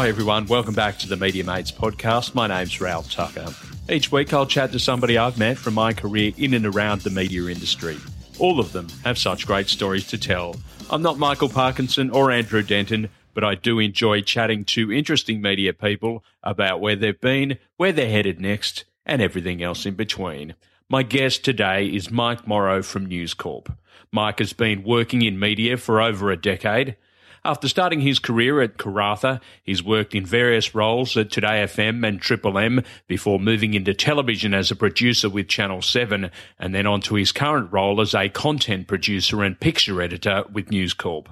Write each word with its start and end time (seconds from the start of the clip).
Hi, 0.00 0.08
everyone. 0.08 0.46
Welcome 0.46 0.72
back 0.72 0.96
to 1.00 1.08
the 1.10 1.16
Media 1.18 1.44
Mates 1.44 1.70
podcast. 1.70 2.34
My 2.34 2.46
name's 2.46 2.80
Ralph 2.80 3.12
Tucker. 3.12 3.48
Each 3.86 4.10
week, 4.10 4.32
I'll 4.32 4.46
chat 4.46 4.72
to 4.72 4.78
somebody 4.78 5.18
I've 5.18 5.36
met 5.36 5.58
from 5.58 5.74
my 5.74 5.92
career 5.92 6.32
in 6.38 6.54
and 6.54 6.64
around 6.64 7.02
the 7.02 7.10
media 7.10 7.44
industry. 7.48 7.98
All 8.38 8.60
of 8.60 8.72
them 8.72 8.88
have 9.04 9.18
such 9.18 9.46
great 9.46 9.68
stories 9.68 10.06
to 10.06 10.16
tell. 10.16 10.56
I'm 10.88 11.02
not 11.02 11.18
Michael 11.18 11.50
Parkinson 11.50 12.08
or 12.08 12.30
Andrew 12.30 12.62
Denton, 12.62 13.10
but 13.34 13.44
I 13.44 13.56
do 13.56 13.78
enjoy 13.78 14.22
chatting 14.22 14.64
to 14.64 14.90
interesting 14.90 15.42
media 15.42 15.74
people 15.74 16.24
about 16.42 16.80
where 16.80 16.96
they've 16.96 17.20
been, 17.20 17.58
where 17.76 17.92
they're 17.92 18.08
headed 18.08 18.40
next, 18.40 18.84
and 19.04 19.20
everything 19.20 19.62
else 19.62 19.84
in 19.84 19.96
between. 19.96 20.54
My 20.88 21.02
guest 21.02 21.44
today 21.44 21.84
is 21.84 22.10
Mike 22.10 22.46
Morrow 22.46 22.82
from 22.82 23.04
News 23.04 23.34
Corp. 23.34 23.70
Mike 24.10 24.38
has 24.38 24.54
been 24.54 24.82
working 24.82 25.20
in 25.20 25.38
media 25.38 25.76
for 25.76 26.00
over 26.00 26.30
a 26.30 26.40
decade. 26.40 26.96
After 27.42 27.68
starting 27.68 28.02
his 28.02 28.18
career 28.18 28.60
at 28.60 28.76
Karratha, 28.76 29.40
he's 29.62 29.82
worked 29.82 30.14
in 30.14 30.26
various 30.26 30.74
roles 30.74 31.16
at 31.16 31.30
Today 31.30 31.64
FM 31.64 32.06
and 32.06 32.20
Triple 32.20 32.58
M 32.58 32.82
before 33.06 33.40
moving 33.40 33.72
into 33.72 33.94
television 33.94 34.52
as 34.52 34.70
a 34.70 34.76
producer 34.76 35.30
with 35.30 35.48
Channel 35.48 35.80
7 35.80 36.30
and 36.58 36.74
then 36.74 36.86
on 36.86 37.00
to 37.02 37.14
his 37.14 37.32
current 37.32 37.72
role 37.72 38.02
as 38.02 38.14
a 38.14 38.28
content 38.28 38.88
producer 38.88 39.42
and 39.42 39.58
picture 39.58 40.02
editor 40.02 40.44
with 40.52 40.70
News 40.70 40.92
Corp. 40.92 41.30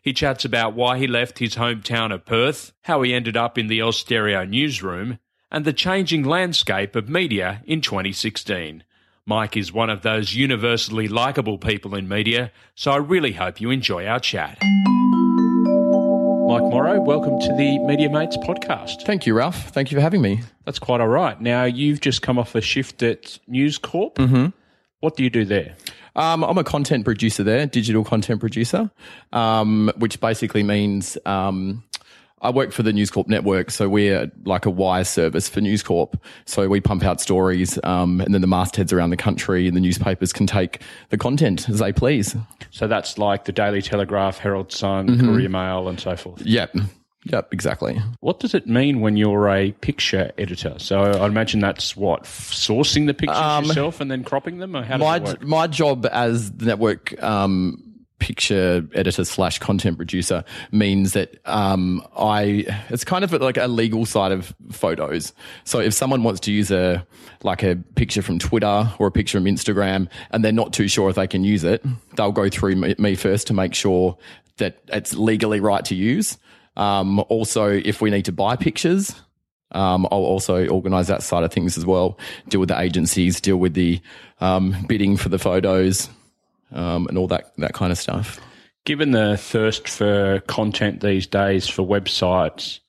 He 0.00 0.14
chats 0.14 0.46
about 0.46 0.72
why 0.72 0.96
he 0.96 1.06
left 1.06 1.40
his 1.40 1.56
hometown 1.56 2.10
of 2.12 2.24
Perth, 2.24 2.72
how 2.82 3.02
he 3.02 3.12
ended 3.12 3.36
up 3.36 3.58
in 3.58 3.66
the 3.66 3.80
Austereo 3.80 4.48
newsroom, 4.48 5.18
and 5.50 5.66
the 5.66 5.74
changing 5.74 6.24
landscape 6.24 6.96
of 6.96 7.10
media 7.10 7.62
in 7.66 7.82
2016. 7.82 8.82
Mike 9.26 9.58
is 9.58 9.74
one 9.74 9.90
of 9.90 10.00
those 10.00 10.34
universally 10.34 11.06
likable 11.06 11.58
people 11.58 11.94
in 11.94 12.08
media, 12.08 12.50
so 12.74 12.92
I 12.92 12.96
really 12.96 13.32
hope 13.32 13.60
you 13.60 13.70
enjoy 13.70 14.06
our 14.06 14.20
chat. 14.20 14.58
Morrow, 16.70 17.00
welcome 17.00 17.40
to 17.40 17.52
the 17.56 17.80
Media 17.80 18.08
Mates 18.08 18.36
podcast. 18.36 19.02
Thank 19.02 19.26
you, 19.26 19.34
Ralph. 19.34 19.70
Thank 19.70 19.90
you 19.90 19.96
for 19.96 20.00
having 20.00 20.22
me. 20.22 20.42
That's 20.64 20.78
quite 20.78 21.00
all 21.00 21.08
right. 21.08 21.38
Now, 21.40 21.64
you've 21.64 22.00
just 22.00 22.22
come 22.22 22.38
off 22.38 22.54
a 22.54 22.60
shift 22.60 23.02
at 23.02 23.40
News 23.48 23.76
Corp. 23.76 24.14
Mm-hmm. 24.14 24.50
What 25.00 25.16
do 25.16 25.24
you 25.24 25.30
do 25.30 25.44
there? 25.44 25.74
Um, 26.14 26.44
I'm 26.44 26.58
a 26.58 26.62
content 26.62 27.04
producer 27.04 27.42
there, 27.42 27.66
digital 27.66 28.04
content 28.04 28.38
producer, 28.38 28.88
um, 29.32 29.90
which 29.96 30.20
basically 30.20 30.62
means 30.62 31.18
um, 31.26 31.82
I 32.42 32.50
work 32.50 32.72
for 32.72 32.82
the 32.82 32.92
News 32.92 33.10
Corp 33.10 33.28
network, 33.28 33.70
so 33.70 33.88
we're 33.88 34.30
like 34.44 34.64
a 34.64 34.70
wire 34.70 35.04
service 35.04 35.48
for 35.48 35.60
News 35.60 35.82
Corp. 35.82 36.16
So 36.46 36.68
we 36.68 36.80
pump 36.80 37.04
out 37.04 37.20
stories, 37.20 37.78
um, 37.84 38.20
and 38.20 38.32
then 38.32 38.40
the 38.40 38.46
mastheads 38.46 38.92
around 38.92 39.10
the 39.10 39.16
country 39.16 39.66
and 39.68 39.76
the 39.76 39.80
newspapers 39.80 40.32
can 40.32 40.46
take 40.46 40.80
the 41.10 41.18
content 41.18 41.68
as 41.68 41.80
they 41.80 41.92
please. 41.92 42.34
So 42.70 42.88
that's 42.88 43.18
like 43.18 43.44
the 43.44 43.52
Daily 43.52 43.82
Telegraph, 43.82 44.38
Herald 44.38 44.72
Sun, 44.72 45.08
mm-hmm. 45.08 45.26
Courier 45.26 45.48
Mail, 45.48 45.88
and 45.88 46.00
so 46.00 46.16
forth. 46.16 46.42
Yep. 46.42 46.76
Yep, 47.24 47.52
exactly. 47.52 48.00
What 48.20 48.40
does 48.40 48.54
it 48.54 48.66
mean 48.66 49.02
when 49.02 49.18
you're 49.18 49.50
a 49.50 49.72
picture 49.72 50.32
editor? 50.38 50.76
So 50.78 51.02
I 51.02 51.26
imagine 51.26 51.60
that's 51.60 51.94
what 51.94 52.22
sourcing 52.24 53.06
the 53.06 53.12
pictures 53.12 53.36
um, 53.36 53.66
yourself 53.66 54.00
and 54.00 54.10
then 54.10 54.24
cropping 54.24 54.56
them, 54.56 54.74
or 54.74 54.82
how 54.82 54.96
does 54.96 55.36
my? 55.40 55.44
My 55.44 55.66
job 55.66 56.06
as 56.10 56.50
the 56.52 56.64
network 56.64 57.22
um, 57.22 57.89
picture 58.20 58.86
editor 58.94 59.24
slash 59.24 59.58
content 59.58 59.96
producer 59.96 60.44
means 60.70 61.14
that 61.14 61.36
um, 61.46 62.06
I 62.16 62.66
it's 62.90 63.02
kind 63.02 63.24
of 63.24 63.32
like 63.32 63.56
a 63.56 63.66
legal 63.66 64.06
side 64.06 64.30
of 64.30 64.54
photos. 64.70 65.32
So 65.64 65.80
if 65.80 65.92
someone 65.92 66.22
wants 66.22 66.40
to 66.40 66.52
use 66.52 66.70
a 66.70 67.04
like 67.42 67.62
a 67.62 67.76
picture 67.96 68.22
from 68.22 68.38
Twitter 68.38 68.92
or 68.98 69.08
a 69.08 69.10
picture 69.10 69.38
from 69.38 69.46
Instagram 69.46 70.08
and 70.30 70.44
they're 70.44 70.52
not 70.52 70.72
too 70.72 70.86
sure 70.86 71.10
if 71.10 71.16
they 71.16 71.26
can 71.26 71.42
use 71.42 71.64
it, 71.64 71.84
they'll 72.14 72.30
go 72.30 72.48
through 72.48 72.76
me 72.76 73.14
first 73.16 73.48
to 73.48 73.54
make 73.54 73.74
sure 73.74 74.16
that 74.58 74.78
it's 74.88 75.14
legally 75.14 75.58
right 75.58 75.84
to 75.86 75.94
use. 75.94 76.38
Um, 76.76 77.24
also, 77.28 77.68
if 77.68 78.00
we 78.00 78.10
need 78.10 78.26
to 78.26 78.32
buy 78.32 78.56
pictures, 78.56 79.14
um, 79.72 80.06
I'll 80.10 80.18
also 80.18 80.66
organise 80.68 81.08
that 81.08 81.22
side 81.22 81.44
of 81.44 81.52
things 81.52 81.76
as 81.76 81.86
well. 81.86 82.18
Deal 82.48 82.60
with 82.60 82.68
the 82.68 82.80
agencies, 82.80 83.40
deal 83.40 83.56
with 83.56 83.74
the 83.74 84.00
um, 84.40 84.76
bidding 84.86 85.16
for 85.16 85.28
the 85.28 85.38
photos, 85.38 86.08
um, 86.72 87.06
and 87.08 87.18
all 87.18 87.26
that 87.28 87.52
that 87.58 87.74
kind 87.74 87.92
of 87.92 87.98
stuff. 87.98 88.40
Given 88.84 89.10
the 89.10 89.36
thirst 89.36 89.88
for 89.88 90.40
content 90.40 91.00
these 91.00 91.26
days 91.26 91.68
for 91.68 91.82
websites 91.82 92.80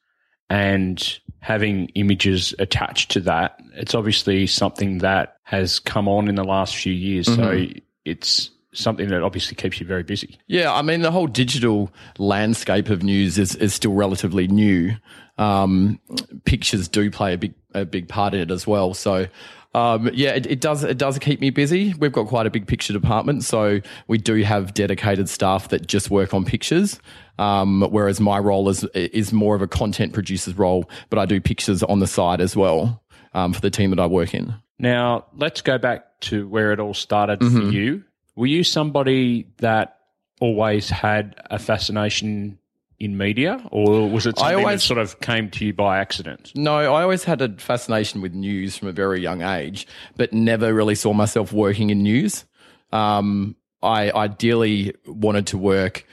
and 0.50 1.20
having 1.40 1.88
images 1.96 2.54
attached 2.60 3.12
to 3.12 3.20
that, 3.22 3.60
it's 3.74 3.96
obviously 3.96 4.48
something 4.48 5.00
that 5.00 5.38
has 5.44 5.80
come 5.80 6.08
on 6.08 6.28
in 6.28 6.36
the 6.36 6.44
last 6.44 6.76
few 6.76 6.94
years. 6.94 7.28
Mm-hmm. 7.28 7.42
So 7.76 7.82
it's 8.06 8.52
something 8.74 9.10
that 9.10 9.22
obviously 9.22 9.56
keeps 9.56 9.80
you 9.80 9.86
very 9.86 10.04
busy. 10.04 10.38
Yeah, 10.48 10.74
I 10.74 10.82
mean 10.82 11.02
the 11.02 11.12
whole 11.12 11.28
digital 11.28 11.92
landscape 12.18 12.90
of 12.90 13.04
news 13.04 13.38
is 13.38 13.56
is 13.56 13.74
still 13.74 13.94
relatively 13.94 14.48
new. 14.48 14.96
Um, 15.38 16.00
pictures 16.46 16.88
do 16.88 17.10
play 17.12 17.34
a 17.34 17.38
big 17.38 17.54
a 17.74 17.86
big 17.86 18.08
part 18.08 18.34
in 18.34 18.42
it 18.42 18.52
as 18.52 18.66
well. 18.68 18.94
So 18.94 19.28
um, 19.74 20.10
yeah, 20.14 20.32
it, 20.32 20.46
it, 20.48 20.62
does. 20.62 20.84
It 20.84 20.98
does 20.98 21.18
keep 21.20 21.40
me 21.40 21.50
busy. 21.50 21.94
We've 21.94 22.12
got 22.12 22.28
quite 22.28 22.46
a 22.46 22.50
big 22.50 22.68
picture 22.68 22.92
department, 22.92 23.44
so 23.44 23.80
we 24.08 24.18
do 24.18 24.44
have 24.44 24.74
dedicated 24.74 25.30
staff 25.30 25.70
that 25.70 25.88
just 25.88 26.10
work 26.10 26.34
on 26.34 26.44
pictures. 26.44 27.00
Um, 27.40 27.82
whereas 27.90 28.20
my 28.20 28.38
role 28.38 28.68
is 28.70 28.84
is 28.94 29.32
more 29.32 29.56
of 29.56 29.62
a 29.62 29.68
content 29.68 30.14
producer's 30.14 30.58
role, 30.58 30.90
but 31.10 31.20
I 31.20 31.26
do 31.26 31.40
pictures 31.40 31.84
on 31.84 32.00
the 32.00 32.08
side 32.08 32.42
as 32.42 32.56
well 32.56 33.02
um, 33.34 33.54
for 33.54 33.62
the 33.62 33.70
team 33.70 33.92
that 33.92 34.00
I 34.00 34.08
work 34.08 34.34
in. 34.34 34.54
Now 34.78 35.26
let's 35.38 35.62
go 35.62 35.78
back 35.78 36.20
to 36.22 36.48
where 36.50 36.74
it 36.74 36.80
all 36.80 36.94
started 36.94 37.40
mm-hmm. 37.40 37.58
for 37.58 37.74
you. 37.74 38.04
Were 38.36 38.48
you 38.48 38.64
somebody 38.64 39.48
that 39.58 39.98
always 40.42 40.90
had 40.90 41.36
a 41.50 41.60
fascination 41.60 42.58
in 43.02 43.18
media, 43.18 43.60
or 43.72 44.08
was 44.08 44.28
it 44.28 44.38
something 44.38 44.60
always, 44.60 44.82
that 44.82 44.86
sort 44.86 45.00
of 45.00 45.20
came 45.22 45.50
to 45.50 45.66
you 45.66 45.74
by 45.74 45.98
accident? 45.98 46.52
No, 46.54 46.76
I 46.76 47.02
always 47.02 47.24
had 47.24 47.42
a 47.42 47.50
fascination 47.58 48.22
with 48.22 48.34
news 48.34 48.78
from 48.78 48.90
a 48.90 48.92
very 48.92 49.20
young 49.20 49.42
age, 49.42 49.88
but 50.16 50.32
never 50.32 50.72
really 50.72 50.94
saw 50.94 51.12
myself 51.12 51.52
working 51.52 51.90
in 51.90 52.04
news. 52.04 52.46
Um, 52.92 53.56
I 53.82 54.12
ideally 54.12 54.94
wanted 55.08 55.48
to 55.48 55.58
work 55.58 56.06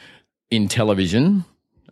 in 0.50 0.69
television. 0.69 1.44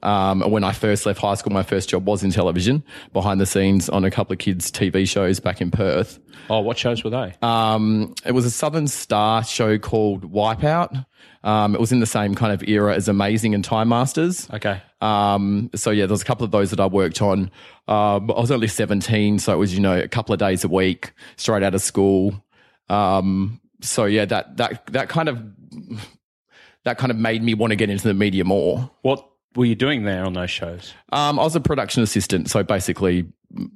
Um, 0.07 0.41
when 0.53 0.63
I 0.63 0.71
first 0.71 1.05
left 1.05 1.21
high 1.21 1.35
school, 1.35 1.53
my 1.53 1.65
first 1.65 1.89
job 1.89 2.07
was 2.07 2.23
in 2.23 2.31
television, 2.31 2.85
behind 3.13 3.41
the 3.41 3.47
scenes 3.47 3.89
on 3.89 4.05
a 4.05 4.11
couple 4.11 4.33
of 4.33 4.39
kids' 4.39 4.71
TV 4.71 5.07
shows 5.07 5.41
back 5.41 5.61
in 5.61 5.73
Perth. 5.73 6.21
Oh, 6.49 6.61
what 6.61 6.79
shows 6.79 7.03
were 7.03 7.11
they? 7.11 7.35
Um, 7.43 8.15
it 8.25 8.31
was 8.31 8.45
a 8.45 8.51
Southern 8.51 8.87
Star 8.87 9.43
show 9.43 9.79
called 9.79 10.31
Wipeout. 10.33 11.05
Um, 11.43 11.75
it 11.75 11.81
was 11.81 11.91
in 11.91 11.99
the 11.99 12.07
same 12.07 12.37
kind 12.37 12.53
of 12.53 12.63
era 12.69 12.95
as 12.95 13.09
Amazing 13.09 13.53
and 13.53 13.65
Time 13.65 13.89
Masters. 13.89 14.49
Okay. 14.53 14.81
Um, 15.01 15.71
so 15.75 15.91
yeah, 15.91 16.07
there's 16.07 16.23
a 16.23 16.25
couple 16.25 16.45
of 16.45 16.53
those 16.53 16.71
that 16.71 16.79
I 16.79 16.87
worked 16.87 17.21
on. 17.21 17.51
Um, 17.89 18.31
I 18.31 18.41
was 18.41 18.53
only 18.53 18.69
17, 18.69 19.41
so 19.41 19.53
it 19.53 19.57
was, 19.57 19.75
you 19.75 19.81
know, 19.81 19.99
a 19.99 20.07
couple 20.07 20.33
of 20.33 20.39
days 20.39 20.63
a 20.63 20.69
week 20.69 21.15
straight 21.37 21.65
out 21.65 21.75
of 21.75 21.83
school. 21.83 22.45
Um, 22.89 23.61
so 23.81 24.05
yeah, 24.05 24.25
that, 24.27 24.57
that, 24.59 24.87
that 24.93 25.09
kind 25.09 25.29
of, 25.29 25.43
that 26.85 26.97
kind 26.97 27.11
of 27.11 27.19
made 27.19 27.43
me 27.43 27.55
want 27.55 27.73
to 27.73 27.77
get 27.77 27.91
into 27.91 28.07
the 28.07 28.15
media 28.15 28.45
more. 28.45 28.89
What 29.03 29.29
were 29.57 29.65
you 29.65 29.75
doing 29.75 30.05
there 30.05 30.25
on 30.25 30.35
those 30.35 30.51
shows? 30.51 30.93
Um, 31.13 31.39
I 31.39 31.43
was 31.43 31.57
a 31.57 31.61
production 31.61 32.03
assistant. 32.03 32.51
So 32.51 32.63
basically 32.63 33.27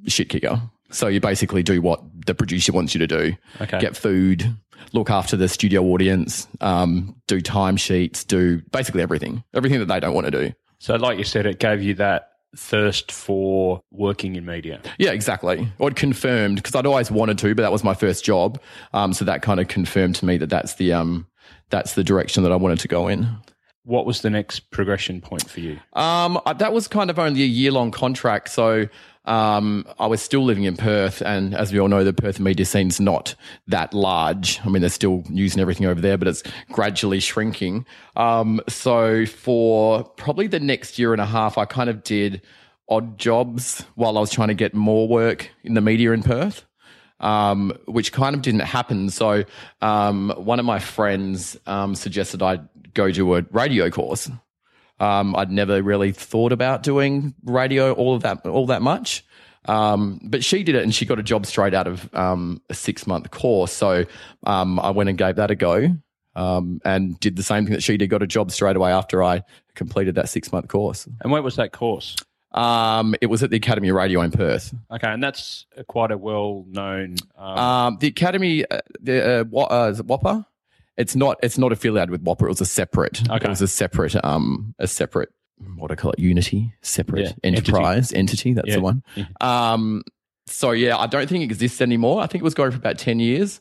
shit 0.07 0.29
kicker. 0.29 0.61
So 0.91 1.09
you 1.09 1.21
basically 1.21 1.63
do 1.63 1.81
what 1.81 2.03
the 2.27 2.35
producer 2.35 2.73
wants 2.73 2.95
you 2.95 2.99
to 2.99 3.07
do. 3.07 3.37
Okay. 3.61 3.81
Get 3.81 3.97
food, 3.97 4.55
look 4.93 5.11
after 5.11 5.37
the 5.37 5.49
studio 5.49 5.85
audience, 5.85 6.49
um, 6.61 7.17
do 7.27 7.41
timesheets, 7.41 8.27
do 8.27 8.61
basically 8.73 9.03
everything, 9.03 9.45
everything 9.55 9.79
that 9.79 9.87
they 9.87 10.01
don't 10.01 10.15
want 10.15 10.27
to 10.27 10.31
do. 10.31 10.53
So, 10.79 10.97
like 10.97 11.19
you 11.19 11.25
said, 11.25 11.47
it 11.47 11.59
gave 11.59 11.83
you 11.83 11.95
that 11.95 12.31
thirst 12.57 13.13
for 13.13 13.81
working 13.93 14.35
in 14.35 14.45
media. 14.45 14.81
Yeah, 14.99 15.11
exactly. 15.11 15.71
Or 15.79 15.91
it 15.91 15.97
confirmed 15.97 16.57
because 16.57 16.75
I'd 16.75 16.87
always 16.87 17.11
wanted 17.11 17.39
to, 17.39 17.55
but 17.55 17.63
that 17.63 17.71
was 17.71 17.85
my 17.85 17.95
first 17.95 18.25
job. 18.25 18.61
Um, 18.93 19.13
so 19.13 19.25
that 19.25 19.43
kind 19.43 19.61
of 19.61 19.69
confirmed 19.69 20.17
to 20.17 20.27
me 20.27 20.37
that 20.39 20.49
that's 20.49 20.75
the 20.75 20.93
um, 20.93 21.27
that's 21.69 21.95
the 21.95 22.03
direction 22.03 22.43
that 22.43 22.51
I 22.51 22.57
wanted 22.57 22.81
to 22.81 22.89
go 22.89 23.07
in. 23.07 23.29
What 23.91 24.07
was 24.07 24.23
the 24.23 24.31
next 24.31 24.71
progression 24.71 25.21
point 25.21 25.51
for 25.51 25.61
you? 25.61 25.81
Um, 25.95 26.41
that 26.57 26.73
was 26.73 26.87
kind 26.87 27.11
of 27.11 27.19
only 27.19 27.43
a 27.43 27.47
year 27.47 27.73
long 27.73 27.91
contract. 27.91 28.51
So 28.51 28.89
um, 29.25 29.85
I 29.99 30.07
was 30.07 30.23
still 30.23 30.45
living 30.45 30.65
in 30.65 30.77
Perth, 30.77 31.21
and 31.23 31.55
as 31.55 31.73
we 31.73 31.79
all 31.79 31.89
know, 31.89 32.05
the 32.05 32.13
Perth 32.13 32.41
media 32.41 32.65
scene's 32.65 33.01
not 33.01 33.35
that 33.67 33.93
large. 33.93 34.61
I 34.65 34.69
mean, 34.69 34.81
they're 34.81 34.91
still 34.91 35.25
using 35.29 35.61
everything 35.61 35.87
over 35.87 36.01
there, 36.01 36.17
but 36.17 36.27
it's 36.27 36.43
gradually 36.73 37.21
shrinking. 37.21 37.85
Um, 38.17 38.61
so 38.69 39.27
for 39.27 40.05
probably 40.05 40.47
the 40.47 40.61
next 40.61 40.99
year 40.99 41.13
and 41.13 41.21
a 41.21 41.27
half, 41.27 41.59
I 41.59 41.65
kind 41.65 41.91
of 41.91 42.03
did 42.03 42.43
odd 42.89 43.19
jobs 43.19 43.85
while 43.95 44.17
I 44.17 44.21
was 44.21 44.31
trying 44.31 44.49
to 44.49 44.55
get 44.55 44.75
more 44.75 45.07
work 45.07 45.51
in 45.63 45.75
the 45.75 45.81
media 45.81 46.13
in 46.13 46.23
Perth. 46.23 46.65
Um, 47.21 47.79
which 47.85 48.13
kind 48.13 48.35
of 48.35 48.41
didn't 48.41 48.61
happen. 48.61 49.11
So, 49.11 49.45
um, 49.83 50.33
one 50.39 50.59
of 50.59 50.65
my 50.65 50.79
friends 50.79 51.55
um, 51.67 51.95
suggested 51.95 52.41
I 52.41 52.61
go 52.95 53.11
to 53.11 53.37
a 53.37 53.45
radio 53.51 53.91
course. 53.91 54.31
Um, 54.99 55.35
I'd 55.35 55.51
never 55.51 55.83
really 55.83 56.13
thought 56.13 56.53
about 56.53 56.83
doing 56.83 57.35
radio 57.45 57.93
all 57.93 58.15
of 58.15 58.23
that 58.23 58.47
all 58.47 58.67
that 58.67 58.83
much. 58.83 59.25
Um, 59.67 60.21
but 60.23 60.43
she 60.43 60.63
did 60.63 60.75
it 60.75 60.83
and 60.83 60.95
she 60.95 61.05
got 61.05 61.19
a 61.19 61.23
job 61.23 61.47
straight 61.47 61.75
out 61.75 61.87
of 61.87 62.13
um, 62.15 62.63
a 62.71 62.75
six 62.75 63.07
month 63.07 63.31
course. 63.31 63.73
So 63.73 64.05
um, 64.45 64.81
I 64.81 64.91
went 64.91 65.09
and 65.09 65.19
gave 65.19 65.37
that 65.37 65.51
a 65.51 65.55
go 65.55 65.97
um, 66.35 66.81
and 66.85 67.19
did 67.21 67.37
the 67.37 67.43
same 67.43 67.65
thing 67.65 67.75
that 67.75 67.83
she 67.83 67.97
did, 67.97 68.09
got 68.09 68.23
a 68.23 68.27
job 68.27 68.51
straight 68.51 68.77
away 68.77 68.91
after 68.93 69.23
I 69.23 69.43
completed 69.75 70.15
that 70.15 70.29
six 70.29 70.53
month 70.53 70.69
course. 70.69 71.07
And 71.21 71.33
where 71.33 71.43
was 71.43 71.57
that 71.57 71.73
course? 71.73 72.17
Um, 72.53 73.15
it 73.21 73.27
was 73.27 73.43
at 73.43 73.51
the 73.51 73.57
Academy 73.57 73.91
of 73.91 73.97
Radio 73.97 74.23
in 74.23 74.33
Perth. 74.33 74.75
Okay, 74.91 75.07
and 75.07 75.23
that's 75.23 75.67
quite 75.87 76.11
a 76.11 76.19
well-known. 76.19 77.17
Um, 77.39 77.59
Um, 77.59 77.99
the 78.01 78.09
Academy, 78.09 78.65
uh, 78.69 78.81
the 79.01 79.47
uh, 79.53 79.59
uh, 79.59 79.91
is 79.91 80.01
it 80.01 80.07
WAAPA? 80.07 80.45
It's 80.97 81.17
not. 81.17 81.39
It's 81.43 81.57
not 81.59 81.73
affiliated 81.73 82.11
with 82.11 82.25
WAAPA. 82.25 82.43
It 82.43 82.49
was 82.49 82.61
a 82.61 82.67
separate. 82.67 83.23
Okay. 83.31 83.45
It 83.47 83.49
was 83.49 83.63
a 83.63 83.69
separate. 83.69 84.23
Um, 84.25 84.75
a 84.79 84.87
separate. 84.87 85.31
What 85.77 85.89
do 85.89 85.93
I 85.93 85.97
call 85.97 86.13
it? 86.13 86.19
Unity, 86.19 86.73
separate 86.83 87.23
Yeah, 87.27 87.33
enterprise 87.45 88.13
entity. 88.13 88.55
That's 88.55 88.69
Yeah. 88.69 88.77
the 88.77 88.81
one. 88.83 89.03
Yeah. 89.15 89.25
Um, 89.41 90.03
so 90.47 90.71
yeah, 90.73 90.97
I 90.97 91.07
don't 91.07 91.29
think 91.29 91.43
it 91.43 91.45
exists 91.45 91.81
anymore. 91.81 92.23
I 92.23 92.27
think 92.27 92.43
it 92.43 92.45
was 92.45 92.55
going 92.55 92.71
for 92.71 92.79
about 92.79 92.99
ten 92.99 93.21
years. 93.21 93.61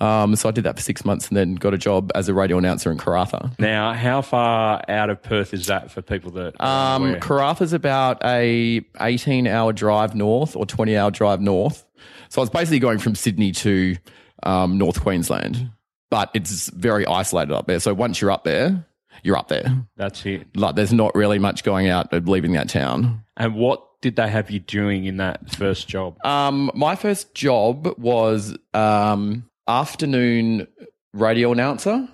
Um, 0.00 0.36
so 0.36 0.48
I 0.48 0.52
did 0.52 0.62
that 0.62 0.76
for 0.76 0.82
six 0.82 1.04
months 1.04 1.26
and 1.26 1.36
then 1.36 1.56
got 1.56 1.74
a 1.74 1.78
job 1.78 2.12
as 2.14 2.28
a 2.28 2.34
radio 2.34 2.56
announcer 2.58 2.92
in 2.92 2.98
Karratha. 2.98 3.58
now, 3.58 3.92
how 3.94 4.22
far 4.22 4.80
out 4.88 5.10
of 5.10 5.20
Perth 5.20 5.52
is 5.52 5.66
that 5.66 5.90
for 5.90 6.02
people 6.02 6.30
that? 6.32 6.60
Um? 6.60 7.16
Karratha's 7.16 7.72
about 7.72 8.22
a 8.24 8.80
18 9.00 9.48
hour 9.48 9.72
drive 9.72 10.14
north 10.14 10.54
or 10.54 10.64
20 10.66 10.96
hour 10.96 11.10
drive 11.10 11.40
north. 11.40 11.84
So 12.28 12.40
I 12.40 12.42
was 12.42 12.50
basically 12.50 12.78
going 12.78 12.98
from 12.98 13.16
Sydney 13.16 13.50
to 13.52 13.96
um, 14.44 14.78
North 14.78 15.00
Queensland, 15.00 15.68
but 16.10 16.30
it's 16.34 16.68
very 16.70 17.06
isolated 17.06 17.54
up 17.54 17.66
there. 17.66 17.80
So 17.80 17.94
once 17.94 18.20
you're 18.20 18.30
up 18.30 18.44
there, 18.44 18.84
you're 19.22 19.36
up 19.36 19.48
there. 19.48 19.64
that's 19.96 20.24
it. 20.26 20.56
Like 20.56 20.74
there's 20.76 20.92
not 20.92 21.14
really 21.14 21.38
much 21.38 21.64
going 21.64 21.88
out 21.88 22.12
of 22.12 22.28
leaving 22.28 22.52
that 22.52 22.68
town. 22.68 23.24
And 23.36 23.54
what 23.54 23.82
did 24.00 24.16
they 24.16 24.28
have 24.28 24.50
you 24.50 24.60
doing 24.60 25.04
in 25.06 25.16
that 25.16 25.50
first 25.50 25.88
job? 25.88 26.24
Um, 26.24 26.70
my 26.74 26.94
first 26.94 27.34
job 27.34 27.98
was 27.98 28.56
um, 28.74 29.48
afternoon 29.66 30.68
radio 31.12 31.52
announcer. 31.52 32.08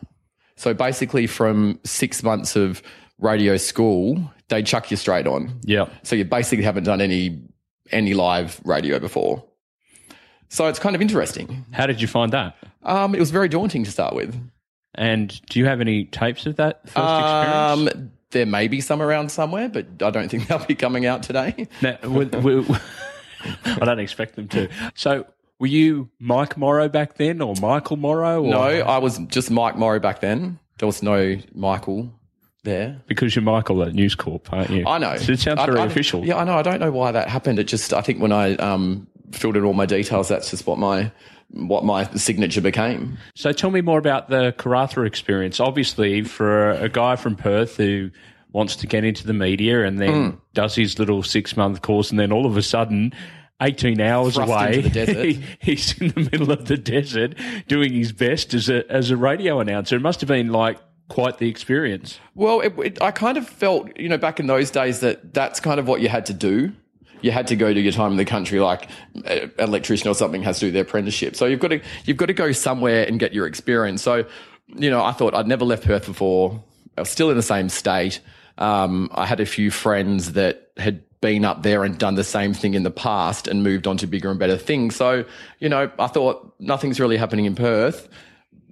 So 0.57 0.73
basically, 0.73 1.27
from 1.27 1.81
six 1.85 2.23
months 2.23 2.57
of 2.57 2.83
radio 3.19 3.57
school, 3.57 4.31
they 4.49 4.63
chuck 4.63 4.91
you 4.91 4.97
straight 4.97 5.27
on. 5.27 5.61
yeah. 5.65 5.89
So 6.05 6.17
you 6.17 6.25
basically 6.25 6.65
haven't 6.65 6.85
done 6.85 7.01
any 7.01 7.43
any 7.91 8.15
live 8.15 8.61
radio 8.65 8.99
before. 8.99 9.45
So 10.49 10.67
it's 10.69 10.79
kind 10.79 10.95
of 10.95 11.03
interesting. 11.03 11.65
How 11.73 11.87
did 11.87 12.01
you 12.01 12.07
find 12.07 12.33
that? 12.33 12.57
Um, 12.83 13.15
it 13.15 13.21
was 13.21 13.31
very 13.31 13.49
daunting 13.49 13.85
to 13.85 13.91
start 13.91 14.15
with. 14.15 14.35
And 14.95 15.41
do 15.51 15.59
you 15.59 15.67
have 15.67 15.81
any 15.81 16.05
tapes 16.05 16.47
of 16.47 16.57
that 16.57 16.83
first 16.89 16.97
experience? 16.97 17.95
Um, 17.97 18.11
there 18.31 18.47
may 18.47 18.69
be 18.69 18.81
some 18.81 19.03
around 19.03 19.31
somewhere, 19.31 19.69
but 19.69 19.87
I 20.03 20.11
don't 20.11 20.29
think 20.29 20.47
they'll 20.49 20.65
be 20.65 20.75
coming 20.75 21.07
out 21.07 21.23
today. 21.23 21.67
No, 21.83 21.97
we- 22.05 22.25
we- 22.27 22.77
I 23.67 23.85
don't 23.85 23.99
expect 23.99 24.37
them 24.37 24.49
to. 24.49 24.69
So, 24.95 25.27
were 25.59 25.67
you 25.67 26.09
Mike 26.19 26.57
Morrow 26.57 26.89
back 26.89 27.15
then, 27.17 27.41
or 27.43 27.55
Michael 27.61 27.97
Morrow? 27.97 28.43
Or 28.43 28.51
No, 28.51 28.61
I 28.63 28.99
was 28.99 29.19
just 29.29 29.51
Mike 29.51 29.77
Morrow 29.77 29.99
back 30.01 30.21
then. 30.21 30.59
There 30.79 30.87
was 30.87 31.03
no 31.03 31.37
Michael 31.55 32.11
there. 32.63 33.01
because 33.07 33.37
you're 33.37 33.43
Michael 33.43 33.83
at 33.83 33.93
News 33.95 34.15
Corp, 34.15 34.51
aren't 34.53 34.71
you? 34.71 34.87
I 34.87 34.97
know. 34.99 35.17
So 35.19 35.33
it 35.33 35.41
sounds 35.41 35.61
I- 35.61 35.67
very 35.67 35.81
I- 35.81 35.87
official. 35.87 36.25
Yeah, 36.25 36.37
I 36.37 36.45
know. 36.45 36.57
I 36.57 36.63
don't 36.63 36.81
know 36.81 36.91
why 36.91 37.13
that 37.13 37.29
happened. 37.29 37.59
It 37.59 37.65
just, 37.65 37.93
I 37.93 38.01
think 38.01 38.21
when 38.21 38.33
I 38.33 38.55
um, 38.57 39.07
filled 39.33 39.57
in 39.57 39.65
all 39.65 39.73
my 39.75 39.87
details, 39.87 40.29
that's 40.29 40.51
just 40.51 40.67
what 40.67 40.79
my 40.79 41.11
what 41.51 41.85
my 41.85 42.05
signature 42.15 42.61
became. 42.61 43.17
So, 43.37 43.53
tell 43.53 43.71
me 43.71 43.81
more 43.81 43.99
about 43.99 44.29
the 44.29 44.53
Karratha 44.59 45.07
experience. 45.07 45.61
Obviously, 45.61 46.23
for 46.23 46.71
a 46.73 46.89
guy 46.89 47.17
from 47.17 47.37
Perth 47.37 47.77
who 47.77 48.11
wants 48.53 48.77
to 48.77 48.87
get 48.87 49.05
into 49.05 49.27
the 49.27 49.33
media 49.35 49.85
and 49.85 50.01
then 50.01 50.31
Hmm. 50.31 50.37
does 50.53 50.75
his 50.75 50.99
little 50.99 51.23
six 51.23 51.57
month 51.57 51.83
course, 51.83 52.11
and 52.11 52.19
then 52.19 52.33
all 52.33 52.47
of 52.47 52.57
a 52.57 52.63
sudden. 52.63 53.13
18 53.63 54.01
hours 54.01 54.35
Thrust 54.35 54.51
away, 54.51 54.77
into 54.79 54.89
the 54.89 55.07
desert. 55.07 55.25
he- 55.27 55.43
he's 55.61 55.97
in 56.01 56.09
the 56.09 56.29
middle 56.33 56.51
of 56.51 56.65
the 56.67 56.77
desert 56.77 57.35
doing 57.69 57.93
his 57.93 58.11
best 58.11 58.53
as 58.53 58.69
a 58.69 58.85
as 58.91 59.13
a 59.13 59.17
radio 59.17 59.61
announcer. 59.61 59.95
It 59.95 60.03
must 60.03 60.21
have 60.23 60.29
been 60.29 60.49
like 60.51 60.77
quite 61.09 61.39
the 61.39 61.49
experience. 61.49 62.19
Well, 62.35 62.61
it, 62.61 62.75
it, 62.79 63.01
I 63.01 63.13
kind 63.13 63.39
of 63.39 63.49
felt, 63.49 63.97
you 63.97 64.09
know, 64.09 64.19
back 64.19 64.41
in 64.41 64.49
those 64.49 64.73
days 64.73 65.01
that 65.01 65.33
that's 65.35 65.61
kind 65.61 65.79
of 65.79 65.87
what 65.87 66.01
you 66.01 66.09
had 66.09 66.27
to 66.27 66.35
do. 66.35 66.73
You 67.25 67.31
had 67.31 67.47
to 67.49 67.57
go 67.57 67.73
to 67.73 67.81
your 67.81 67.93
time 67.93 68.11
in 68.11 68.17
the 68.17 68.25
country, 68.25 68.61
like 68.61 68.89
an 69.25 69.51
electrician 69.59 70.09
or 70.09 70.15
something 70.15 70.43
has 70.43 70.59
to 70.59 70.67
do 70.67 70.73
their 70.73 70.83
apprenticeship. 70.83 71.37
So 71.37 71.47
you've 71.47 71.61
got 71.61 71.69
to 71.69 71.81
you've 72.05 72.17
got 72.17 72.27
to 72.27 72.35
go 72.35 72.53
somewhere 72.53 73.05
and 73.05 73.19
get 73.19 73.33
your 73.33 73.47
experience. 73.47 74.03
So, 74.03 74.27
you 74.69 74.91
know, 74.91 75.03
I 75.03 75.13
thought 75.13 75.35
I'd 75.35 75.49
never 75.49 75.65
left 75.65 75.85
Perth 75.85 76.07
before. 76.07 76.63
I 76.97 77.01
was 77.01 77.11
still 77.11 77.31
in 77.31 77.37
the 77.37 77.43
same 77.43 77.69
state. 77.69 78.21
Um, 78.59 79.09
I 79.13 79.27
had 79.27 79.41
a 79.41 79.47
few 79.47 79.71
friends 79.71 80.33
that 80.33 80.71
had 80.77 81.03
been 81.21 81.45
up 81.45 81.63
there 81.63 81.83
and 81.83 81.99
done 81.99 82.15
the 82.15 82.25
same 82.25 82.53
thing 82.53 82.75
in 82.75 82.83
the 82.83 82.91
past 82.91 83.49
and 83.49 83.63
moved 83.63 83.87
on 83.87 83.97
to 83.97 84.07
bigger 84.07 84.31
and 84.31 84.39
better 84.39 84.59
things. 84.59 84.95
So, 84.95 85.25
you 85.59 85.69
know, 85.69 85.91
I 85.99 86.07
thought 86.09 86.55
nothing's 86.61 87.01
really 87.01 87.17
happening 87.17 87.47
in 87.47 87.55
Perth 87.55 88.09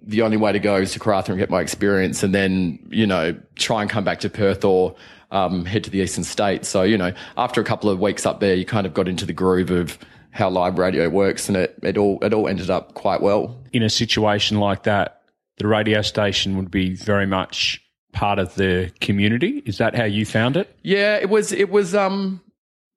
the 0.05 0.23
only 0.23 0.37
way 0.37 0.53
to 0.53 0.59
go 0.59 0.77
is 0.77 0.93
to 0.93 0.99
Karratha 0.99 1.29
and 1.29 1.39
get 1.39 1.51
my 1.51 1.61
experience 1.61 2.23
and 2.23 2.35
then, 2.35 2.79
you 2.91 3.07
know, 3.07 3.37
try 3.57 3.83
and 3.83 3.91
come 3.91 4.05
back 4.05 4.21
to 4.21 4.31
Perth 4.31 4.65
or 4.65 4.97
um, 5.33 5.65
head 5.65 5.83
to 5.85 5.91
the 5.91 5.99
eastern 5.99 6.25
states. 6.25 6.69
So, 6.69 6.83
you 6.83 6.97
know, 6.97 7.13
after 7.37 7.61
a 7.61 7.65
couple 7.65 7.91
of 7.91 7.99
weeks 7.99 8.25
up 8.25 8.39
there, 8.39 8.55
you 8.55 8.65
kind 8.65 8.87
of 8.87 8.95
got 8.95 9.09
into 9.09 9.27
the 9.27 9.33
groove 9.33 9.71
of 9.71 9.99
how 10.31 10.49
live 10.49 10.79
radio 10.79 11.09
works 11.09 11.49
and 11.49 11.57
it, 11.57 11.79
it 11.83 11.99
all 11.99 12.19
it 12.23 12.33
all 12.33 12.49
ended 12.49 12.71
up 12.71 12.95
quite 12.95 13.21
well. 13.21 13.57
in 13.73 13.83
a 13.83 13.91
situation 13.91 14.59
like 14.59 14.85
that, 14.85 15.23
the 15.59 15.67
radio 15.67 16.01
station 16.03 16.57
would 16.57 16.71
be 16.71 16.95
very 16.95 17.27
much 17.27 17.83
part 18.13 18.39
of 18.39 18.55
the 18.55 18.91
community. 19.01 19.63
Is 19.67 19.79
that 19.79 19.95
how 19.95 20.05
you 20.05 20.25
found 20.25 20.57
it? 20.57 20.75
Yeah, 20.83 21.17
it 21.17 21.29
was 21.29 21.53
it 21.53 21.71
was 21.71 21.95
um 21.95 22.41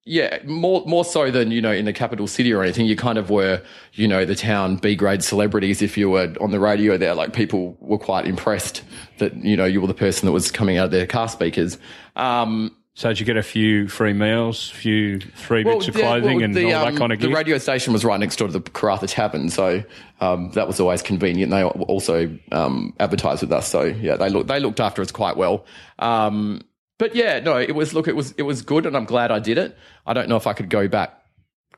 yeah, 0.06 0.40
more 0.46 0.84
more 0.86 1.04
so 1.04 1.32
than, 1.32 1.52
you 1.52 1.62
know, 1.62 1.72
in 1.72 1.86
the 1.86 1.94
capital 1.94 2.28
city 2.28 2.54
or 2.54 2.64
anything. 2.64 2.86
You 2.86 2.96
kind 2.96 3.18
of 3.18 3.30
were, 3.30 3.62
you 3.94 4.08
know, 4.08 4.24
the 4.24 4.36
town 4.36 4.78
B 4.78 4.96
grade 4.96 5.24
celebrities 5.24 5.82
if 5.82 5.98
you 5.98 6.10
were 6.10 6.34
on 6.40 6.52
the 6.52 6.60
radio 6.60 6.98
there. 6.98 7.16
Like 7.16 7.34
people 7.34 7.76
were 7.80 7.98
quite 7.98 8.26
impressed 8.28 8.84
that, 9.18 9.36
you 9.36 9.58
know, 9.58 9.66
you 9.66 9.82
were 9.82 9.88
the 9.88 9.94
person 9.94 10.26
that 10.28 10.32
was 10.32 10.52
coming 10.52 10.78
out 10.78 10.86
of 10.86 10.92
their 10.92 11.08
car 11.08 11.28
speakers. 11.28 11.78
Um 12.16 12.76
So 12.98 13.10
did 13.10 13.20
you 13.20 13.26
get 13.26 13.36
a 13.36 13.44
few 13.44 13.90
free 13.90 14.14
meals, 14.14 14.72
a 14.72 14.76
few 14.76 15.20
free 15.20 15.64
bits 15.66 15.90
of 15.90 15.96
clothing, 15.96 16.38
well, 16.38 16.46
and 16.46 16.56
the, 16.56 16.74
all 16.74 16.86
um, 16.86 16.94
that 16.94 17.00
kind 17.00 17.12
of 17.12 17.20
The 17.20 17.28
radio 17.28 17.58
station 17.58 17.92
was 17.92 18.06
right 18.06 18.20
next 18.20 18.38
door 18.38 18.48
to 18.48 18.54
the 18.54 18.62
Karratha 18.62 19.06
Tavern, 19.06 19.50
so 19.50 19.84
um, 20.22 20.52
that 20.52 20.66
was 20.66 20.80
always 20.80 21.02
convenient. 21.02 21.52
They 21.52 21.64
also 21.64 22.30
um, 22.54 22.94
advertised 23.00 23.42
with 23.42 23.52
us, 23.52 23.68
so 23.68 23.84
yeah, 23.84 24.16
they 24.16 24.30
looked 24.30 24.48
they 24.48 24.62
looked 24.62 24.80
after 24.80 25.02
us 25.02 25.12
quite 25.12 25.36
well. 25.36 25.66
Um, 26.00 26.62
but 26.98 27.16
yeah, 27.16 27.40
no, 27.40 27.58
it 27.58 27.74
was 27.76 27.94
look, 27.94 28.08
it 28.08 28.16
was 28.16 28.34
it 28.38 28.44
was 28.44 28.62
good, 28.62 28.86
and 28.86 28.96
I'm 28.96 29.06
glad 29.06 29.32
I 29.32 29.40
did 29.40 29.58
it. 29.58 29.78
I 30.06 30.14
don't 30.14 30.30
know 30.30 30.38
if 30.38 30.48
I 30.48 30.54
could 30.54 30.70
go 30.70 30.88
back 30.88 31.14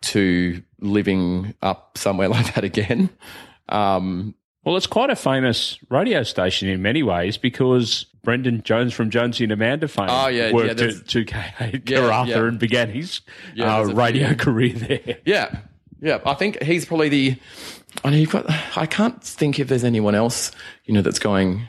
to 0.02 0.62
living 0.80 1.54
up 1.62 1.98
somewhere 1.98 2.28
like 2.36 2.54
that 2.56 2.64
again. 2.64 3.10
Um, 3.70 4.36
well, 4.64 4.76
it's 4.76 4.88
quite 4.88 5.10
a 5.10 5.16
famous 5.16 5.80
radio 5.90 6.24
station 6.24 6.68
in 6.68 6.82
many 6.82 7.02
ways 7.02 7.38
because 7.38 8.06
Brendan 8.24 8.64
Jones 8.64 8.94
from 8.94 9.10
Jonesy 9.10 9.46
and 9.46 9.54
Amanda 9.54 9.88
fame 9.88 10.08
Oh, 10.10 10.28
yeah, 10.28 10.48
yeah, 10.48 10.52
worked 10.54 10.78
there's- 10.78 11.00
at 11.00 11.06
2K8 11.08 11.90
Yeah, 11.90 12.26
yeah. 12.26 12.38
and 12.46 12.60
began 12.60 12.90
his 12.90 13.22
Yeah, 13.56 13.78
uh, 13.78 13.84
radio 13.86 14.28
few. 14.30 14.36
career 14.38 14.74
there. 14.74 15.18
Yeah, 15.26 15.60
yeah. 16.02 16.20
I 16.26 16.34
think 16.34 16.62
he's 16.62 16.86
probably 16.86 17.10
the. 17.10 17.36
I 18.04 18.10
know 18.12 18.18
you've 18.18 18.30
got. 18.30 18.46
I 18.78 18.86
can't 18.86 19.24
think 19.24 19.58
if 19.60 19.70
there's 19.70 19.86
anyone 19.86 20.16
else 20.16 20.52
you 20.86 20.94
know 20.94 21.02
that's 21.02 21.20
going 21.20 21.68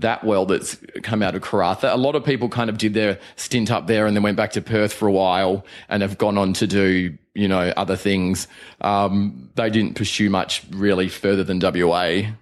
that 0.00 0.24
well 0.24 0.46
that's 0.46 0.78
come 1.02 1.22
out 1.22 1.34
of 1.34 1.42
Karratha. 1.42 1.92
A 1.92 1.96
lot 1.96 2.14
of 2.14 2.24
people 2.24 2.48
kind 2.48 2.70
of 2.70 2.78
did 2.78 2.94
their 2.94 3.18
stint 3.36 3.70
up 3.70 3.86
there 3.86 4.06
and 4.06 4.16
then 4.16 4.22
went 4.22 4.36
back 4.36 4.52
to 4.52 4.62
Perth 4.62 4.92
for 4.92 5.06
a 5.06 5.12
while 5.12 5.64
and 5.88 6.02
have 6.02 6.18
gone 6.18 6.38
on 6.38 6.52
to 6.54 6.66
do 6.66 7.16
you 7.34 7.48
know 7.48 7.72
other 7.76 7.96
things. 7.96 8.48
Um, 8.80 9.50
they 9.54 9.70
didn't 9.70 9.94
pursue 9.94 10.30
much 10.30 10.64
really 10.70 11.08
further 11.08 11.44
than 11.44 11.60
WA 11.60 12.32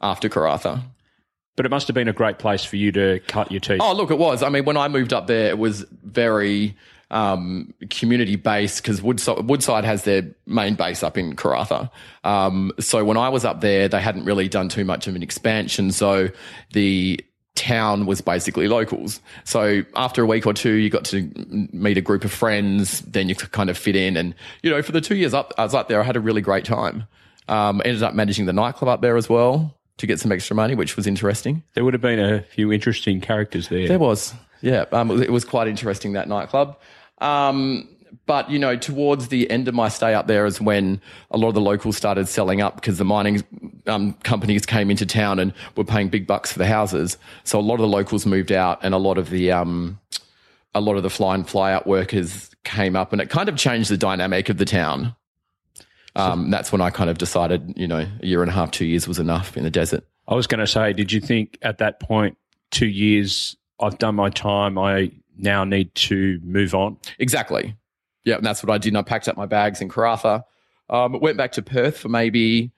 after 0.00 0.28
Karratha. 0.28 0.82
But 1.56 1.66
it 1.66 1.68
must 1.68 1.86
have 1.86 1.94
been 1.94 2.08
a 2.08 2.12
great 2.12 2.38
place 2.38 2.64
for 2.64 2.76
you 2.76 2.90
to 2.92 3.20
cut 3.28 3.52
your 3.52 3.60
teeth. 3.60 3.80
Oh, 3.80 3.92
look, 3.92 4.10
it 4.10 4.18
was. 4.18 4.42
I 4.42 4.48
mean, 4.48 4.64
when 4.64 4.76
I 4.76 4.88
moved 4.88 5.12
up 5.12 5.28
there, 5.28 5.50
it 5.50 5.58
was 5.58 5.84
very 6.02 6.76
um, 7.10 7.72
community 7.90 8.36
based 8.36 8.82
because 8.82 9.02
Woodside, 9.02 9.48
Woodside 9.48 9.84
has 9.84 10.04
their 10.04 10.22
main 10.46 10.74
base 10.74 11.02
up 11.02 11.16
in 11.16 11.36
Karratha. 11.36 11.90
Um, 12.24 12.72
so 12.80 13.04
when 13.04 13.16
I 13.16 13.28
was 13.28 13.44
up 13.44 13.60
there, 13.60 13.88
they 13.88 14.00
hadn't 14.00 14.24
really 14.24 14.48
done 14.48 14.68
too 14.68 14.84
much 14.84 15.06
of 15.06 15.14
an 15.14 15.22
expansion. 15.22 15.92
So 15.92 16.28
the 16.72 17.24
town 17.54 18.06
was 18.06 18.20
basically 18.20 18.66
locals. 18.66 19.20
So 19.44 19.84
after 19.94 20.22
a 20.22 20.26
week 20.26 20.46
or 20.46 20.52
two, 20.52 20.72
you 20.72 20.90
got 20.90 21.04
to 21.06 21.30
meet 21.72 21.96
a 21.96 22.00
group 22.00 22.24
of 22.24 22.32
friends. 22.32 23.00
Then 23.02 23.28
you 23.28 23.34
could 23.34 23.52
kind 23.52 23.70
of 23.70 23.78
fit 23.78 23.94
in. 23.94 24.16
And, 24.16 24.34
you 24.62 24.70
know, 24.70 24.82
for 24.82 24.92
the 24.92 25.00
two 25.00 25.14
years 25.14 25.34
up, 25.34 25.52
I 25.56 25.62
was 25.62 25.74
up 25.74 25.88
there, 25.88 26.00
I 26.00 26.04
had 26.04 26.16
a 26.16 26.20
really 26.20 26.40
great 26.40 26.64
time. 26.64 27.06
Um, 27.46 27.80
ended 27.84 28.02
up 28.02 28.14
managing 28.14 28.46
the 28.46 28.52
nightclub 28.52 28.88
up 28.88 29.02
there 29.02 29.16
as 29.16 29.28
well 29.28 29.76
to 29.98 30.06
get 30.06 30.18
some 30.18 30.32
extra 30.32 30.56
money, 30.56 30.74
which 30.74 30.96
was 30.96 31.06
interesting. 31.06 31.62
There 31.74 31.84
would 31.84 31.94
have 31.94 32.00
been 32.00 32.18
a 32.18 32.42
few 32.42 32.72
interesting 32.72 33.20
characters 33.20 33.68
there. 33.68 33.86
There 33.86 33.98
was, 33.98 34.34
yeah. 34.64 34.86
Um, 34.92 35.10
it 35.22 35.30
was 35.30 35.44
quite 35.44 35.68
interesting 35.68 36.14
that 36.14 36.26
nightclub. 36.26 36.78
Um, 37.18 37.86
but 38.24 38.50
you 38.50 38.58
know, 38.58 38.76
towards 38.76 39.28
the 39.28 39.50
end 39.50 39.68
of 39.68 39.74
my 39.74 39.88
stay 39.88 40.14
up 40.14 40.26
there 40.26 40.46
is 40.46 40.58
when 40.58 41.02
a 41.30 41.36
lot 41.36 41.48
of 41.48 41.54
the 41.54 41.60
locals 41.60 41.98
started 41.98 42.28
selling 42.28 42.62
up 42.62 42.76
because 42.76 42.96
the 42.96 43.04
mining 43.04 43.44
um, 43.86 44.14
companies 44.22 44.64
came 44.64 44.90
into 44.90 45.04
town 45.04 45.38
and 45.38 45.52
were 45.76 45.84
paying 45.84 46.08
big 46.08 46.26
bucks 46.26 46.50
for 46.50 46.58
the 46.58 46.66
houses. 46.66 47.18
So 47.44 47.58
a 47.58 47.60
lot 47.60 47.74
of 47.74 47.80
the 47.80 47.88
locals 47.88 48.24
moved 48.24 48.52
out, 48.52 48.78
and 48.82 48.94
a 48.94 48.98
lot 48.98 49.18
of 49.18 49.28
the 49.28 49.52
um, 49.52 50.00
a 50.74 50.80
lot 50.80 50.96
of 50.96 51.02
the 51.02 51.10
fly 51.10 51.34
and 51.34 51.46
fly 51.46 51.72
out 51.72 51.86
workers 51.86 52.50
came 52.64 52.96
up, 52.96 53.12
and 53.12 53.20
it 53.20 53.28
kind 53.28 53.50
of 53.50 53.56
changed 53.56 53.90
the 53.90 53.98
dynamic 53.98 54.48
of 54.48 54.56
the 54.56 54.64
town. 54.64 55.14
Um, 56.16 56.50
that's 56.50 56.72
when 56.72 56.80
I 56.80 56.88
kind 56.90 57.10
of 57.10 57.18
decided, 57.18 57.74
you 57.76 57.88
know, 57.88 58.06
a 58.22 58.26
year 58.26 58.40
and 58.40 58.50
a 58.50 58.54
half, 58.54 58.70
two 58.70 58.86
years 58.86 59.06
was 59.08 59.18
enough 59.18 59.56
in 59.56 59.64
the 59.64 59.70
desert. 59.70 60.04
I 60.28 60.34
was 60.34 60.46
going 60.46 60.60
to 60.60 60.66
say, 60.66 60.92
did 60.92 61.12
you 61.12 61.20
think 61.20 61.58
at 61.60 61.78
that 61.78 62.00
point, 62.00 62.38
two 62.70 62.86
years, 62.86 63.56
I've 63.80 63.98
done 63.98 64.14
my 64.14 64.30
time, 64.30 64.78
I 64.78 65.10
now 65.36 65.64
need 65.64 65.94
to 65.96 66.40
move 66.42 66.74
on. 66.74 66.96
Exactly. 67.18 67.76
Yeah, 68.24 68.36
and 68.36 68.46
that's 68.46 68.62
what 68.62 68.72
I 68.72 68.78
did. 68.78 68.88
And 68.88 68.98
I 68.98 69.02
packed 69.02 69.28
up 69.28 69.36
my 69.36 69.46
bags 69.46 69.80
in 69.80 69.88
Karratha. 69.88 70.44
Um, 70.88 71.18
went 71.20 71.36
back 71.36 71.52
to 71.52 71.62
Perth 71.62 71.98
for 71.98 72.08
maybe 72.08 72.70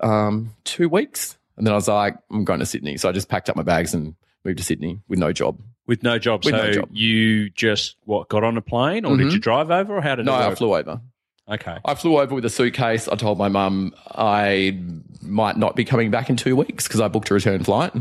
um, 0.00 0.54
two 0.64 0.88
weeks, 0.88 1.38
and 1.56 1.66
then 1.66 1.72
I 1.72 1.76
was 1.76 1.88
like, 1.88 2.16
I'm 2.30 2.44
going 2.44 2.60
to 2.60 2.66
Sydney. 2.66 2.96
So 2.96 3.08
I 3.08 3.12
just 3.12 3.28
packed 3.28 3.48
up 3.48 3.56
my 3.56 3.62
bags 3.62 3.94
and 3.94 4.14
moved 4.44 4.58
to 4.58 4.64
Sydney 4.64 5.00
with 5.08 5.18
no 5.18 5.32
job. 5.32 5.60
With 5.86 6.02
no 6.02 6.18
job. 6.18 6.44
With 6.44 6.54
so 6.54 6.62
no 6.62 6.72
job. 6.72 6.88
you 6.92 7.50
just 7.50 7.96
what 8.04 8.28
got 8.28 8.44
on 8.44 8.56
a 8.56 8.62
plane 8.62 9.04
or 9.04 9.16
did 9.16 9.26
Mhm. 9.28 9.32
you 9.32 9.38
drive 9.38 9.70
over 9.70 9.96
or 9.96 10.00
how 10.00 10.14
did 10.14 10.26
you 10.26 10.32
No, 10.32 10.38
I 10.38 10.54
flew 10.54 10.74
over. 10.74 11.00
Okay. 11.48 11.78
I 11.84 11.94
flew 11.94 12.18
over 12.18 12.34
with 12.34 12.44
a 12.44 12.50
suitcase. 12.50 13.08
I 13.08 13.16
told 13.16 13.36
my 13.36 13.48
mum 13.48 13.94
I 14.12 14.78
might 15.22 15.56
not 15.56 15.74
be 15.74 15.84
coming 15.84 16.10
back 16.10 16.30
in 16.30 16.36
two 16.36 16.54
weeks 16.54 16.86
because 16.86 17.00
I 17.00 17.08
booked 17.08 17.30
a 17.30 17.34
return 17.34 17.64
flight. 17.64 17.92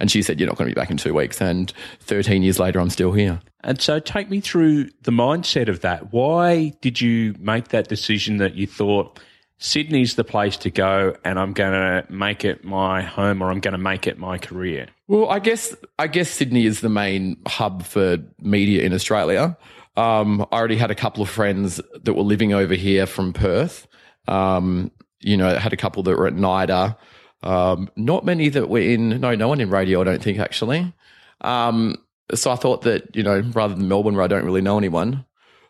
And 0.00 0.10
she 0.10 0.22
said, 0.22 0.40
You're 0.40 0.48
not 0.48 0.56
going 0.56 0.68
to 0.68 0.74
be 0.74 0.78
back 0.78 0.90
in 0.90 0.96
two 0.96 1.14
weeks. 1.14 1.40
And 1.40 1.72
13 2.00 2.42
years 2.42 2.58
later, 2.58 2.80
I'm 2.80 2.90
still 2.90 3.12
here. 3.12 3.40
And 3.62 3.80
so 3.80 4.00
take 4.00 4.30
me 4.30 4.40
through 4.40 4.90
the 5.02 5.10
mindset 5.10 5.68
of 5.68 5.80
that. 5.80 6.12
Why 6.12 6.72
did 6.80 7.00
you 7.00 7.34
make 7.38 7.68
that 7.68 7.88
decision 7.88 8.38
that 8.38 8.54
you 8.54 8.66
thought 8.66 9.20
Sydney's 9.58 10.14
the 10.14 10.24
place 10.24 10.56
to 10.58 10.70
go 10.70 11.16
and 11.24 11.38
I'm 11.38 11.52
going 11.52 11.72
to 11.72 12.12
make 12.12 12.44
it 12.44 12.64
my 12.64 13.02
home 13.02 13.42
or 13.42 13.50
I'm 13.50 13.60
going 13.60 13.72
to 13.72 13.78
make 13.78 14.06
it 14.06 14.18
my 14.18 14.38
career? 14.38 14.86
Well, 15.08 15.28
I 15.28 15.38
guess 15.38 15.74
I 15.98 16.06
guess 16.06 16.30
Sydney 16.30 16.66
is 16.66 16.80
the 16.80 16.88
main 16.88 17.36
hub 17.46 17.82
for 17.82 18.18
media 18.40 18.82
in 18.82 18.92
Australia. 18.92 19.56
Um, 19.98 20.46
I 20.52 20.56
already 20.56 20.76
had 20.76 20.92
a 20.92 20.94
couple 20.94 21.24
of 21.24 21.28
friends 21.28 21.80
that 22.04 22.14
were 22.14 22.22
living 22.22 22.52
over 22.52 22.74
here 22.74 23.04
from 23.04 23.32
Perth. 23.32 23.88
Um, 24.28 24.92
you 25.18 25.36
know, 25.36 25.56
had 25.56 25.72
a 25.72 25.76
couple 25.76 26.04
that 26.04 26.16
were 26.16 26.28
at 26.28 26.34
NIDA. 26.34 26.96
Um, 27.42 27.90
not 27.96 28.24
many 28.24 28.48
that 28.48 28.68
were 28.68 28.78
in, 28.78 29.20
no, 29.20 29.34
no 29.34 29.48
one 29.48 29.60
in 29.60 29.70
radio, 29.70 30.00
I 30.00 30.04
don't 30.04 30.22
think, 30.22 30.38
actually. 30.38 30.92
Um, 31.40 31.96
so 32.32 32.52
I 32.52 32.54
thought 32.54 32.82
that, 32.82 33.16
you 33.16 33.24
know, 33.24 33.40
rather 33.52 33.74
than 33.74 33.88
Melbourne, 33.88 34.14
where 34.14 34.22
I 34.22 34.28
don't 34.28 34.44
really 34.44 34.60
know 34.60 34.78
anyone, 34.78 35.24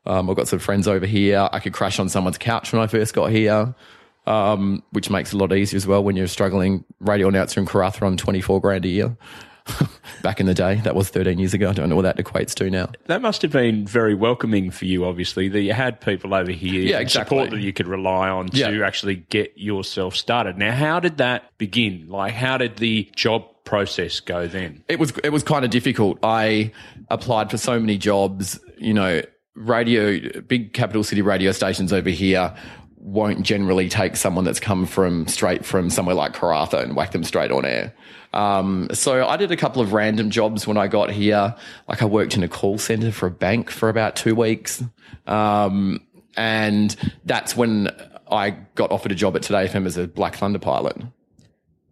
um, 0.04 0.28
I've 0.28 0.36
got 0.36 0.48
some 0.48 0.58
friends 0.58 0.86
over 0.86 1.06
here. 1.06 1.48
I 1.50 1.58
could 1.58 1.72
crash 1.72 1.98
on 1.98 2.10
someone's 2.10 2.36
couch 2.36 2.70
when 2.70 2.82
I 2.82 2.86
first 2.86 3.14
got 3.14 3.30
here, 3.30 3.74
um, 4.26 4.82
which 4.90 5.08
makes 5.08 5.32
it 5.32 5.36
a 5.36 5.38
lot 5.38 5.54
easier 5.54 5.78
as 5.78 5.86
well 5.86 6.04
when 6.04 6.16
you're 6.16 6.26
struggling 6.26 6.84
radio 7.00 7.28
announcer 7.28 7.60
in 7.60 7.66
Karratha 7.66 8.02
on 8.02 8.18
24 8.18 8.60
grand 8.60 8.84
a 8.84 8.88
year. 8.88 9.16
Back 10.22 10.40
in 10.40 10.46
the 10.46 10.54
day, 10.54 10.76
that 10.84 10.94
was 10.94 11.08
13 11.10 11.38
years 11.38 11.54
ago. 11.54 11.70
I 11.70 11.72
don't 11.72 11.88
know 11.88 11.96
what 11.96 12.02
that 12.02 12.16
equates 12.16 12.54
to 12.56 12.68
now. 12.70 12.90
That 13.06 13.22
must 13.22 13.42
have 13.42 13.52
been 13.52 13.86
very 13.86 14.14
welcoming 14.14 14.70
for 14.70 14.84
you, 14.84 15.04
obviously, 15.04 15.48
that 15.48 15.60
you 15.60 15.72
had 15.72 16.00
people 16.00 16.34
over 16.34 16.50
here, 16.50 16.80
Yeah, 16.82 16.98
exactly. 16.98 17.36
support 17.38 17.50
that 17.52 17.60
you 17.60 17.72
could 17.72 17.86
rely 17.86 18.28
on 18.28 18.48
Yeah. 18.52 18.70
to 18.70 18.82
actually 18.84 19.16
get 19.30 19.52
yourself 19.56 20.16
started. 20.16 20.58
Now, 20.58 20.72
how 20.72 20.98
did 21.00 21.18
that 21.18 21.44
begin? 21.58 22.06
Like, 22.08 22.32
how 22.34 22.58
did 22.58 22.76
the 22.78 23.08
job 23.14 23.44
process 23.64 24.18
go 24.20 24.46
then? 24.46 24.82
it 24.88 24.98
was 24.98 25.12
it 25.22 25.30
was 25.30 25.42
kind 25.42 25.64
of 25.64 25.70
difficult. 25.70 26.18
I 26.22 26.72
applied 27.10 27.50
for 27.50 27.58
so 27.58 27.78
many 27.78 27.96
jobs. 27.98 28.58
You 28.78 28.94
know, 28.94 29.22
radio, 29.54 30.40
big 30.42 30.72
capital 30.72 31.04
city 31.04 31.20
radio 31.22 31.52
stations 31.52 31.92
over 31.92 32.10
here 32.10 32.54
won't 33.00 33.42
generally 33.42 33.88
take 33.88 34.16
someone 34.16 34.44
that's 34.44 34.60
come 34.60 34.86
from 34.86 35.26
straight 35.28 35.64
from 35.64 35.90
somewhere 35.90 36.14
like 36.14 36.34
Karratha 36.34 36.82
and 36.82 36.96
whack 36.96 37.12
them 37.12 37.24
straight 37.24 37.50
on 37.50 37.64
air. 37.64 37.94
Um, 38.32 38.88
so 38.92 39.26
I 39.26 39.36
did 39.36 39.50
a 39.50 39.56
couple 39.56 39.80
of 39.80 39.92
random 39.92 40.30
jobs 40.30 40.66
when 40.66 40.76
I 40.76 40.88
got 40.88 41.10
here. 41.10 41.54
Like 41.88 42.02
I 42.02 42.04
worked 42.04 42.36
in 42.36 42.42
a 42.42 42.48
call 42.48 42.78
center 42.78 43.10
for 43.12 43.26
a 43.26 43.30
bank 43.30 43.70
for 43.70 43.88
about 43.88 44.16
two 44.16 44.34
weeks. 44.34 44.82
Um, 45.26 46.00
and 46.36 46.94
that's 47.24 47.56
when 47.56 47.88
I 48.30 48.50
got 48.74 48.92
offered 48.92 49.12
a 49.12 49.14
job 49.14 49.36
at 49.36 49.42
Today 49.42 49.66
FM 49.66 49.86
as 49.86 49.96
a 49.96 50.06
Black 50.06 50.36
Thunder 50.36 50.58
pilot. 50.58 50.96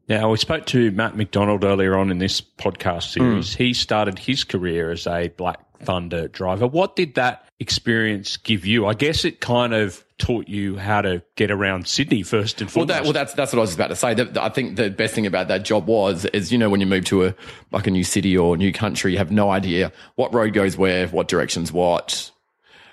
Now, 0.09 0.31
we 0.31 0.37
spoke 0.37 0.67
to 0.67 0.93
Matt 0.93 1.17
McDonald 1.17 1.65
earlier 1.65 1.97
on 1.97 2.13
in 2.13 2.19
this 2.19 2.41
podcast 2.41 3.13
series. 3.13 3.55
He 3.57 3.75
started 3.75 4.21
his 4.21 4.45
career 4.45 4.93
as 4.93 5.05
a 5.07 5.29
Black 5.37 5.66
Thunder 5.81 6.29
driver. 6.29 6.67
What 6.67 6.97
did 6.97 7.15
that 7.15 7.49
experience 7.61 8.37
give 8.37 8.65
you? 8.67 8.87
I 8.87 8.95
guess 8.95 9.25
it 9.25 9.41
kind 9.41 9.75
of 9.75 10.05
taught 10.19 10.49
you 10.49 10.77
how 10.79 11.03
to 11.03 11.23
get 11.37 11.51
around 11.51 11.87
Sydney 11.87 12.23
first 12.23 12.61
and 12.63 12.69
Well, 12.69 12.87
foremost. 12.87 12.89
that, 12.89 13.03
well, 13.05 13.13
that's 13.13 13.35
that's 13.35 13.53
what 13.53 13.59
I 13.59 13.63
was 13.63 13.75
about 13.75 13.89
to 13.89 13.97
say. 13.97 14.15
That, 14.15 14.39
I 14.39 14.49
think 14.49 14.77
the 14.77 14.89
best 14.91 15.15
thing 15.15 15.27
about 15.27 15.49
that 15.49 15.65
job 15.65 15.87
was 15.87 16.25
is 16.27 16.51
you 16.51 16.59
know 16.59 16.71
when 16.71 16.81
you 16.81 16.87
move 16.87 17.05
to 17.07 17.27
a 17.27 17.35
like 17.73 17.87
a 17.87 17.91
new 17.91 18.05
city 18.05 18.37
or 18.37 18.57
new 18.57 18.73
country, 18.73 19.13
you 19.13 19.19
have 19.19 19.31
no 19.31 19.51
idea 19.51 19.93
what 20.15 20.33
road 20.33 20.53
goes 20.55 20.77
where, 20.77 21.07
what 21.09 21.29
directions 21.29 21.73
what. 21.73 22.31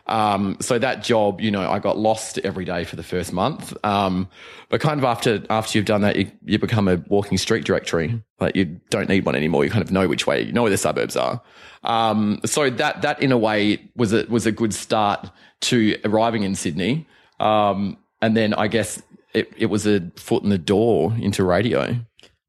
Um, 0.05 0.57
so 0.59 0.77
that 0.79 1.01
job, 1.01 1.39
you 1.39 1.49
know, 1.49 1.69
I 1.69 1.79
got 1.79 1.97
lost 1.97 2.37
every 2.39 2.65
day 2.65 2.83
for 2.83 2.97
the 2.97 3.03
first 3.03 3.31
month. 3.31 3.73
Um, 3.85 4.27
but 4.69 4.81
kind 4.81 4.99
of 4.99 5.05
after 5.05 5.43
after 5.49 5.77
you've 5.77 5.85
done 5.85 6.01
that, 6.01 6.15
you, 6.17 6.31
you 6.43 6.59
become 6.59 6.87
a 6.89 6.97
walking 7.07 7.37
street 7.37 7.63
directory. 7.63 8.21
Like 8.39 8.55
you 8.55 8.81
don't 8.89 9.07
need 9.07 9.25
one 9.25 9.35
anymore. 9.35 9.63
You 9.63 9.71
kind 9.71 9.83
of 9.83 9.91
know 9.91 10.07
which 10.07 10.27
way, 10.27 10.41
you 10.41 10.51
know 10.51 10.63
where 10.63 10.71
the 10.71 10.77
suburbs 10.77 11.15
are. 11.15 11.41
Um, 11.83 12.41
so 12.45 12.69
that 12.69 13.01
that 13.03 13.21
in 13.21 13.31
a 13.31 13.37
way 13.37 13.89
was 13.95 14.11
a 14.13 14.25
was 14.27 14.45
a 14.45 14.51
good 14.51 14.73
start 14.73 15.29
to 15.61 15.97
arriving 16.03 16.43
in 16.43 16.55
Sydney. 16.55 17.07
Um, 17.39 17.97
and 18.21 18.35
then 18.35 18.53
I 18.53 18.67
guess 18.67 19.01
it, 19.33 19.51
it 19.57 19.65
was 19.67 19.87
a 19.87 20.11
foot 20.17 20.43
in 20.43 20.49
the 20.49 20.57
door 20.57 21.13
into 21.19 21.43
radio. 21.45 21.95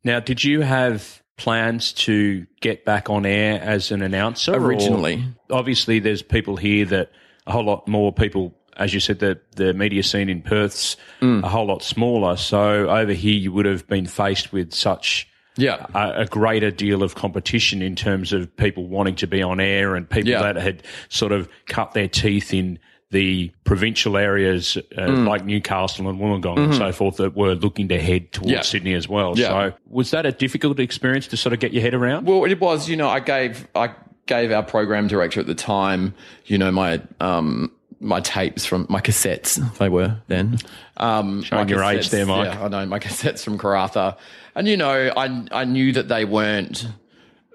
now, 0.04 0.20
did 0.20 0.42
you 0.44 0.61
have 0.62 1.23
plans 1.37 1.92
to 1.92 2.46
get 2.61 2.84
back 2.84 3.11
on 3.11 3.26
air 3.26 3.61
as 3.61 3.90
an 3.90 4.02
announcer? 4.02 4.52
or- 4.54 4.61
Originally. 4.61 5.25
obviously, 5.50 5.99
there's 6.00 6.23
people 6.23 6.56
here 6.56 6.84
that 6.87 7.11
a 7.46 7.52
whole 7.52 7.64
lot 7.64 7.86
more 7.88 8.12
people, 8.12 8.54
as 8.76 8.94
you 8.94 9.00
said, 9.00 9.18
the, 9.18 9.38
the 9.56 9.72
media 9.74 10.02
scene 10.02 10.28
in 10.28 10.42
Perth's 10.42 10.96
Mm. 11.20 11.42
a 11.44 11.48
whole 11.48 11.66
lot 11.66 11.82
smaller. 11.82 12.36
So 12.36 12.88
over 12.90 13.12
here, 13.12 13.34
you 13.34 13.52
would 13.52 13.66
have 13.66 13.86
been 13.86 14.06
faced 14.06 14.52
with 14.52 14.72
such 14.74 15.26
Yeah. 15.56 15.86
a, 15.94 16.22
a 16.22 16.26
greater 16.26 16.70
deal 16.70 17.02
of 17.02 17.14
competition 17.14 17.80
in 17.82 17.96
terms 17.96 18.32
of 18.32 18.54
people 18.56 18.86
wanting 18.88 19.14
to 19.16 19.26
be 19.26 19.42
on 19.42 19.60
air 19.60 19.94
and 19.94 20.08
people 20.08 20.30
Yeah. 20.30 20.42
that 20.42 20.56
had 20.56 20.82
sort 21.08 21.32
of 21.32 21.48
cut 21.66 21.92
their 21.92 22.08
teeth 22.08 22.52
in 22.52 22.78
the 23.10 23.52
provincial 23.62 24.16
areas 24.16 24.76
uh, 24.76 25.00
Mm. 25.02 25.28
like 25.28 25.44
Newcastle 25.44 26.08
and 26.08 26.18
Wollongong 26.18 26.58
and 26.58 26.74
so 26.74 26.90
forth 26.90 27.16
that 27.18 27.36
were 27.36 27.54
looking 27.54 27.88
to 27.88 28.00
head 28.00 28.32
towards 28.32 28.48
Mm-hmm. 28.48 28.56
Yeah. 28.56 28.62
Sydney 28.62 28.94
as 28.94 29.08
well. 29.08 29.34
Yeah. 29.38 29.48
So 29.48 29.72
was 29.88 30.10
that 30.10 30.26
a 30.26 30.32
difficult 30.32 30.80
experience 30.80 31.28
to 31.28 31.36
sort 31.36 31.52
of 31.52 31.60
get 31.60 31.72
your 31.72 31.82
head 31.82 31.94
around? 31.94 32.26
Well, 32.26 32.44
it 32.44 32.60
was, 32.60 32.88
you 32.88 32.96
know, 32.96 33.08
I 33.08 33.20
gave 33.20 33.68
I 33.74 33.90
gave 34.26 34.52
our 34.52 34.62
program 34.62 35.07
director 35.09 35.40
at 35.40 35.47
the 35.47 35.54
time, 35.54 36.14
you 36.47 36.59
know, 36.59 36.71
my 36.71 37.02
um 37.21 37.71
my 38.00 38.21
tapes 38.21 38.66
from 38.66 38.87
my 38.88 39.00
cassettes 39.00 39.57
they 39.78 39.88
were 39.88 40.16
then. 40.28 40.59
Um 40.97 41.43
Showing 41.43 41.69
your 41.69 41.83
age 41.85 42.11
there, 42.11 42.26
Mike. 42.26 42.52
Yeah, 42.52 42.64
I 42.64 42.69
know 42.69 42.87
my 42.87 42.99
cassettes 42.99 43.43
from 43.43 43.59
Karratha. 43.59 44.16
And 44.54 44.69
you 44.69 44.76
know, 44.76 45.12
I 45.16 45.47
I 45.50 45.64
knew 45.64 45.93
that 45.93 46.09
they 46.09 46.25
weren't, 46.25 46.87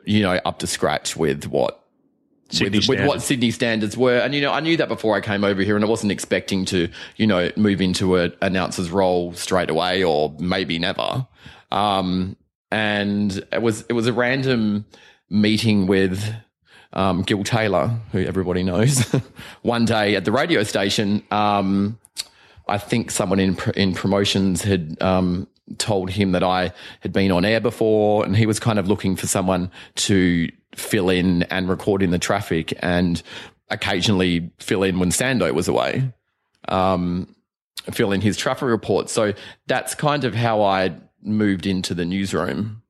you 0.06 0.22
know, 0.22 0.40
up 0.46 0.60
to 0.60 0.68
scratch 0.68 1.16
with 1.16 1.46
what 1.46 1.76
Sydney 2.52 2.80
with, 2.80 2.90
with 2.90 3.00
what 3.00 3.06
standards. 3.06 3.26
Sydney 3.26 3.52
standards 3.52 3.98
were. 3.98 4.18
And, 4.18 4.34
you 4.34 4.42
know, 4.42 4.52
I 4.52 4.60
knew 4.60 4.76
that 4.78 4.88
before 4.88 5.16
I 5.16 5.22
came 5.22 5.44
over 5.44 5.62
here 5.62 5.76
and 5.76 5.86
I 5.86 5.88
wasn't 5.88 6.12
expecting 6.12 6.66
to, 6.66 6.90
you 7.16 7.28
know, 7.28 7.52
move 7.56 7.80
into 7.80 8.16
an 8.16 8.34
announcer's 8.42 8.90
role 8.90 9.34
straight 9.34 9.70
away 9.70 10.04
or 10.04 10.36
maybe 10.40 10.80
never. 10.80 11.28
Um, 11.72 12.36
and 12.72 13.46
it 13.52 13.62
was, 13.62 13.86
it 13.88 13.94
was 13.94 14.08
a 14.08 14.14
random 14.14 14.86
meeting 15.30 15.86
with, 15.86 16.34
um, 16.94 17.22
Gil 17.22 17.44
Taylor, 17.44 17.92
who 18.12 18.20
everybody 18.24 18.64
knows, 18.64 19.02
one 19.62 19.86
day 19.86 20.16
at 20.16 20.26
the 20.26 20.32
radio 20.32 20.64
station. 20.64 21.24
Um, 21.32 22.00
I 22.68 22.78
think 22.78 23.12
someone 23.12 23.40
in 23.40 23.58
in 23.76 23.94
promotions 23.94 24.64
had 24.64 25.02
um, 25.02 25.48
told 25.78 26.10
him 26.10 26.32
that 26.32 26.44
I 26.44 26.72
had 27.02 27.14
been 27.14 27.32
on 27.32 27.46
air 27.46 27.60
before, 27.60 28.26
and 28.26 28.36
he 28.36 28.46
was 28.46 28.60
kind 28.60 28.80
of 28.80 28.88
looking 28.88 29.16
for 29.16 29.28
someone 29.28 29.72
to 29.96 30.50
fill 30.76 31.10
in 31.10 31.44
and 31.44 31.68
record 31.68 32.02
in 32.02 32.12
the 32.12 32.20
traffic, 32.20 32.74
and 32.80 33.22
occasionally 33.70 34.52
fill 34.60 34.84
in 34.84 35.00
when 35.00 35.10
Sando 35.10 35.54
was 35.54 35.68
away, 35.68 36.12
um, 36.68 37.36
fill 37.92 38.12
in 38.12 38.22
his 38.22 38.38
traffic 38.38 38.68
reports. 38.68 39.12
So 39.12 39.34
that's 39.68 39.96
kind 39.96 40.24
of 40.24 40.34
how 40.36 40.62
I 40.64 40.96
moved 41.22 41.66
into 41.66 41.94
the 41.94 42.06
newsroom, 42.06 42.82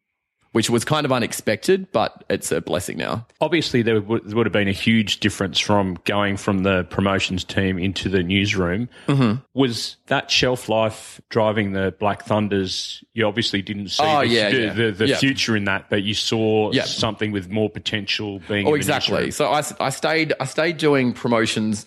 which 0.51 0.69
was 0.69 0.83
kind 0.83 1.05
of 1.05 1.11
unexpected, 1.11 1.91
but 1.91 2.23
it's 2.29 2.51
a 2.51 2.59
blessing 2.59 2.97
now. 2.97 3.25
Obviously, 3.39 3.81
there 3.83 4.01
would, 4.01 4.25
there 4.25 4.35
would 4.35 4.45
have 4.47 4.53
been 4.53 4.67
a 4.67 4.71
huge 4.71 5.19
difference 5.19 5.59
from 5.59 5.97
going 6.05 6.37
from 6.37 6.59
the 6.63 6.83
promotions 6.85 7.43
team 7.43 7.77
into 7.77 8.09
the 8.09 8.23
newsroom. 8.23 8.89
Mm-hmm. 9.07 9.41
Was 9.53 9.97
that 10.07 10.31
shelf 10.31 10.67
life 10.67 11.21
driving 11.29 11.73
the 11.73 11.93
Black 11.99 12.23
Thunders? 12.25 13.03
You 13.13 13.27
obviously 13.27 13.61
didn't 13.61 13.89
see 13.89 14.03
Oh, 14.03 14.21
the, 14.21 14.27
yeah, 14.27 14.49
the, 14.49 14.57
yeah. 14.59 14.73
the, 14.73 14.91
the 14.91 15.07
Yeah. 15.09 15.17
future 15.17 15.55
in 15.55 15.65
that, 15.65 15.89
but 15.89 16.01
you 16.01 16.13
saw 16.15 16.71
something 16.71 17.31
with 17.31 17.49
more 17.49 17.69
potential 17.69 18.39
being. 18.47 18.67
Oh, 18.67 18.73
exactly. 18.73 19.29
So 19.31 19.49
I, 19.51 19.61
I 19.79 19.89
stayed 19.89 20.33
I 20.39 20.45
stayed 20.45 20.77
doing 20.77 21.13
promotions 21.13 21.85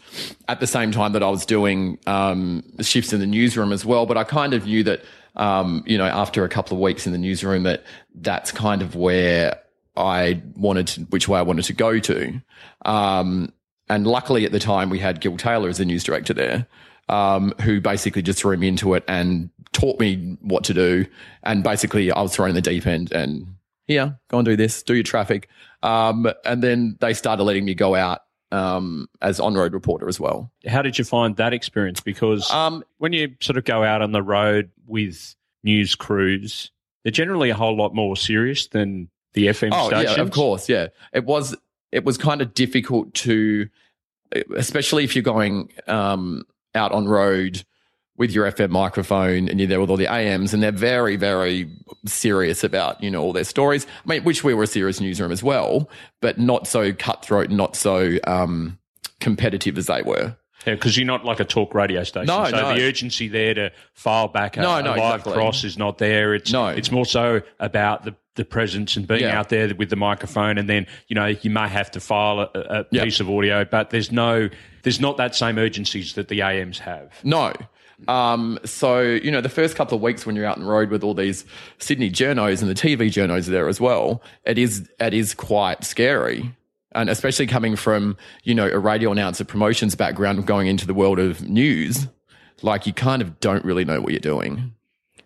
at 0.49 0.61
the 0.61 0.67
same 0.67 0.93
time 0.93 1.13
that 1.15 1.23
I 1.23 1.29
was 1.31 1.45
doing 1.47 1.99
um, 2.07 2.63
shifts 2.81 3.13
in 3.13 3.19
the 3.21 3.27
newsroom 3.27 3.73
as 3.73 3.85
well. 3.85 4.07
But 4.07 4.17
I 4.19 4.25
kind 4.25 4.55
of 4.55 4.67
knew 4.67 4.85
that 4.85 5.03
um, 5.37 5.83
you 5.87 5.99
know 5.99 6.07
after 6.07 6.45
a 6.45 6.49
couple 6.49 6.77
of 6.77 6.81
weeks 6.81 7.07
in 7.07 7.13
the 7.13 7.19
newsroom 7.19 7.63
that 7.65 7.85
that's 8.15 8.53
kind 8.53 8.83
of 8.83 8.95
where 8.97 9.59
I 9.97 10.43
wanted 10.57 10.87
to, 10.89 11.01
which 11.03 11.29
way 11.29 11.39
I 11.39 11.43
wanted 11.43 11.65
to 11.67 11.73
go 11.73 11.99
to. 11.99 12.41
Um, 12.85 13.53
and 13.89 14.07
luckily 14.07 14.45
at 14.45 14.53
the 14.53 14.59
time 14.59 14.91
we 14.91 14.99
had 14.99 15.21
Gil 15.21 15.37
Taylor 15.37 15.69
as 15.69 15.79
the 15.79 15.85
news 15.85 16.05
director 16.05 16.35
there. 16.35 16.67
Um, 17.09 17.53
who 17.61 17.81
basically 17.81 18.23
just 18.23 18.39
threw 18.39 18.57
me 18.57 18.69
into 18.69 18.95
it 18.95 19.05
and 19.07 19.51
taught 19.73 19.99
me 19.99 20.39
what 20.41 20.65
to 20.65 20.73
do. 20.73 21.05
And 21.43 21.63
basically 21.63 22.11
I 22.11 22.23
was 22.23 22.35
thrown 22.35 22.51
in 22.51 22.55
the 22.55 22.63
deep 22.63 22.87
end 22.87 23.13
and 23.13 23.57
here, 23.87 24.19
go 24.29 24.39
and 24.39 24.47
do 24.47 24.57
this, 24.57 24.83
do 24.83 24.95
your 24.95 25.03
traffic. 25.03 25.49
Um, 25.83 26.33
and 26.45 26.63
then 26.63 26.97
they 27.01 27.13
started 27.13 27.43
letting 27.43 27.65
me 27.65 27.75
go 27.75 27.95
out 27.95 28.21
um, 28.53 29.09
as 29.21 29.41
on 29.41 29.55
road 29.55 29.73
reporter 29.73 30.09
as 30.09 30.21
well. 30.21 30.51
How 30.69 30.83
did 30.83 30.99
you 30.99 31.05
find 31.05 31.37
that 31.37 31.53
experience? 31.53 32.01
Because 32.01 32.49
Um, 32.51 32.85
when 32.99 33.13
you 33.13 33.35
sort 33.41 33.57
of 33.57 33.65
go 33.65 33.83
out 33.83 34.03
on 34.03 34.13
the 34.13 34.23
road 34.23 34.71
with 34.87 35.35
news 35.65 35.95
crews, 35.95 36.71
they're 37.03 37.11
generally 37.11 37.51
a 37.51 37.55
whole 37.55 37.77
lot 37.77 37.95
more 37.95 38.17
serious 38.17 38.69
than 38.69 39.09
the 39.33 39.47
FM 39.47 39.71
oh 39.73 39.89
stations. 39.89 40.17
yeah, 40.17 40.23
of 40.23 40.31
course, 40.31 40.69
yeah. 40.69 40.89
It 41.13 41.25
was 41.25 41.57
it 41.91 42.05
was 42.05 42.19
kind 42.19 42.41
of 42.41 42.55
difficult 42.55 43.13
to, 43.15 43.69
especially 44.57 45.05
if 45.05 45.17
you're 45.17 45.23
going 45.23 45.73
um, 45.87 46.45
out 46.75 46.93
on 46.93 47.09
road 47.09 47.65
with 48.17 48.31
your 48.31 48.51
FM 48.51 48.71
microphone 48.71 49.49
and 49.49 49.59
you're 49.59 49.67
there 49.69 49.81
with 49.81 49.91
all 49.91 49.97
the 49.97 50.11
AMs, 50.11 50.53
and 50.55 50.63
they're 50.63 50.71
very 50.73 51.17
very 51.17 51.71
serious 52.07 52.63
about 52.65 53.03
you 53.03 53.11
know 53.11 53.23
all 53.23 53.33
their 53.33 53.45
stories. 53.45 53.87
I 54.05 54.09
mean, 54.09 54.25
which 54.25 54.45
we 54.45 54.55
were 54.55 54.65
a 54.65 54.67
serious 54.67 55.01
newsroom 55.01 55.33
as 55.33 55.43
well, 55.43 55.89
but 56.21 56.39
not 56.39 56.67
so 56.67 56.93
cutthroat, 56.93 57.51
not 57.51 57.77
so 57.77 58.19
um, 58.27 58.79
competitive 59.21 59.79
as 59.79 59.87
they 59.87 60.03
were. 60.03 60.37
Yeah, 60.67 60.75
because 60.75 60.97
you're 60.97 61.07
not 61.07 61.25
like 61.25 61.41
a 61.41 61.45
talk 61.45 61.75
radio 61.75 62.05
station. 62.05 62.27
No, 62.27 62.45
so 62.45 62.57
no. 62.57 62.75
the 62.75 62.83
urgency 62.85 63.27
there 63.27 63.53
to 63.55 63.73
file 63.95 64.29
back 64.29 64.57
a, 64.57 64.61
No, 64.61 64.77
a 64.77 64.83
no, 64.83 64.91
live 64.91 64.99
exactly. 65.21 65.33
cross 65.33 65.65
is 65.65 65.77
not 65.77 65.99
there. 65.99 66.35
It's 66.35 66.53
No. 66.53 66.69
it's 66.69 66.91
more 66.93 67.07
so 67.07 67.41
about 67.59 68.05
the 68.05 68.15
the 68.35 68.45
presence 68.47 68.97
and 68.97 69.07
being 69.07 69.21
Yeah. 69.23 69.39
out 69.39 69.51
there 69.51 69.75
with 69.75 69.91
the 69.91 69.97
microphone, 69.97 70.57
and 70.59 70.69
then 70.69 70.87
you 71.09 71.15
know 71.15 71.27
you 71.27 71.51
may 71.51 71.69
have 71.69 71.91
to 71.93 72.01
file 72.01 72.41
a, 72.41 72.51
a 72.59 72.87
Yep. 72.93 73.05
piece 73.05 73.21
of 73.21 73.29
audio, 73.29 73.65
but 73.65 73.91
there's 73.91 74.13
no 74.13 74.49
there's 74.85 75.01
not 75.01 75.17
that 75.17 75.35
same 75.35 75.59
urgencies 75.59 76.15
that 76.15 76.29
the 76.29 76.43
AMs 76.43 76.79
have. 76.79 77.11
No. 77.25 77.53
Um, 78.09 78.59
so, 78.65 79.01
you 79.01 79.31
know, 79.31 79.41
the 79.41 79.49
first 79.49 79.77
couple 79.77 79.97
of 79.97 80.03
weeks 80.03 80.27
when 80.27 80.37
you're 80.37 80.47
out 80.47 80.57
on 80.57 80.65
the 80.65 80.71
road 80.71 80.91
with 80.91 81.03
all 81.03 81.15
these 81.15 81.45
Sydney 81.79 82.11
journos 82.11 82.61
and 82.61 82.71
the 82.71 82.75
TV 82.75 83.09
journos 83.09 83.47
there 83.47 83.69
as 83.69 83.81
well, 83.81 84.23
it 84.45 84.59
is, 84.59 84.89
it 85.01 85.15
is 85.15 85.35
quite 85.35 85.85
scary. 85.85 86.55
And 86.95 87.09
especially 87.09 87.47
coming 87.47 87.77
from, 87.77 88.17
you 88.45 88.55
know, 88.55 88.69
a 88.69 88.79
radio 88.79 89.13
announcer 89.13 89.45
promotions 89.45 89.95
background 89.95 90.47
going 90.47 90.67
into 90.67 90.87
the 90.87 90.95
world 90.95 91.19
of 91.19 91.49
news, 91.49 92.07
like 92.61 92.87
you 92.87 92.93
kind 92.93 93.23
of 93.23 93.41
don't 93.41 93.65
really 93.65 93.85
know 93.85 94.01
what 94.01 94.13
you're 94.13 94.21
doing. 94.21 94.75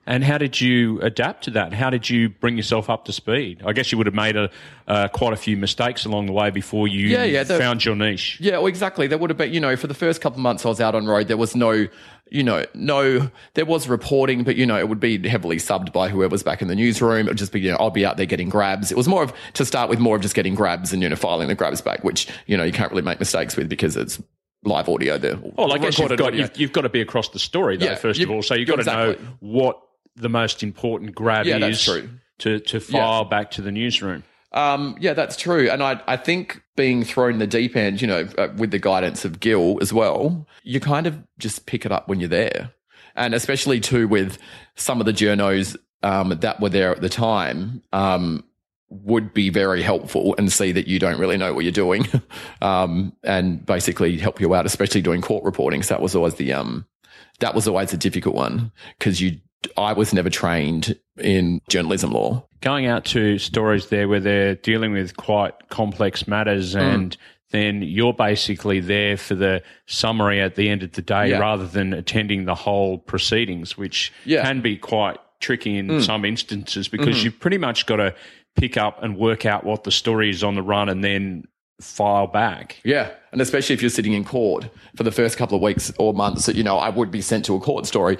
And 0.09 0.23
how 0.23 0.39
did 0.39 0.61
you 0.61 1.01
adapt 1.01 1.45
to 1.45 1.51
that? 1.53 1.73
How 1.73 1.91
did 1.91 2.09
you 2.09 2.29
bring 2.29 2.57
yourself 2.57 2.89
up 2.89 3.07
to 3.07 3.13
speed? 3.13 3.63
I 3.67 3.73
guess 3.73 3.91
you 3.91 3.99
would 3.99 4.07
have 4.07 4.15
made 4.15 4.37
a 4.37 4.51
uh, 4.87 5.09
quite 5.09 5.33
a 5.33 5.37
few 5.37 5.57
mistakes 5.57 6.05
along 6.05 6.27
the 6.27 6.33
way 6.33 6.51
before 6.51 6.87
you 6.87 7.09
Yeah, 7.09 7.25
yeah, 7.25 7.43
found 7.43 7.85
your 7.85 7.97
niche. 7.97 8.39
Yeah, 8.41 8.59
well, 8.59 8.69
exactly. 8.69 9.09
There 9.09 9.19
would 9.19 9.31
have 9.31 9.37
been, 9.37 9.53
you 9.53 9.59
know, 9.59 9.75
for 9.75 9.89
the 9.89 9.95
first 9.95 10.21
couple 10.21 10.39
of 10.39 10.43
months 10.43 10.65
I 10.65 10.69
was 10.69 10.81
out 10.81 10.95
on 10.95 11.07
road, 11.07 11.27
there 11.27 11.37
was 11.37 11.57
no, 11.57 11.89
you 12.29 12.43
know, 12.43 12.65
no, 12.75 13.31
there 13.55 13.65
was 13.65 13.89
reporting, 13.89 14.43
but, 14.43 14.57
you 14.57 14.67
know, 14.67 14.79
it 14.79 14.89
would 14.89 15.01
be 15.01 15.29
heavily 15.29 15.59
subbed 15.59 15.93
by 15.93 16.09
whoever's 16.09 16.43
back 16.43 16.61
in 16.61 16.69
the 16.69 16.75
newsroom. 16.75 17.27
It 17.27 17.31
would 17.31 17.39
just 17.39 17.53
be, 17.53 17.61
you 17.61 17.71
know, 17.71 17.77
I'll 17.79 17.91
be 17.91 18.05
out 18.05 18.17
there 18.17 18.27
getting 18.27 18.49
grabs. 18.49 18.91
It 18.91 18.97
was 18.97 19.07
more 19.07 19.23
of, 19.23 19.33
to 19.55 19.65
start 19.65 19.89
with, 19.89 20.01
more 20.01 20.17
of 20.17 20.23
just 20.23 20.35
getting 20.35 20.55
grabs 20.55 20.93
and, 20.93 21.03
you 21.03 21.09
know, 21.09 21.17
filing 21.17 21.49
the 21.49 21.55
grabs 21.55 21.81
back, 21.81 22.03
which, 22.03 22.29
you 22.47 22.57
know, 22.57 22.65
you 22.65 22.73
can't 22.73 22.91
really 22.91 23.03
make 23.03 23.21
mistakes 23.21 23.57
with 23.57 23.69
because 23.69 23.97
it's 23.97 24.21
live 24.65 24.89
audio 24.89 25.19
there. 25.19 25.37
Well, 25.37 25.73
I 25.73 25.79
guess 25.79 25.99
you've 25.99 26.17
got, 26.17 26.35
you've, 26.35 26.57
you've 26.57 26.73
got 26.73 26.83
to 26.83 26.89
be 26.89 27.01
across 27.01 27.29
the 27.29 27.39
story, 27.39 27.77
though, 27.77 27.87
Yeah, 27.87 27.95
first 27.95 28.21
of 28.21 28.31
all. 28.31 28.43
So 28.43 28.55
you've 28.55 28.69
got 28.69 28.77
to 28.77 28.85
know 28.85 29.17
what 29.41 29.81
the 30.17 30.29
most 30.29 30.63
important 30.63 31.15
grab 31.15 31.47
Yeah, 31.47 31.59
is 31.59 31.89
to, 32.39 32.59
to 32.59 32.81
file 32.81 33.25
back 33.25 33.53
to 33.53 33.63
the 33.63 33.71
newsroom. 33.71 34.25
Um, 34.53 34.97
yeah, 35.01 35.13
that's 35.13 35.37
true. 35.37 35.69
And 35.71 35.83
I, 35.83 36.01
I 36.07 36.17
think 36.17 36.63
being 36.77 37.05
thrown 37.05 37.39
the 37.39 37.47
deep 37.47 37.77
end, 37.77 38.01
you 38.01 38.07
know, 38.07 38.29
uh, 38.39 38.49
with 38.57 38.71
the 38.71 38.79
guidance 38.79 39.25
of 39.25 39.41
Gil 39.41 39.79
as 39.81 39.93
well, 39.93 40.47
you 40.63 40.81
kind 40.81 41.07
of 41.07 41.23
just 41.39 41.67
pick 41.67 41.85
it 41.85 41.93
up 41.93 42.09
when 42.09 42.21
you're 42.21 42.29
there. 42.29 42.71
And 43.15 43.35
especially 43.35 43.81
too 43.81 44.09
with 44.09 44.39
some 44.75 45.01
of 45.01 45.07
the 45.07 45.13
journos 45.13 45.77
um, 46.03 46.31
that 46.31 46.61
were 46.61 46.69
there 46.69 46.93
at 46.93 47.01
the 47.01 47.09
time 47.09 47.83
um, 47.93 48.45
would 48.89 49.35
be 49.35 49.51
very 49.51 49.83
helpful 49.83 50.35
and 50.39 50.53
see 50.53 50.73
that 50.73 50.87
you 50.87 50.99
don't 50.99 51.19
really 51.19 51.37
know 51.37 51.53
what 51.53 51.65
you're 51.65 51.73
doing 51.73 52.07
um, 52.63 53.13
and 53.23 53.65
basically 53.67 54.17
help 54.19 54.41
you 54.41 54.55
out, 54.55 54.67
especially 54.67 55.03
doing 55.03 55.23
court 55.23 55.45
reporting. 55.45 55.83
So 55.83 55.95
that 55.95 56.03
was 56.03 56.15
always 56.15 56.35
the, 56.35 56.53
um, 56.53 56.87
that 57.41 57.55
was 57.55 57.67
always 57.67 57.93
a 57.93 57.97
difficult 57.99 58.35
one 58.35 58.71
because 58.99 59.21
you, 59.21 59.41
I 59.77 59.93
was 59.93 60.13
never 60.13 60.31
trained 60.31 60.99
in 61.19 61.61
journalism 61.69 62.11
law. 62.13 62.47
Going 62.61 62.87
out 62.87 63.05
to 63.07 63.39
stories 63.39 63.89
there 63.89 64.09
where 64.09 64.21
they're 64.21 64.55
dealing 64.57 64.93
with 64.93 65.17
quite 65.17 65.55
complex 65.69 66.27
matters 66.29 66.75
Mm. 66.75 66.81
and 66.95 67.17
then 67.53 67.83
you're 67.83 68.13
basically 68.13 68.81
there 68.81 69.17
for 69.17 69.35
the 69.35 69.63
summary 69.87 70.41
at 70.41 70.57
the 70.57 70.69
end 70.69 70.83
of 70.83 70.93
the 70.93 71.03
day 71.03 71.31
Yeah. 71.31 71.39
rather 71.39 71.67
than 71.67 71.93
attending 71.93 72.45
the 72.45 72.55
whole 72.57 72.99
proceedings, 72.99 73.79
which 73.79 74.13
Yeah. 74.25 74.41
Mm. 74.43 74.45
can 74.47 74.61
be 74.63 74.77
quite 74.77 75.19
tricky 75.41 75.77
in 75.79 76.03
some 76.03 76.25
instances 76.25 76.89
because 76.89 77.17
Mm-hmm. 77.17 77.25
you've 77.25 77.41
pretty 77.41 77.59
much 77.59 77.87
got 77.87 77.97
to 77.97 78.15
pick 78.57 78.77
up 78.77 79.03
and 79.03 79.17
work 79.17 79.47
out 79.47 79.65
what 79.65 79.85
the 79.85 79.91
story 79.93 80.31
is 80.31 80.43
on 80.43 80.55
the 80.55 80.63
run 80.63 80.89
and 80.89 81.05
then 81.05 81.45
file 81.81 82.27
back. 82.27 82.81
Yeah. 82.85 83.11
And 83.33 83.41
especially 83.43 83.75
if 83.75 83.83
you're 83.83 83.91
sitting 83.91 84.15
in 84.15 84.25
court 84.25 84.69
for 84.97 85.03
the 85.03 85.13
first 85.13 85.37
couple 85.37 85.57
of 85.57 85.63
weeks 85.63 85.93
or 85.99 86.15
months 86.15 86.47
that, 86.47 86.57
you 86.57 86.65
know, 86.65 86.79
I 86.79 86.89
would 86.89 87.11
be 87.11 87.21
sent 87.21 87.45
to 87.45 87.55
a 87.55 87.61
court 87.61 87.85
story, 87.87 88.17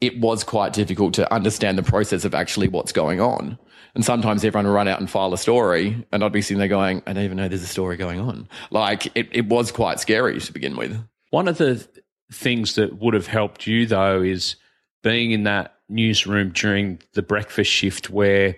it 0.00 0.18
was 0.18 0.44
quite 0.44 0.72
difficult 0.72 1.14
to 1.14 1.32
understand 1.32 1.76
the 1.76 1.82
process 1.82 2.24
of 2.24 2.34
actually 2.34 2.68
what's 2.68 2.92
going 2.92 3.20
on. 3.20 3.58
And 3.94 4.04
sometimes 4.04 4.44
everyone 4.44 4.66
would 4.66 4.72
run 4.72 4.88
out 4.88 5.00
and 5.00 5.10
file 5.10 5.34
a 5.34 5.38
story 5.38 6.06
and 6.12 6.24
I'd 6.24 6.32
be 6.32 6.42
sitting 6.42 6.58
there 6.58 6.68
going, 6.68 7.02
I 7.06 7.12
don't 7.12 7.24
even 7.24 7.36
know 7.36 7.48
there's 7.48 7.62
a 7.62 7.66
story 7.66 7.96
going 7.96 8.20
on. 8.20 8.48
Like 8.70 9.06
it, 9.16 9.28
it 9.32 9.46
was 9.46 9.72
quite 9.72 10.00
scary 10.00 10.38
to 10.40 10.52
begin 10.52 10.76
with. 10.76 10.96
One 11.30 11.48
of 11.48 11.58
the 11.58 11.86
things 12.32 12.76
that 12.76 12.98
would 12.98 13.14
have 13.14 13.26
helped 13.26 13.66
you, 13.66 13.86
though, 13.86 14.22
is 14.22 14.56
being 15.02 15.32
in 15.32 15.42
that 15.44 15.74
newsroom 15.88 16.50
during 16.50 17.00
the 17.14 17.22
breakfast 17.22 17.70
shift 17.70 18.10
where 18.10 18.56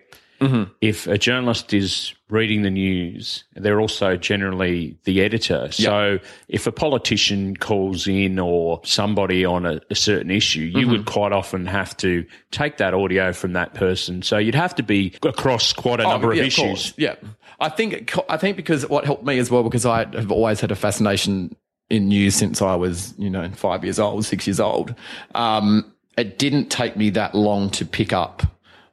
if 0.81 1.07
a 1.07 1.19
journalist 1.19 1.73
is 1.73 2.15
reading 2.29 2.63
the 2.63 2.71
news, 2.71 3.45
they're 3.55 3.81
also 3.81 4.17
generally 4.17 4.97
the 5.05 5.21
editor. 5.23 5.71
So 5.71 6.19
if 6.49 6.67
a 6.67 6.73
politician 6.73 7.57
calls 7.57 8.07
in 8.09 8.39
or 8.39 8.81
somebody 8.85 9.45
on 9.45 9.67
a, 9.67 9.81
a 9.91 9.95
certain 9.95 10.31
issue, 10.31 10.63
you 10.63 10.89
would 10.89 11.07
quite 11.07 11.33
often 11.33 11.67
have 11.67 11.97
to 11.99 12.25
take 12.51 12.79
that 12.79 12.95
audio 12.95 13.33
from 13.33 13.53
that 13.53 13.75
person. 13.75 14.23
So 14.23 14.39
you'd 14.39 14.55
have 14.55 14.75
to 14.77 14.83
be 14.83 15.15
across 15.23 15.73
quite 15.73 16.01
a 16.01 16.05
number 16.05 16.29
Oh, 16.29 16.33
yeah, 16.33 16.43
of 16.43 16.47
issues. 16.47 16.95
Yeah. 16.97 17.15
I 17.61 17.69
think, 17.69 18.13
I 18.29 18.37
think 18.37 18.57
because 18.57 18.89
what 18.89 19.05
helped 19.05 19.25
me 19.25 19.39
as 19.39 19.51
well, 19.51 19.63
because 19.63 19.87
I 19.87 20.07
have 20.17 20.33
always 20.33 20.61
had 20.61 20.71
a 20.73 20.77
fascination 20.77 21.55
in 21.91 22.09
news 22.09 22.35
since 22.35 22.63
I 22.63 22.75
was, 22.75 23.15
you 23.19 23.29
know, 23.31 23.49
five 23.51 23.85
years 23.85 23.99
old, 23.99 24.25
six 24.25 24.47
years 24.47 24.59
old. 24.59 24.95
Um, 25.35 25.93
it 26.17 26.39
didn't 26.39 26.71
take 26.71 26.97
me 26.97 27.11
that 27.11 27.35
long 27.35 27.71
to 27.71 27.85
pick 27.85 28.13
up 28.13 28.43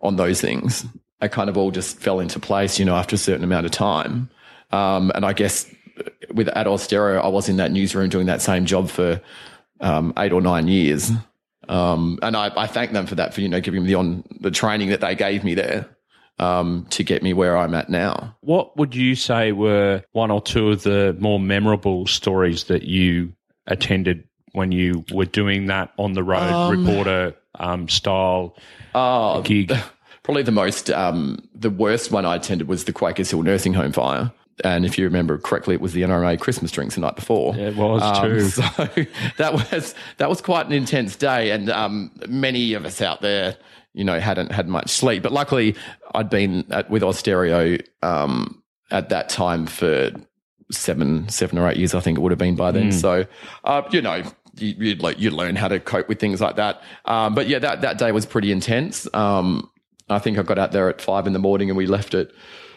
on 0.02 0.18
those 0.18 0.40
things. 0.42 0.86
It 1.22 1.32
kind 1.32 1.50
of 1.50 1.58
all 1.58 1.72
just 1.72 2.00
fell 2.00 2.20
into 2.20 2.40
place, 2.40 2.80
you 2.80 2.86
know, 2.86 2.96
after 2.96 3.16
a 3.16 3.20
certain 3.20 3.44
amount 3.44 3.66
of 3.66 3.72
time. 3.72 4.30
Um, 4.72 5.12
and 5.16 5.26
I 5.26 5.34
guess 5.34 5.66
with 6.34 6.48
Austereo, 6.48 7.22
I 7.22 7.28
was 7.28 7.50
in 7.50 7.58
that 7.58 7.72
newsroom 7.72 8.10
doing 8.10 8.28
that 8.28 8.42
same 8.42 8.66
job 8.66 8.90
for 8.90 9.22
um, 9.82 10.14
eight 10.18 10.32
or 10.32 10.42
nine 10.42 10.68
years. 10.68 11.12
Um, 11.68 12.20
and 12.22 12.36
I, 12.36 12.52
I 12.56 12.68
thank 12.68 12.94
them 12.94 13.06
for 13.06 13.16
that, 13.16 13.34
for, 13.34 13.42
you 13.42 13.50
know, 13.50 13.60
giving 13.62 13.84
me 13.84 13.88
the 13.88 13.96
on 13.96 14.24
the 14.40 14.52
training 14.52 14.90
that 14.90 15.02
they 15.02 15.14
gave 15.14 15.44
me 15.44 15.56
there 15.56 15.90
um, 16.40 16.88
to 16.92 17.04
get 17.04 17.22
me 17.22 17.34
where 17.34 17.58
I'm 17.58 17.76
at 17.76 17.90
now. 17.90 18.36
What 18.42 18.78
would 18.78 18.96
you 18.96 19.16
say 19.16 19.52
were 19.52 20.04
one 20.14 20.32
or 20.32 20.42
two 20.42 20.70
of 20.70 20.84
the 20.84 21.16
more 21.20 21.40
memorable 21.40 22.08
stories 22.08 22.64
that 22.66 22.84
you 22.84 23.34
attended 23.68 24.24
when 24.54 24.72
you 24.72 25.04
were 25.12 25.26
doing 25.26 25.68
that 25.68 25.92
on 25.98 26.14
the 26.14 26.24
road 26.24 26.52
Um, 26.52 26.86
reporter 26.86 27.36
um, 27.60 27.88
style 27.88 28.56
Oh, 28.96 29.42
gig? 29.42 29.74
Probably 30.24 30.44
the 30.44 30.52
most, 30.52 30.90
um, 30.90 31.40
the 31.56 31.70
worst 31.70 32.12
one 32.12 32.26
I 32.26 32.36
attended 32.36 32.68
was 32.68 32.86
the 32.86 32.94
Quakers 32.94 33.32
Hill 33.32 33.44
nursing 33.44 33.74
home 33.74 33.92
fire. 33.92 34.32
And 34.64 34.86
if 34.86 34.98
you 34.98 35.06
remember 35.06 35.38
correctly, 35.38 35.74
it 35.76 35.80
was 35.82 35.94
the 35.94 36.02
NRA 36.02 36.38
Christmas 36.38 36.70
drinks 36.72 36.96
the 36.96 37.02
night 37.02 37.16
before. 37.16 37.56
It 37.56 37.76
was 37.78 38.02
Um, 38.02 38.30
too. 38.30 38.46
So 38.50 39.06
that 39.38 39.54
was 39.54 39.96
that 40.18 40.28
was 40.30 40.42
quite 40.42 40.66
an 40.66 40.74
intense 40.74 41.16
day, 41.16 41.52
and 41.52 41.70
um, 41.70 42.12
many 42.28 42.74
of 42.74 42.84
us 42.86 43.02
out 43.02 43.22
there, 43.22 43.56
you 43.94 44.04
know, 44.04 44.20
hadn't 44.20 44.52
had 44.52 44.68
much 44.68 44.90
sleep. 44.90 45.24
But 45.24 45.32
luckily, 45.32 45.76
I'd 46.14 46.30
been 46.30 46.66
at, 46.72 46.90
with 46.90 47.04
Austereo 47.04 47.82
um, 48.04 48.62
at 48.92 49.08
that 49.10 49.30
time 49.30 49.66
for 49.66 50.12
seven, 50.72 51.30
seven 51.30 51.58
or 51.58 51.70
eight 51.70 51.78
years, 51.78 51.96
I 51.96 52.02
think 52.02 52.18
it 52.18 52.22
would 52.22 52.32
have 52.34 52.40
been 52.40 52.56
by 52.56 52.72
then. 52.72 52.92
So, 52.92 53.26
uh, 53.64 53.84
you 53.92 54.02
know. 54.02 54.24
You, 54.58 54.76
you'd 54.78 55.02
like 55.02 55.20
you 55.20 55.30
learn 55.30 55.56
how 55.56 55.70
to 55.70 55.80
cope 55.80 56.10
with 56.10 56.20
things 56.20 56.42
like 56.42 56.58
that, 56.58 56.82
um, 57.06 57.34
but 57.34 57.48
yeah, 57.48 57.60
that 57.60 57.80
that 57.82 57.98
day 57.98 58.12
was 58.12 58.26
pretty 58.26 58.52
intense. 58.52 59.08
Um, 59.14 59.70
I 60.10 60.20
think 60.20 60.38
I 60.38 60.44
got 60.44 60.58
out 60.58 60.72
there 60.72 60.90
at 60.90 61.02
five 61.02 61.28
in 61.28 61.34
the 61.34 61.40
morning 61.40 61.70
and 61.70 61.78
we 61.78 61.86
left 61.86 62.14
at 62.14 62.32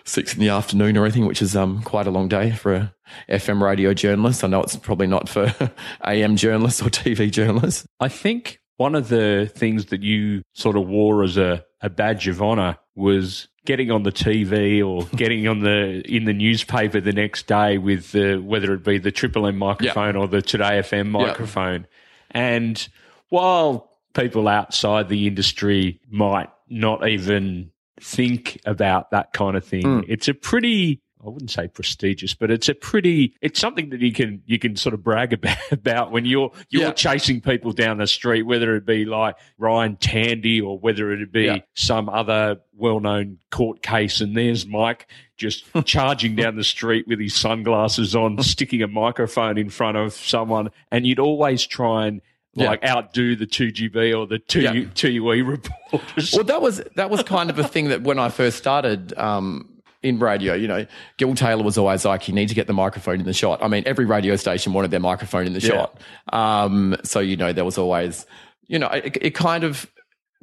six 0.04 0.34
in 0.34 0.40
the 0.40 0.48
afternoon 0.48 0.96
or 0.96 1.04
anything, 1.04 1.26
which 1.26 1.42
is 1.42 1.56
um, 1.56 1.82
quite 1.82 2.06
a 2.06 2.10
long 2.10 2.28
day 2.28 2.50
for 2.50 2.74
a 2.74 2.94
FM 3.28 3.62
radio 3.62 3.94
journalist. 3.94 4.44
I 4.44 4.48
know 4.48 4.62
it's 4.62 4.76
probably 4.76 5.06
not 5.06 5.28
for 5.28 5.54
AM 6.04 6.36
journalists 6.36 6.82
or 6.82 6.86
TV 6.86 7.30
journalists. 7.30 7.86
I 8.00 8.08
think 8.08 8.60
one 8.76 8.94
of 8.94 9.08
the 9.08 9.50
things 9.54 9.86
that 9.86 10.02
you 10.02 10.42
sort 10.54 10.76
of 10.76 10.88
wore 10.88 11.22
as 11.22 11.36
a, 11.36 11.64
a 11.80 11.90
badge 11.90 12.28
of 12.28 12.42
honor 12.42 12.78
was 12.94 13.48
getting 13.64 13.90
on 13.90 14.02
the 14.02 14.12
TV 14.12 14.84
or 14.84 15.06
getting 15.16 15.46
on 15.46 15.60
the 15.60 16.02
in 16.04 16.24
the 16.24 16.32
newspaper 16.32 17.00
the 17.00 17.12
next 17.12 17.46
day 17.46 17.78
with 17.78 18.12
the 18.12 18.36
whether 18.38 18.74
it 18.74 18.84
be 18.84 18.98
the 18.98 19.12
Triple 19.12 19.46
M 19.46 19.56
microphone 19.56 20.16
or 20.16 20.26
the 20.26 20.42
Today 20.42 20.80
FM 20.80 21.10
microphone. 21.10 21.86
And 22.30 22.86
while 23.28 23.90
people 24.14 24.48
outside 24.48 25.08
the 25.08 25.26
industry 25.26 26.00
might 26.10 26.50
not 26.68 27.08
even 27.08 27.70
think 28.00 28.60
about 28.64 29.10
that 29.10 29.32
kind 29.32 29.56
of 29.56 29.64
thing, 29.64 29.82
Mm. 29.84 30.04
it's 30.08 30.28
a 30.28 30.34
pretty 30.34 31.00
I 31.24 31.28
wouldn't 31.30 31.52
say 31.52 31.68
prestigious, 31.68 32.34
but 32.34 32.50
it's 32.50 32.68
a 32.68 32.74
pretty 32.74 33.36
it's 33.40 33.60
something 33.60 33.90
that 33.90 34.00
you 34.00 34.10
can 34.12 34.42
you 34.44 34.58
can 34.58 34.74
sort 34.74 34.92
of 34.92 35.04
brag 35.04 35.32
about, 35.38 35.56
about 35.70 36.10
when 36.10 36.24
you're 36.24 36.50
you're 36.68 36.82
Yeah. 36.82 36.90
chasing 36.92 37.40
people 37.40 37.70
down 37.70 37.98
the 37.98 38.08
street, 38.08 38.42
whether 38.42 38.74
it 38.74 38.84
be 38.84 39.04
like 39.04 39.36
Ryan 39.56 39.94
Tandy 39.98 40.60
or 40.60 40.80
whether 40.80 41.12
it 41.12 41.30
be 41.30 41.44
Yeah. 41.44 41.58
some 41.74 42.08
other 42.08 42.56
well 42.74 42.98
known 42.98 43.38
court 43.52 43.82
case 43.82 44.20
and 44.20 44.36
there's 44.36 44.66
Mike 44.66 45.06
just 45.36 45.64
charging 45.84 46.34
down 46.34 46.56
the 46.56 46.64
street 46.64 47.06
with 47.06 47.20
his 47.20 47.36
sunglasses 47.36 48.16
on, 48.16 48.42
sticking 48.42 48.82
a 48.82 48.88
microphone 48.88 49.58
in 49.58 49.70
front 49.70 49.96
of 49.96 50.14
someone, 50.14 50.70
and 50.90 51.06
you'd 51.06 51.20
always 51.20 51.64
try 51.64 52.06
and 52.08 52.20
Yeah. 52.54 52.66
like 52.68 52.84
outdo 52.84 53.34
the 53.36 53.46
two 53.46 53.68
GB 53.72 54.16
or 54.18 54.26
the 54.26 54.38
two 54.38 54.60
Yeah. 54.60 54.84
TUE 54.94 55.42
reporters. 55.44 56.32
Well, 56.34 56.44
that 56.44 56.60
was 56.60 56.82
that 56.96 57.08
was 57.10 57.22
kind 57.22 57.48
of 57.50 57.58
a 57.58 57.64
thing 57.66 57.88
that 57.88 58.02
when 58.02 58.18
I 58.18 58.28
first 58.28 58.58
started 58.58 59.16
um, 59.16 59.68
in 60.02 60.18
radio, 60.18 60.52
you 60.54 60.68
know, 60.68 60.84
Gil 61.16 61.34
Taylor 61.34 61.62
was 61.62 61.78
always 61.78 62.04
like, 62.04 62.28
"You 62.28 62.34
need 62.34 62.48
to 62.50 62.54
get 62.54 62.66
the 62.66 62.72
microphone 62.74 63.20
in 63.20 63.26
the 63.26 63.32
shot." 63.32 63.62
I 63.62 63.68
mean, 63.68 63.84
every 63.86 64.04
radio 64.04 64.36
station 64.36 64.72
wanted 64.74 64.90
their 64.90 65.00
microphone 65.00 65.46
in 65.46 65.54
the 65.54 65.60
Yeah. 65.60 65.68
shot. 65.70 66.00
Um, 66.32 66.96
so 67.04 67.20
you 67.20 67.36
know, 67.36 67.52
there 67.54 67.64
was 67.64 67.78
always, 67.78 68.26
you 68.66 68.78
know, 68.78 68.88
it, 68.88 69.16
it 69.20 69.34
kind 69.34 69.64
of 69.64 69.86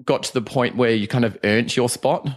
got 0.04 0.24
to 0.24 0.34
the 0.34 0.42
point 0.42 0.78
where 0.78 0.92
you 0.92 1.08
kind 1.08 1.26
of 1.26 1.38
earned 1.44 1.76
your 1.76 1.90
spot. 1.90 2.28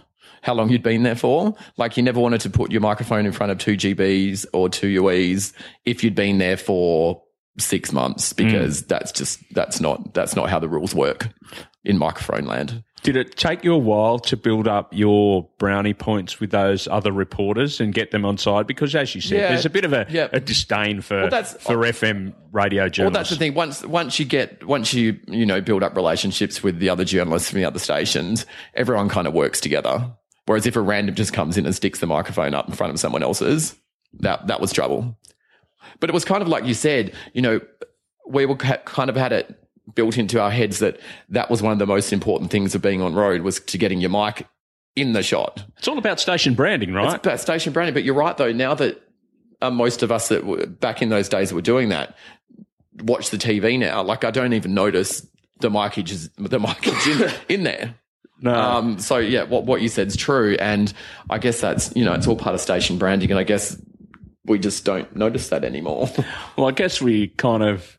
How 0.41 0.53
long 0.53 0.69
you'd 0.69 0.83
been 0.83 1.03
there 1.03 1.15
for? 1.15 1.55
Like 1.77 1.95
you 1.95 2.03
never 2.03 2.19
wanted 2.19 2.41
to 2.41 2.49
put 2.49 2.69
your 2.71 2.81
microphone 2.81 3.25
in 3.25 3.31
front 3.31 3.53
of 3.53 3.57
two 3.57 3.77
GBs 3.77 4.45
or 4.51 4.67
two 4.67 5.01
UEs 5.01 5.53
if 5.85 6.03
you'd 6.03 6.15
been 6.15 6.37
there 6.37 6.57
for 6.57 7.23
six 7.57 7.91
months 7.91 8.33
because 8.33 8.83
mm. 8.83 8.87
that's 8.87 9.11
just 9.11 9.39
that's 9.53 9.79
not 9.79 10.13
that's 10.13 10.35
not 10.35 10.49
how 10.49 10.59
the 10.59 10.69
rules 10.69 10.95
work 10.95 11.29
in 11.83 11.97
microphone 11.97 12.45
land. 12.45 12.83
Did 13.03 13.17
it 13.17 13.35
take 13.35 13.65
you 13.65 13.73
a 13.73 13.77
while 13.77 14.17
to 14.19 14.37
build 14.37 14.65
up 14.65 14.93
your 14.93 15.49
brownie 15.59 15.93
points 15.93 16.39
with 16.39 16.51
those 16.51 16.87
other 16.87 17.11
reporters 17.11 17.81
and 17.81 17.93
get 17.93 18.11
them 18.11 18.23
on 18.23 18.37
side? 18.37 18.65
Because 18.65 18.95
as 18.95 19.13
you 19.13 19.19
said, 19.19 19.39
Yeah. 19.39 19.47
there's 19.49 19.65
a 19.65 19.69
bit 19.69 19.83
of 19.83 19.91
a, 19.91 20.05
Yeah. 20.09 20.29
a 20.31 20.39
disdain 20.39 21.01
for 21.01 21.21
Well, 21.21 21.29
that's- 21.29 21.57
for 21.59 21.85
FM 21.85 22.33
radio 22.53 22.87
journalists. 22.87 22.99
Well, 22.99 23.09
that's 23.11 23.29
the 23.29 23.35
thing. 23.35 23.53
Once 23.55 23.83
once 23.83 24.19
you 24.19 24.25
get 24.25 24.65
once 24.65 24.93
you 24.93 25.19
you 25.27 25.45
know 25.45 25.59
build 25.59 25.83
up 25.83 25.95
relationships 25.97 26.63
with 26.63 26.79
the 26.79 26.89
other 26.89 27.03
journalists 27.03 27.49
from 27.49 27.59
the 27.59 27.65
other 27.65 27.79
stations, 27.79 28.45
everyone 28.73 29.09
kind 29.09 29.27
of 29.27 29.33
works 29.33 29.59
together. 29.59 30.09
Whereas 30.45 30.65
if 30.65 30.75
a 30.77 30.81
random 30.81 31.15
just 31.15 31.33
comes 31.33 31.57
in 31.57 31.65
and 31.65 31.75
sticks 31.75 31.99
the 31.99 32.07
microphone 32.07 32.53
up 32.53 32.69
in 32.69 32.73
front 32.73 32.93
of 32.93 32.99
someone 32.99 33.21
else's, 33.23 33.75
that 34.19 34.47
that 34.47 34.61
was 34.61 34.71
trouble. 34.71 35.17
But 36.03 36.09
it 36.09 36.13
was 36.13 36.25
kind 36.25 36.41
of 36.41 36.49
like 36.49 36.65
you 36.65 36.73
said, 36.73 37.13
you 37.31 37.41
know, 37.41 37.61
we 38.27 38.45
were 38.45 38.57
kind 38.57 39.09
of 39.09 39.15
had 39.15 39.31
it 39.31 39.57
built 39.95 40.17
into 40.17 40.41
our 40.41 40.51
heads 40.51 40.79
that 40.79 40.99
that 41.29 41.49
was 41.49 41.61
one 41.61 41.71
of 41.71 41.79
the 41.79 41.87
most 41.87 42.11
important 42.11 42.51
things 42.51 42.75
of 42.75 42.81
being 42.81 43.01
on 43.01 43.13
road 43.13 43.43
was 43.43 43.61
to 43.61 43.77
getting 43.77 44.01
your 44.01 44.09
mic 44.09 44.45
in 44.97 45.13
the 45.13 45.23
shot. 45.23 45.63
It's 45.77 45.87
all 45.87 45.97
about 45.97 46.19
station 46.19 46.55
branding, 46.55 46.93
right? 46.93 47.05
It's 47.05 47.25
about 47.25 47.39
station 47.39 47.71
branding. 47.71 47.93
But 47.93 48.03
you're 48.03 48.15
right, 48.15 48.35
though. 48.35 48.51
Now 48.51 48.73
that 48.73 49.01
uh, 49.61 49.71
most 49.71 50.03
of 50.03 50.11
us 50.11 50.27
that 50.27 50.45
were 50.45 50.67
back 50.67 51.01
in 51.01 51.07
those 51.07 51.29
days 51.29 51.53
were 51.53 51.61
doing 51.61 51.87
that 51.87 52.17
watch 53.03 53.29
the 53.29 53.37
TV 53.37 53.79
now, 53.79 54.03
like 54.03 54.25
I 54.25 54.31
don't 54.31 54.51
even 54.51 54.73
notice 54.73 55.25
the 55.61 55.69
micage 55.69 56.11
is 56.11 56.29
the 56.37 56.59
micage 56.59 57.07
in, 57.07 57.33
in 57.59 57.63
there. 57.63 57.95
no. 58.41 58.53
Um, 58.53 58.99
so 58.99 59.19
yeah, 59.19 59.43
what 59.43 59.63
what 59.63 59.81
you 59.81 59.87
said 59.87 60.07
is 60.07 60.17
true, 60.17 60.57
and 60.59 60.91
I 61.29 61.37
guess 61.37 61.61
that's 61.61 61.95
you 61.95 62.03
know 62.03 62.11
it's 62.11 62.27
all 62.27 62.35
part 62.35 62.55
of 62.55 62.59
station 62.59 62.97
branding, 62.97 63.31
and 63.31 63.39
I 63.39 63.43
guess 63.43 63.81
we 64.45 64.59
just 64.59 64.83
don't 64.85 65.15
notice 65.15 65.49
that 65.49 65.63
anymore. 65.63 66.09
well, 66.57 66.67
I 66.67 66.71
guess 66.71 67.01
we 67.01 67.27
kind 67.29 67.63
of 67.63 67.97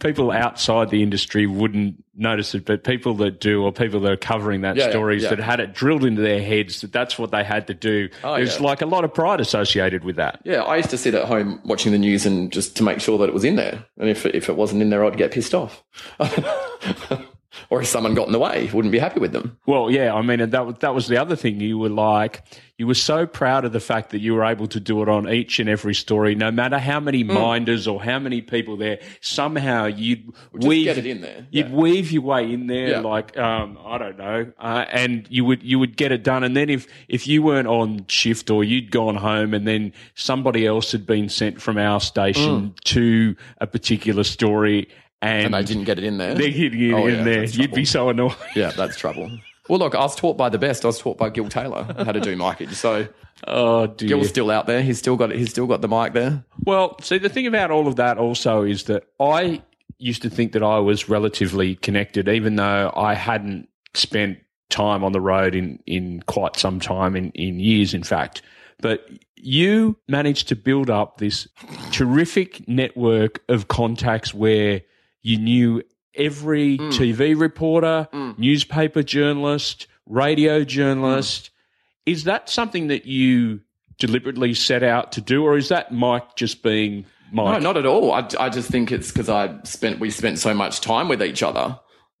people 0.00 0.30
outside 0.32 0.90
the 0.90 1.00
industry 1.02 1.46
wouldn't 1.46 2.02
notice 2.16 2.54
it, 2.56 2.64
but 2.64 2.82
people 2.82 3.14
that 3.14 3.40
do, 3.40 3.62
or 3.62 3.72
people 3.72 4.00
that 4.00 4.10
are 4.12 4.16
covering 4.16 4.62
that 4.62 4.74
Yeah, 4.76 4.90
stories 4.90 5.22
yeah. 5.22 5.30
that 5.30 5.38
had 5.38 5.60
it 5.60 5.72
drilled 5.74 6.04
into 6.04 6.20
their 6.20 6.42
heads 6.42 6.80
that 6.80 6.92
that's 6.92 7.18
what 7.18 7.30
they 7.30 7.44
had 7.44 7.68
to 7.68 7.74
do. 7.74 8.08
Oh, 8.24 8.34
There's 8.34 8.56
yeah. 8.58 8.66
like 8.66 8.82
a 8.82 8.86
lot 8.86 9.04
of 9.04 9.14
pride 9.14 9.40
associated 9.40 10.02
with 10.02 10.16
that. 10.16 10.40
yeah, 10.44 10.62
I 10.62 10.76
used 10.76 10.90
to 10.90 10.98
sit 10.98 11.14
at 11.14 11.26
home 11.26 11.60
watching 11.64 11.92
the 11.92 11.98
news 11.98 12.26
and 12.26 12.52
just 12.52 12.76
to 12.78 12.82
make 12.82 13.00
sure 13.00 13.16
that 13.18 13.28
it 13.28 13.32
was 13.34 13.44
in 13.44 13.54
there, 13.56 13.84
and 13.98 14.08
if 14.10 14.26
if 14.26 14.48
it 14.48 14.56
wasn't 14.56 14.82
in 14.82 14.90
there, 14.90 15.04
I'd 15.04 15.16
get 15.16 15.30
pissed 15.30 15.54
off. 15.54 15.82
or 17.70 17.80
if 17.82 17.86
someone 17.88 18.14
got 18.14 18.26
in 18.26 18.32
the 18.32 18.38
way, 18.38 18.68
wouldn't 18.72 18.92
be 18.92 18.98
happy 18.98 19.20
with 19.20 19.32
them. 19.32 19.58
Well, 19.66 19.90
yeah, 19.90 20.14
I 20.14 20.22
mean, 20.22 20.50
that 20.50 20.66
was 20.66 20.76
that 20.80 20.94
was 20.94 21.08
the 21.08 21.16
other 21.18 21.36
thing. 21.36 21.60
You 21.60 21.78
were 21.78 21.88
like, 21.88 22.42
you 22.78 22.86
were 22.86 22.94
so 22.94 23.26
proud 23.26 23.64
of 23.64 23.72
the 23.72 23.80
fact 23.80 24.10
that 24.10 24.20
you 24.20 24.34
were 24.34 24.44
able 24.44 24.66
to 24.68 24.80
do 24.80 25.02
it 25.02 25.08
on 25.08 25.28
each 25.28 25.58
and 25.60 25.68
every 25.68 25.94
story, 25.94 26.34
no 26.34 26.50
matter 26.50 26.78
how 26.78 26.98
many 27.00 27.22
Hmm. 27.22 27.34
minders 27.34 27.86
or 27.86 28.02
how 28.02 28.18
many 28.18 28.40
people 28.42 28.76
there. 28.76 28.98
Somehow 29.20 29.86
you'd 29.86 30.32
Just 30.54 30.66
weave 30.66 30.84
get 30.86 30.98
it 30.98 31.06
in 31.06 31.20
there. 31.20 31.46
You'd 31.50 31.68
Yeah. 31.68 31.74
weave 31.74 32.10
your 32.12 32.22
way 32.22 32.52
in 32.52 32.66
there, 32.66 32.90
Yeah. 32.90 33.00
like 33.00 33.36
um, 33.38 33.78
I 33.84 33.98
don't 33.98 34.18
know, 34.18 34.46
uh, 34.58 34.84
and 34.90 35.26
you 35.30 35.44
would 35.44 35.62
you 35.62 35.78
would 35.78 35.96
get 35.96 36.10
it 36.12 36.22
done. 36.24 36.42
And 36.44 36.56
then 36.56 36.68
if 36.70 36.86
if 37.08 37.26
you 37.26 37.42
weren't 37.42 37.68
on 37.68 38.04
shift 38.08 38.50
or 38.50 38.64
you'd 38.64 38.90
gone 38.90 39.16
home, 39.16 39.54
and 39.54 39.66
then 39.66 39.92
somebody 40.14 40.66
else 40.66 40.92
had 40.92 41.06
been 41.06 41.28
sent 41.28 41.60
from 41.60 41.78
our 41.78 42.00
station 42.00 42.74
to 42.84 43.36
a 43.58 43.66
particular 43.66 44.24
story, 44.24 44.88
and, 45.22 45.46
and 45.46 45.54
they 45.54 45.62
didn't 45.62 45.84
get 45.84 45.98
it 45.98 46.04
in 46.04 46.18
there. 46.18 46.34
they're 46.34 46.50
getting 46.50 46.90
it 46.90 46.92
Oh, 46.92 47.06
in 47.06 47.14
yeah, 47.16 47.22
there, 47.24 47.44
you'd 47.44 47.72
be 47.72 47.84
so 47.84 48.10
annoyed. 48.10 48.36
Yeah, 48.54 48.70
that's 48.72 48.96
trouble. 48.98 49.30
Well, 49.68 49.78
look, 49.78 49.94
I 49.94 50.00
was 50.00 50.16
taught 50.16 50.36
by 50.36 50.48
the 50.48 50.58
best. 50.58 50.84
I 50.84 50.88
was 50.88 50.98
taught 50.98 51.16
by 51.16 51.30
Gil 51.30 51.48
Taylor 51.48 51.84
how 51.96 52.12
to 52.12 52.20
do 52.20 52.36
micage. 52.36 52.74
So 52.74 53.06
Oh 53.46 53.86
dear. 53.86 54.08
Gil's 54.08 54.28
still 54.28 54.50
out 54.50 54.66
there. 54.66 54.82
He's 54.82 54.98
still 54.98 55.16
got 55.16 55.30
it. 55.32 55.38
He's 55.38 55.50
still 55.50 55.66
got 55.66 55.80
the 55.80 55.88
mic 55.88 56.12
there. 56.12 56.44
Well, 56.64 56.98
see, 57.00 57.18
the 57.18 57.28
thing 57.28 57.46
about 57.46 57.70
all 57.70 57.86
of 57.88 57.96
that 57.96 58.18
also 58.18 58.62
is 58.62 58.84
that 58.84 59.04
I 59.20 59.62
used 59.98 60.22
to 60.22 60.30
think 60.30 60.52
that 60.52 60.62
I 60.64 60.78
was 60.80 61.08
relatively 61.08 61.76
connected, 61.76 62.28
even 62.28 62.56
though 62.56 62.92
I 62.94 63.14
hadn't 63.14 63.68
spent 63.94 64.38
time 64.68 65.04
on 65.04 65.12
the 65.12 65.20
road 65.20 65.54
in, 65.54 65.78
in 65.86 66.22
quite 66.26 66.56
some 66.56 66.80
time, 66.80 67.14
in, 67.14 67.30
in 67.32 67.60
years, 67.60 67.94
in 67.94 68.02
fact. 68.02 68.42
But 68.80 69.08
you 69.36 69.96
managed 70.08 70.48
to 70.48 70.56
build 70.56 70.90
up 70.90 71.18
this 71.18 71.46
terrific 71.92 72.66
network 72.68 73.42
of 73.48 73.68
contacts 73.68 74.32
where 74.34 74.82
you 75.22 75.38
knew 75.38 75.82
every 76.14 76.78
mm. 76.78 76.92
TV 76.92 77.38
reporter, 77.38 78.08
mm. 78.12 78.38
newspaper 78.38 79.02
journalist, 79.02 79.86
radio 80.06 80.62
mm. 80.62 80.66
journalist. 80.66 81.50
Is 82.06 82.24
that 82.24 82.48
something 82.48 82.88
that 82.88 83.06
you 83.06 83.60
deliberately 83.98 84.54
set 84.54 84.82
out 84.82 85.12
to 85.12 85.20
do, 85.20 85.44
or 85.44 85.56
is 85.56 85.68
that 85.68 85.92
Mike 85.92 86.36
just 86.36 86.62
being 86.62 87.06
Mike? 87.30 87.62
No, 87.62 87.72
not 87.72 87.76
at 87.76 87.86
all. 87.86 88.12
I, 88.12 88.28
I 88.38 88.48
just 88.48 88.68
think 88.68 88.90
it's 88.90 89.12
because 89.12 89.28
I 89.28 89.62
spent 89.62 90.00
we 90.00 90.10
spent 90.10 90.38
so 90.38 90.52
much 90.52 90.80
time 90.80 91.08
with 91.08 91.22
each 91.22 91.42
other 91.42 91.78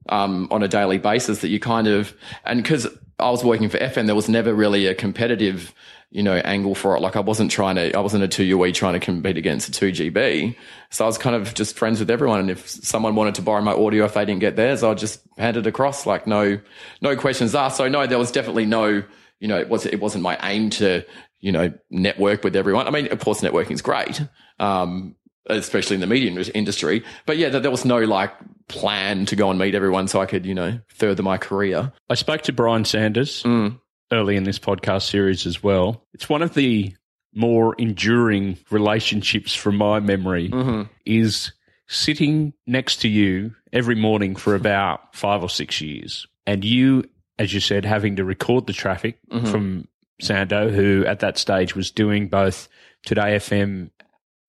um, 0.08 0.48
on 0.50 0.62
a 0.62 0.68
daily 0.68 0.98
basis 0.98 1.40
that 1.40 1.48
you 1.48 1.58
kind 1.58 1.88
of 1.88 2.14
and 2.44 2.62
because 2.62 2.86
I 3.18 3.30
was 3.30 3.44
working 3.44 3.68
for 3.68 3.78
FM, 3.78 4.06
there 4.06 4.14
was 4.14 4.28
never 4.28 4.54
really 4.54 4.86
a 4.86 4.94
competitive 4.94 5.74
you 6.12 6.22
know 6.22 6.34
angle 6.36 6.74
for 6.74 6.94
it. 6.94 7.00
Like 7.00 7.16
I 7.16 7.20
wasn't 7.20 7.50
trying 7.50 7.76
to, 7.76 7.96
I 7.96 8.00
wasn't 8.00 8.22
a 8.22 8.28
two 8.28 8.44
UE 8.44 8.72
trying 8.72 8.92
to 8.92 9.00
compete 9.00 9.38
against 9.38 9.68
a 9.68 9.72
two 9.72 9.90
GB. 9.90 10.54
So 10.90 11.04
I 11.04 11.06
was 11.06 11.16
kind 11.16 11.34
of 11.34 11.54
just 11.54 11.76
friends 11.76 11.98
with 12.00 12.10
everyone. 12.10 12.38
And 12.40 12.50
if 12.50 12.68
someone 12.68 13.14
wanted 13.14 13.34
to 13.36 13.42
borrow 13.42 13.62
my 13.62 13.72
audio 13.72 14.04
if 14.04 14.14
they 14.14 14.24
didn't 14.24 14.40
get 14.40 14.54
theirs, 14.54 14.82
I'd 14.82 14.98
just 14.98 15.20
hand 15.38 15.56
it 15.56 15.66
across. 15.66 16.06
Like 16.06 16.26
no, 16.26 16.60
no 17.00 17.16
questions 17.16 17.54
asked. 17.54 17.78
So 17.78 17.88
no, 17.88 18.06
there 18.06 18.18
was 18.18 18.30
definitely 18.30 18.66
no. 18.66 19.02
You 19.40 19.48
know, 19.48 19.58
it 19.58 19.68
was 19.68 19.86
it 19.86 20.00
wasn't 20.00 20.22
my 20.22 20.38
aim 20.42 20.70
to 20.70 21.02
you 21.40 21.50
know 21.50 21.72
network 21.90 22.44
with 22.44 22.54
everyone. 22.54 22.86
I 22.86 22.90
mean, 22.90 23.10
of 23.10 23.18
course, 23.18 23.40
networking 23.40 23.72
is 23.72 23.82
great. 23.82 24.22
Um, 24.60 25.16
especially 25.46 25.94
in 25.94 26.00
the 26.00 26.06
media 26.06 26.30
industry. 26.54 27.04
But 27.26 27.38
yeah, 27.38 27.48
there 27.48 27.60
there 27.60 27.70
was 27.70 27.84
no 27.84 27.98
like 27.98 28.32
plan 28.68 29.26
to 29.26 29.36
go 29.36 29.50
and 29.50 29.58
meet 29.58 29.74
everyone 29.74 30.08
so 30.08 30.20
I 30.20 30.26
could, 30.26 30.46
you 30.46 30.54
know, 30.54 30.78
further 30.88 31.22
my 31.22 31.38
career. 31.38 31.92
I 32.08 32.14
spoke 32.14 32.42
to 32.42 32.52
Brian 32.52 32.84
Sanders 32.84 33.42
Mm. 33.42 33.80
Early 34.12 34.36
in 34.36 34.44
this 34.44 34.58
podcast 34.58 35.08
series 35.08 35.46
as 35.46 35.62
well. 35.62 36.04
It's 36.14 36.28
one 36.28 36.42
of 36.42 36.54
the 36.54 36.94
more 37.34 37.74
enduring 37.78 38.58
relationships 38.70 39.54
from 39.54 39.76
my 39.76 40.00
memory 40.00 40.48
Mm-hmm. 40.50 40.82
is 41.06 41.52
sitting 41.88 42.52
next 42.66 42.96
to 43.02 43.08
you 43.08 43.54
every 43.72 43.94
morning 43.94 44.36
for 44.36 44.54
about 44.54 45.14
five 45.14 45.42
or 45.42 45.48
six 45.48 45.80
years. 45.80 46.26
And 46.46 46.64
you, 46.64 47.04
as 47.38 47.52
you 47.54 47.60
said, 47.60 47.84
having 47.84 48.16
to 48.16 48.24
record 48.24 48.66
the 48.66 48.72
traffic 48.72 49.18
Mm-hmm. 49.30 49.46
from 49.50 49.88
Sando, 50.22 50.70
who 50.72 51.04
at 51.06 51.20
that 51.20 51.36
stage 51.38 51.74
was 51.74 51.90
doing 51.90 52.28
both 52.28 52.68
Today 53.04 53.36
FM 53.36 53.90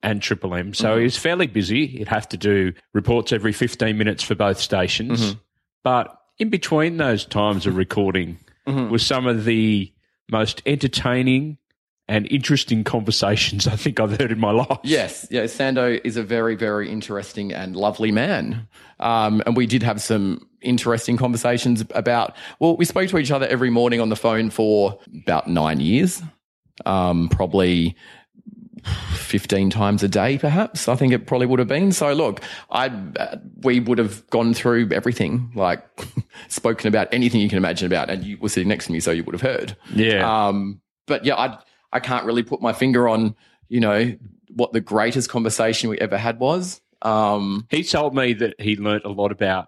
and 0.04 0.22
Triple 0.22 0.54
M. 0.54 0.74
So 0.74 0.90
Mm-hmm. 0.90 0.98
he 1.00 1.04
was 1.06 1.18
fairly 1.18 1.48
busy. 1.48 1.88
He'd 1.88 2.10
have 2.10 2.28
to 2.30 2.38
do 2.38 2.74
reports 2.94 3.32
every 3.32 3.54
15 3.54 3.98
minutes 3.98 4.22
for 4.24 4.36
both 4.36 4.60
stations. 4.60 5.22
Mm-hmm. 5.22 5.40
But 5.84 6.16
in 6.38 6.50
between 6.50 6.98
those 6.98 7.26
times 7.26 7.66
of 7.66 7.76
recording 7.78 8.38
Mm-hmm. 8.68 8.90
was 8.90 9.06
some 9.06 9.28
of 9.28 9.46
the 9.46 9.92
most 10.32 10.62
entertaining 10.66 11.58
and 12.08 12.30
interesting 12.32 12.84
conversations 12.84 13.68
I 13.68 13.76
think 13.76 14.00
I've 14.00 14.20
heard 14.20 14.32
in 14.32 14.40
my 14.40 14.52
life. 14.52 14.80
Yes, 14.84 15.28
yeah, 15.30 15.44
Sando 15.44 16.00
is 16.04 16.18
a 16.18 16.24
very, 16.24 16.56
very 16.56 16.90
interesting 16.90 17.54
and 17.54 17.76
lovely 17.76 18.12
man. 18.12 18.68
Um, 19.00 19.42
and 19.46 19.56
we 19.56 19.66
did 19.66 19.84
have 19.84 20.02
some 20.02 20.48
interesting 20.62 21.18
conversations 21.18 21.84
about, 21.94 22.36
well, 22.60 22.76
we 22.78 22.86
spoke 22.86 23.10
to 23.10 23.18
each 23.18 23.32
other 23.32 23.48
every 23.48 23.70
morning 23.70 24.02
on 24.02 24.10
the 24.10 24.16
phone 24.16 24.50
for 24.50 25.00
about 25.24 25.48
nine 25.48 25.80
years. 25.80 26.22
Um, 26.86 27.30
probably 27.30 27.96
15 28.84 29.70
times 29.70 30.04
a 30.04 30.08
day, 30.08 30.38
perhaps. 30.38 30.88
I 30.88 30.96
think 30.96 31.14
it 31.14 31.28
probably 31.28 31.48
would 31.48 31.60
have 31.60 31.68
been. 31.68 31.92
So 31.92 32.14
look, 32.14 32.42
I, 32.70 32.88
uh, 32.88 33.38
we 33.62 33.80
would 33.80 33.98
have 33.98 34.28
gone 34.30 34.54
through 34.54 34.90
everything, 34.92 35.52
like 35.56 35.84
spoken 36.50 36.88
about 36.88 37.08
anything 37.12 37.42
you 37.42 37.50
can 37.50 37.58
imagine 37.58 37.86
about, 37.86 38.10
and 38.10 38.24
you 38.24 38.38
were 38.38 38.50
sitting 38.50 38.70
next 38.70 38.88
to 38.88 38.92
me, 38.92 39.00
so 39.00 39.12
you 39.12 39.24
would 39.24 39.34
have 39.34 39.42
heard. 39.42 39.78
Yeah. 39.94 40.48
Um, 40.48 40.82
but 41.08 41.26
yeah, 41.26 41.36
I, 41.36 41.60
I 41.92 42.00
can't 42.00 42.26
really 42.26 42.44
put 42.44 42.62
my 42.62 42.74
finger 42.74 43.08
on, 43.08 43.36
you 43.70 43.80
know, 43.80 44.16
what 44.50 44.74
the 44.74 44.82
greatest 44.82 45.30
conversation 45.30 45.90
we 45.90 45.98
ever 46.00 46.18
had 46.18 46.40
was. 46.40 46.82
Um, 47.02 47.68
he 47.70 47.84
told 47.84 48.16
me 48.16 48.34
that 48.34 48.60
he 48.60 48.78
learnt 48.78 49.04
a 49.04 49.10
lot 49.10 49.32
about 49.32 49.68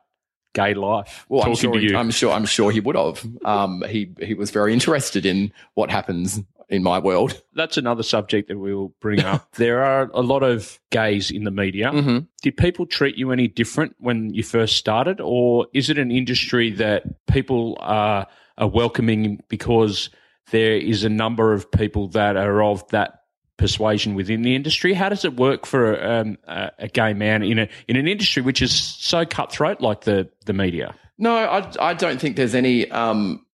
gay 0.56 0.74
life. 0.74 1.26
well, 1.30 1.44
I'm 1.44 1.54
sure, 1.54 1.74
to 1.74 1.80
he, 1.80 1.89
you. 1.89 1.98
I'm 1.98 2.10
sure, 2.10 2.34
I'm 2.34 2.46
sure 2.46 2.72
he 2.72 2.80
would 2.80 2.96
have. 2.96 3.24
Um, 3.46 3.84
he, 3.88 4.12
he 4.20 4.34
was 4.34 4.50
very 4.50 4.74
interested 4.74 5.26
in 5.26 5.52
what 5.76 5.91
happens 5.91 6.41
in 6.70 6.82
my 6.82 6.98
world. 6.98 7.44
That's 7.54 7.78
another 7.78 8.02
subject 8.02 8.48
that 8.48 8.58
we'll 8.58 8.94
bring 9.00 9.22
up. 9.22 9.52
there 9.56 9.84
are 9.84 10.10
a 10.13 10.22
lot 10.22 10.41
of 10.41 10.80
gays 10.89 11.30
in 11.30 11.44
the 11.44 11.52
media. 11.52 11.91
Mm-hmm. 11.91 12.20
Did 12.41 12.58
people 12.58 12.88
treat 12.88 13.18
you 13.18 13.32
any 13.32 13.48
different 13.48 13.96
when 14.00 14.34
you 14.34 14.41
first 14.41 14.78
started, 14.78 15.22
or 15.22 15.68
is 15.74 15.91
it 15.91 16.00
an 16.00 16.10
industry 16.10 16.72
that 16.72 17.26
people 17.28 17.78
are, 17.82 18.26
are 18.58 18.68
welcoming 18.68 19.44
because 19.48 20.10
there 20.52 20.78
is 20.78 21.04
a 21.04 21.10
number 21.10 21.54
of 21.54 21.72
people 21.72 22.08
that 22.10 22.38
are 22.38 22.63
of 22.63 22.88
that 22.89 23.25
persuasion 23.58 24.15
within 24.15 24.41
the 24.41 24.56
industry? 24.56 24.94
How 24.94 25.10
does 25.10 25.26
it 25.26 25.36
work 25.36 25.65
for 25.65 26.04
um, 26.04 26.38
a, 26.48 26.88
gay 26.88 27.13
man 27.13 27.44
in 27.44 27.60
a 27.60 27.70
in 27.88 27.96
an 27.96 28.08
industry 28.08 28.41
which 28.41 28.62
is 28.62 28.74
so 28.74 29.26
cutthroat 29.26 29.82
like 29.82 30.02
the 30.02 30.30
the 30.46 30.54
media? 30.54 30.96
No, 31.18 31.36
I, 31.36 31.72
I 31.80 31.94
don't 31.94 32.20
think 32.20 32.36
there's 32.36 32.56
any. 32.56 32.89
Um, 32.91 33.46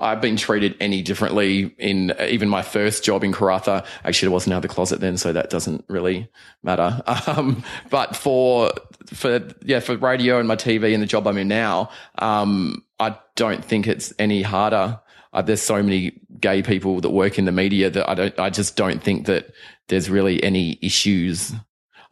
I've 0.00 0.20
been 0.20 0.36
treated 0.36 0.76
any 0.80 1.00
differently 1.00 1.74
in 1.78 2.12
even 2.20 2.48
my 2.48 2.62
first 2.62 3.04
job 3.04 3.22
in 3.22 3.32
Karratha. 3.32 3.86
Actually, 4.04 4.30
I 4.30 4.32
wasn't 4.32 4.54
out 4.54 4.56
of 4.58 4.62
the 4.62 4.68
closet 4.68 5.00
then, 5.00 5.16
so 5.16 5.32
that 5.32 5.50
doesn't 5.50 5.84
really 5.88 6.28
matter. 6.62 7.02
Um, 7.26 7.64
but 7.90 8.16
for 8.16 8.72
for 9.06 9.40
yeah 9.62 9.80
for 9.80 9.96
radio 9.96 10.38
and 10.38 10.48
my 10.48 10.56
TV 10.56 10.92
and 10.92 11.02
the 11.02 11.06
job 11.06 11.26
I'm 11.26 11.38
in 11.38 11.48
now, 11.48 11.90
um, 12.18 12.84
I 12.98 13.16
don't 13.34 13.64
think 13.64 13.86
it's 13.86 14.12
any 14.18 14.42
harder. 14.42 15.00
Uh, 15.34 15.42
there's 15.42 15.60
so 15.60 15.82
many 15.82 16.12
gay 16.40 16.62
people 16.62 17.00
that 17.00 17.10
work 17.10 17.38
in 17.38 17.44
the 17.44 17.52
media 17.52 17.90
that 17.90 18.08
I 18.08 18.14
don't. 18.14 18.38
I 18.38 18.50
just 18.50 18.76
don't 18.76 19.02
think 19.02 19.26
that 19.26 19.52
there's 19.88 20.08
really 20.08 20.42
any 20.42 20.78
issues. 20.80 21.52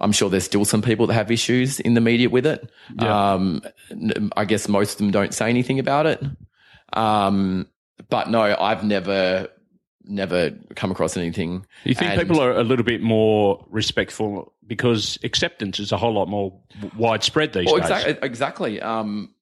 I'm 0.01 0.11
sure 0.13 0.29
there's 0.29 0.45
still 0.45 0.65
some 0.65 0.83
people 0.83 1.07
that 1.07 1.15
have 1.15 1.31
issues 1.31 1.79
in 1.79 1.95
the 1.95 2.01
media 2.01 2.29
with 2.29 2.45
it. 2.45 2.69
Yeah. 3.01 3.35
Um, 3.35 3.63
I 4.37 4.45
guess 4.45 4.69
most 4.69 4.93
of 4.95 4.99
them 4.99 5.13
don't 5.13 5.33
say 5.33 5.49
anything 5.49 5.79
about 5.79 6.07
it. 6.07 6.21
Um, 6.93 7.69
but 8.11 8.29
no, 8.29 8.43
I've 8.43 8.83
never, 8.83 9.47
never 10.05 10.51
come 10.75 10.91
across 10.91 11.17
anything. 11.17 11.65
You 11.85 11.95
think 11.95 12.11
And- 12.11 12.21
people 12.21 12.43
are 12.43 12.53
a 12.53 12.65
little 12.65 12.85
bit 12.85 13.01
more 13.01 13.65
respectful 13.71 14.53
because 14.67 15.19
acceptance 15.23 15.79
is 15.79 15.93
a 15.93 15.97
whole 15.97 16.15
lot 16.15 16.27
more 16.29 16.59
widespread 16.97 17.53
these 17.53 17.67
Well, 17.67 17.77
days, 17.77 17.85
exactly, 17.85 18.19
exactly. 18.23 18.81
Um, 18.83 19.33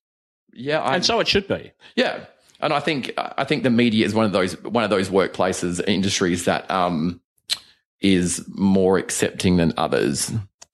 yeah, 0.52 0.80
I, 0.82 0.96
and 0.96 1.04
so 1.04 1.20
it 1.20 1.28
should 1.28 1.48
be. 1.48 1.72
Yeah, 1.96 2.24
and 2.62 2.72
I 2.72 2.80
think 2.80 3.12
I 3.16 3.44
think 3.44 3.62
the 3.62 3.70
media 3.70 4.06
is 4.06 4.14
one 4.14 4.24
of 4.24 4.32
those 4.32 4.60
one 4.62 4.84
of 4.84 4.90
those 4.90 5.08
workplaces 5.08 5.80
industries 5.86 6.44
that 6.44 6.70
um, 6.70 7.20
is 8.00 8.44
more 8.48 8.98
accepting 8.98 9.56
than 9.56 9.72
others. 9.76 10.32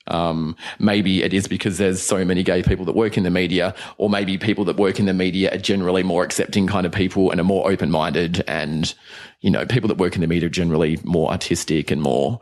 Um, 0.09 0.55
maybe 0.79 1.25
it 1.25 1.35
is 1.35 1.49
because 1.49 1.79
there's 1.79 2.01
so 2.01 2.25
many 2.25 2.45
gay 2.45 2.63
people 2.63 2.85
that 2.85 2.95
work 2.95 3.17
in 3.17 3.25
the 3.25 3.31
media, 3.31 3.75
or 3.99 4.09
maybe 4.09 4.39
people 4.39 4.65
that 4.67 4.77
work 4.77 5.01
in 5.01 5.07
the 5.07 5.13
media 5.13 5.53
are 5.53 5.59
generally 5.59 6.05
more 6.05 6.23
accepting 6.23 6.69
kind 6.69 6.87
of 6.87 6.93
people 6.93 7.31
and 7.33 7.41
are 7.41 7.45
more 7.45 7.69
open 7.69 7.91
minded, 7.91 8.45
and 8.47 8.95
you 9.41 9.51
know, 9.51 9.67
people 9.67 9.89
that 9.89 9.99
work 9.99 10.15
in 10.15 10.21
the 10.21 10.27
media 10.27 10.47
are 10.47 10.51
generally 10.51 10.99
more 11.03 11.31
artistic 11.31 11.91
and 11.91 12.03
more. 12.03 12.41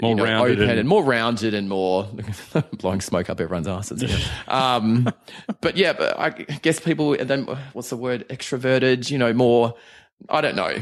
More 0.00 0.10
you 0.10 0.16
know, 0.16 0.24
rounded 0.24 0.58
open 0.58 0.70
and- 0.70 0.78
and 0.80 0.88
more 0.88 1.02
rounded 1.02 1.54
and 1.54 1.68
more 1.68 2.08
blowing 2.72 3.00
smoke 3.00 3.30
up 3.30 3.40
everyone's 3.40 3.66
asses. 3.68 4.04
um, 4.48 5.10
but 5.60 5.76
yeah, 5.76 5.92
but 5.94 6.18
I 6.18 6.30
guess 6.30 6.80
people 6.80 7.14
and 7.14 7.28
then 7.30 7.44
what's 7.72 7.90
the 7.90 7.96
word 7.96 8.28
extroverted? 8.28 9.10
You 9.10 9.18
know, 9.18 9.32
more. 9.32 9.74
I 10.28 10.40
don't 10.40 10.56
know. 10.56 10.74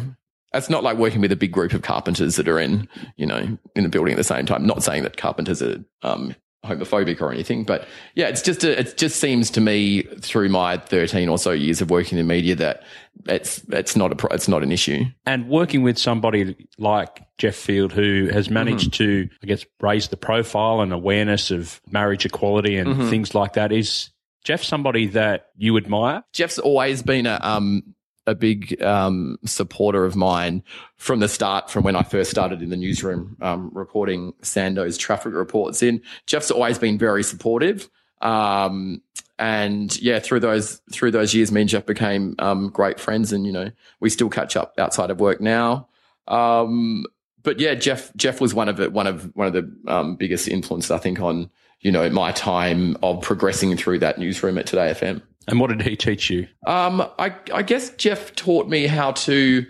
It's 0.53 0.71
not 0.71 0.85
like 0.85 0.97
working 0.97 1.21
with 1.21 1.33
a 1.33 1.37
big 1.37 1.51
group 1.51 1.73
of 1.73 1.83
carpenters 1.83 2.37
that 2.37 2.47
are 2.49 2.61
in, 2.61 2.89
you 3.17 3.27
know, 3.27 3.59
in 3.75 3.83
the 3.83 3.89
building 3.89 4.13
at 4.13 4.17
the 4.17 4.23
same 4.25 4.47
time. 4.47 4.65
Not 4.67 4.85
saying 4.85 5.03
that 5.03 5.17
carpenters 5.17 5.61
are 5.63 5.83
um, 6.03 6.37
homophobic 6.65 7.21
or 7.21 7.33
anything, 7.33 7.65
but 7.65 7.87
yeah, 8.15 8.29
it's 8.29 8.43
just 8.43 8.65
a, 8.65 8.81
it 8.81 8.97
just 8.97 9.21
seems 9.21 9.51
to 9.51 9.61
me 9.61 10.03
through 10.21 10.49
my 10.49 10.79
thirteen 10.79 11.29
or 11.29 11.39
so 11.39 11.51
years 11.53 11.81
of 11.81 11.91
working 11.91 12.19
in 12.19 12.27
media 12.27 12.55
that 12.57 12.83
it's 13.27 13.63
it's 13.69 13.97
not 13.97 14.13
a 14.13 14.35
it's 14.35 14.49
not 14.49 14.63
an 14.63 14.73
issue. 14.73 15.05
And 15.27 15.49
working 15.49 15.83
with 15.83 15.99
somebody 15.99 16.57
like 16.79 17.23
Jeff 17.39 17.55
Field, 17.55 17.93
who 17.93 18.29
has 18.33 18.51
managed 18.51 18.95
to, 18.95 19.29
I 19.43 19.47
guess, 19.47 19.65
raise 19.81 20.09
the 20.09 20.17
profile 20.17 20.81
and 20.81 20.93
awareness 20.93 21.51
of 21.51 21.81
marriage 21.91 22.25
equality 22.27 22.77
and 22.77 23.09
things 23.11 23.35
like 23.35 23.55
that, 23.55 23.73
is 23.73 24.11
Jeff 24.45 24.63
somebody 24.63 25.07
that 25.09 25.49
you 25.57 25.77
admire? 25.77 26.23
Jeff's 26.33 26.59
always 26.59 27.03
been 27.03 27.27
a 27.27 27.39
um 27.43 27.95
a 28.27 28.35
big 28.35 28.81
um 28.83 29.39
supporter 29.45 30.05
of 30.05 30.17
mine 30.17 30.63
from 30.97 31.21
the 31.21 31.29
start, 31.29 31.71
from 31.71 31.85
when 31.85 31.97
I 31.97 32.03
first 32.03 32.31
started 32.31 32.63
in 32.63 32.71
the 32.71 32.77
newsroom 32.77 33.37
um, 33.41 33.71
reporting 33.75 34.33
Sando's 34.43 34.97
traffic 34.97 35.35
reports 35.35 35.83
in. 35.83 36.01
Jeff's 36.27 36.51
always 36.51 36.79
been 36.79 36.99
very 36.99 37.23
supportive. 37.23 37.89
Um 38.23 39.03
and 39.39 40.01
yeah, 40.01 40.21
through 40.21 40.41
those 40.41 40.81
through 40.93 41.11
those 41.11 41.35
years, 41.35 41.51
me 41.53 41.63
and 41.63 41.71
Jeff 41.71 41.87
became 41.87 42.35
um 42.39 42.71
great 42.71 42.99
friends 42.99 43.33
and 43.33 43.47
you 43.47 43.53
know, 43.53 43.71
we 44.01 44.11
still 44.11 44.31
catch 44.31 44.57
up 44.57 44.75
outside 44.79 45.11
of 45.11 45.21
work 45.21 45.41
now. 45.41 45.89
Um 46.29 47.05
but 47.45 47.61
yeah, 47.61 47.75
Jeff 47.75 48.15
Jeff 48.17 48.41
was 48.41 48.55
one 48.55 48.69
of 48.69 48.81
it 48.81 48.93
one 48.93 49.07
of 49.07 49.31
one 49.37 49.47
of 49.47 49.53
the 49.53 49.71
um, 49.87 50.17
biggest 50.17 50.49
influences 50.49 50.91
I 50.91 50.99
think 50.99 51.21
on 51.21 51.51
you 51.81 51.93
know 51.93 52.09
my 52.11 52.33
time 52.33 52.97
of 53.03 53.21
progressing 53.23 53.77
through 53.77 54.01
that 54.01 54.19
newsroom 54.19 54.59
at 54.59 54.67
Today 54.67 54.93
FM. 54.93 55.23
And 55.49 55.61
what 55.61 55.69
did 55.71 55.83
he 55.83 55.97
teach 55.97 56.31
you? 56.31 56.47
Um, 56.67 57.01
I, 57.19 57.35
I 57.53 57.63
guess 57.63 57.91
Jeff 57.97 58.35
taught 58.35 58.69
me 58.69 58.87
how 58.87 59.13
to, 59.13 59.67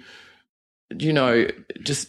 you 0.98 1.12
know, 1.12 1.48
just 1.82 2.08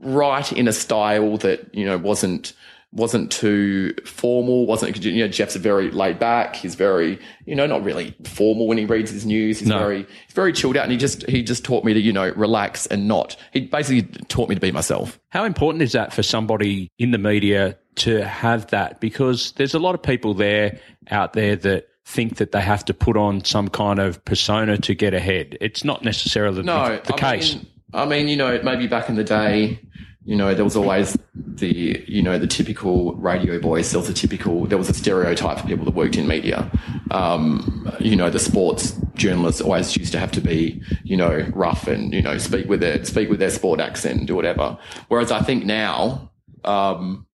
write 0.00 0.52
in 0.52 0.68
a 0.68 0.72
style 0.72 1.36
that 1.38 1.74
you 1.74 1.84
know 1.84 1.98
wasn't 1.98 2.52
wasn't 2.92 3.30
too 3.30 3.94
formal. 4.06 4.64
wasn't 4.66 5.04
you 5.04 5.22
know 5.24 5.28
Jeff's 5.28 5.56
very 5.56 5.90
laid 5.90 6.18
back. 6.18 6.56
He's 6.56 6.74
very 6.74 7.18
you 7.46 7.54
know 7.54 7.66
not 7.66 7.82
really 7.84 8.14
formal 8.24 8.66
when 8.66 8.78
he 8.78 8.84
reads 8.84 9.10
his 9.10 9.26
news. 9.26 9.58
He's 9.58 9.68
No. 9.68 9.78
very 9.78 9.98
he's 10.26 10.34
very 10.34 10.52
chilled 10.52 10.76
out, 10.76 10.84
and 10.84 10.92
he 10.92 10.98
just 10.98 11.26
he 11.28 11.42
just 11.42 11.64
taught 11.64 11.84
me 11.84 11.94
to 11.94 12.00
you 12.00 12.12
know 12.12 12.30
relax 12.36 12.86
and 12.86 13.06
not. 13.08 13.36
He 13.52 13.62
basically 13.62 14.02
taught 14.28 14.48
me 14.48 14.54
to 14.54 14.60
be 14.60 14.72
myself. 14.72 15.18
How 15.30 15.44
important 15.44 15.82
is 15.82 15.92
that 15.92 16.12
for 16.12 16.22
somebody 16.22 16.90
in 16.98 17.10
the 17.10 17.18
media 17.18 17.76
to 17.96 18.24
have 18.24 18.68
that? 18.68 19.00
Because 19.00 19.52
there's 19.52 19.74
a 19.74 19.78
lot 19.78 19.94
of 19.94 20.02
people 20.02 20.32
there 20.34 20.78
out 21.10 21.32
there 21.34 21.56
that 21.56 21.87
think 22.08 22.36
that 22.36 22.52
they 22.52 22.62
have 22.62 22.84
to 22.86 22.94
put 22.94 23.18
on 23.18 23.44
some 23.44 23.68
kind 23.68 23.98
of 23.98 24.24
persona 24.24 24.78
to 24.78 24.94
get 24.94 25.12
ahead. 25.12 25.58
It's 25.60 25.84
not 25.84 26.02
necessarily 26.02 26.62
No, 26.62 26.96
the, 26.96 27.12
the 27.12 27.14
I 27.14 27.36
case. 27.36 27.54
Mean, 27.54 27.66
I 27.92 28.06
mean, 28.06 28.28
you 28.28 28.36
know, 28.36 28.58
maybe 28.62 28.86
back 28.86 29.10
in 29.10 29.14
the 29.14 29.24
day, 29.24 29.78
you 30.24 30.34
know, 30.34 30.54
there 30.54 30.64
was 30.64 30.74
always 30.74 31.18
the, 31.34 32.02
you 32.08 32.22
know, 32.22 32.38
the 32.38 32.46
typical 32.46 33.14
radio 33.16 33.60
voice. 33.60 33.92
There 33.92 34.00
was 34.00 34.08
a 34.08 34.14
typical, 34.14 34.64
there 34.66 34.78
was 34.78 34.88
a 34.88 34.94
stereotype 34.94 35.58
for 35.58 35.66
people 35.66 35.84
that 35.84 35.94
worked 35.94 36.16
in 36.16 36.26
media. 36.26 36.70
Um, 37.10 37.92
you 38.00 38.16
know, 38.16 38.30
the 38.30 38.38
sports 38.38 38.98
journalists 39.14 39.60
always 39.60 39.94
used 39.94 40.12
to 40.12 40.18
have 40.18 40.32
to 40.32 40.40
be, 40.40 40.82
you 41.04 41.16
know, 41.16 41.46
rough 41.52 41.86
and, 41.88 42.14
you 42.14 42.22
know, 42.22 42.38
speak 42.38 42.70
with 42.70 42.80
their, 42.80 43.04
speak 43.04 43.28
with 43.28 43.38
their 43.38 43.50
sport 43.50 43.80
accent 43.80 44.18
and 44.18 44.26
do 44.26 44.34
whatever. 44.34 44.78
Whereas 45.08 45.30
I 45.30 45.42
think 45.42 45.66
now, 45.66 46.30
um, 46.64 47.26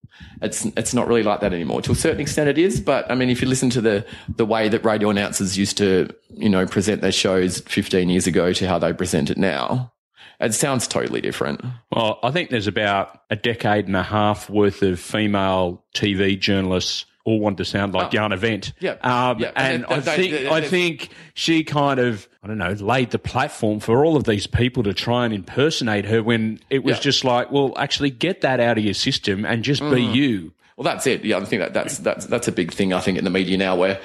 it's 0.42 0.64
it's 0.76 0.94
not 0.94 1.08
really 1.08 1.22
like 1.22 1.40
that 1.40 1.52
anymore. 1.52 1.82
To 1.82 1.92
a 1.92 1.96
certain 1.96 2.20
extent, 2.20 2.48
it 2.48 2.58
is. 2.58 2.80
But 2.80 3.10
I 3.10 3.14
mean, 3.14 3.30
if 3.30 3.40
you 3.42 3.48
listen 3.48 3.70
to 3.70 3.80
the 3.80 4.06
the 4.36 4.46
way 4.46 4.68
that 4.68 4.84
radio 4.84 5.10
announcers 5.10 5.56
used 5.56 5.76
to, 5.78 6.08
you 6.30 6.48
know, 6.48 6.66
present 6.66 7.00
their 7.00 7.12
shows 7.12 7.60
15 7.60 8.08
years 8.08 8.26
ago 8.26 8.52
to 8.52 8.68
how 8.68 8.78
they 8.78 8.92
present 8.92 9.30
it 9.30 9.38
now, 9.38 9.92
it 10.40 10.54
sounds 10.54 10.86
totally 10.86 11.20
different. 11.20 11.62
Well, 11.90 12.18
I 12.22 12.30
think 12.30 12.50
there's 12.50 12.66
about 12.66 13.20
a 13.30 13.36
decade 13.36 13.86
and 13.86 13.96
a 13.96 14.02
half 14.02 14.50
worth 14.50 14.82
of 14.82 15.00
female 15.00 15.84
TV 15.94 16.38
journalists 16.38 17.06
all 17.24 17.40
want 17.40 17.56
to 17.58 17.64
sound 17.64 17.94
like 17.94 18.10
Jana 18.10 18.36
Wendt. 18.36 18.72
Oh. 18.72 18.76
Yeah. 18.80 18.90
Um, 19.30 19.38
Yeah, 19.38 19.50
and 19.56 19.84
and 19.84 19.86
I 19.92 19.98
they- 20.00 20.16
think 20.16 20.32
they- 20.32 20.48
I 20.50 20.60
think 20.60 21.08
she 21.34 21.64
kind 21.64 21.98
of 21.98 22.28
I 22.42 22.46
don't 22.46 22.58
know 22.58 22.72
laid 22.72 23.10
the 23.10 23.18
platform 23.18 23.80
for 23.80 24.04
all 24.04 24.16
of 24.16 24.24
these 24.24 24.46
people 24.46 24.82
to 24.82 24.92
try 24.92 25.24
and 25.24 25.32
impersonate 25.32 26.04
her 26.04 26.22
when 26.22 26.60
it 26.68 26.84
was 26.84 26.96
Yeah. 26.96 27.00
just 27.00 27.24
like, 27.24 27.50
well, 27.50 27.72
actually 27.78 28.10
get 28.10 28.42
that 28.42 28.60
out 28.60 28.76
of 28.76 28.84
your 28.84 28.92
system 28.94 29.46
and 29.46 29.64
just 29.64 29.80
be 29.80 29.86
Mm. 30.02 30.14
you. 30.14 30.52
Well, 30.76 30.84
that's 30.84 31.06
it. 31.06 31.24
Yeah, 31.24 31.38
I 31.38 31.44
think 31.46 31.62
that 31.62 31.72
that's 31.72 31.98
that's 31.98 32.26
that's 32.26 32.48
a 32.48 32.52
big 32.52 32.72
thing. 32.72 32.92
I 32.92 33.00
think 33.00 33.16
in 33.16 33.24
the 33.24 33.30
media 33.30 33.56
now, 33.56 33.76
where 33.76 33.98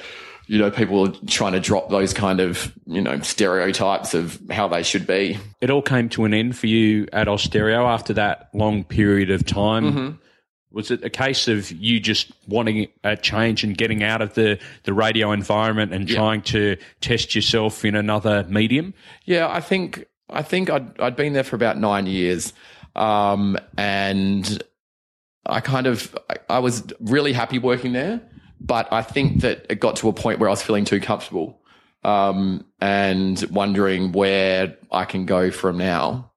you 0.46 0.58
know 0.58 0.70
people 0.70 1.06
are 1.08 1.12
trying 1.26 1.52
to 1.52 1.60
drop 1.60 1.90
those 1.90 2.14
kind 2.14 2.40
of 2.40 2.72
you 2.86 3.02
know 3.02 3.20
stereotypes 3.20 4.14
of 4.14 4.40
how 4.50 4.68
they 4.68 4.82
should 4.82 5.06
be. 5.06 5.36
It 5.60 5.68
all 5.70 5.82
came 5.82 6.08
to 6.10 6.24
an 6.24 6.32
end 6.32 6.56
for 6.56 6.66
you 6.68 7.06
at 7.12 7.26
Austereo 7.28 7.84
after 7.86 8.12
that 8.14 8.48
long 8.54 8.84
period 8.84 9.30
of 9.30 9.44
time. 9.44 9.84
Mm-hmm. 9.84 10.10
Was 10.72 10.90
it 10.90 11.02
a 11.04 11.10
case 11.10 11.48
of 11.48 11.72
you 11.72 11.98
just 11.98 12.32
wanting 12.46 12.88
a 13.02 13.16
change 13.16 13.64
and 13.64 13.76
getting 13.76 14.02
out 14.04 14.22
of 14.22 14.34
the, 14.34 14.58
the 14.84 14.92
radio 14.92 15.32
environment 15.32 15.92
and 15.92 16.08
trying 16.08 16.42
to 16.42 16.76
test 17.00 17.34
yourself 17.34 17.84
in 17.84 17.96
another 17.96 18.44
medium? 18.48 18.94
Yeah, 19.24 19.48
I 19.48 19.60
think 19.60 20.06
I 20.28 20.42
think 20.42 20.70
I'd 20.70 21.00
I'd 21.00 21.16
been 21.16 21.32
there 21.32 21.44
for 21.44 21.56
about 21.56 21.76
nine 21.76 22.06
years. 22.06 22.52
Um, 22.96 23.56
and 23.76 24.62
I 25.46 25.60
kind 25.60 25.86
of, 25.86 26.16
I, 26.28 26.36
I 26.48 26.58
was 26.58 26.84
really 27.00 27.32
happy 27.32 27.58
working 27.58 27.92
there, 27.92 28.20
but 28.60 28.92
I 28.92 29.02
think 29.02 29.40
that 29.40 29.66
it 29.68 29.80
got 29.80 29.96
to 29.96 30.08
a 30.08 30.12
point 30.12 30.38
where 30.38 30.48
I 30.48 30.52
was 30.52 30.62
feeling 30.62 30.84
too 30.84 31.00
comfortable, 31.00 31.60
um, 32.04 32.64
and 32.80 33.42
wondering 33.50 34.12
where 34.12 34.76
I 34.90 35.04
can 35.04 35.26
go 35.26 35.50
from 35.50 35.78
now. 35.78 36.29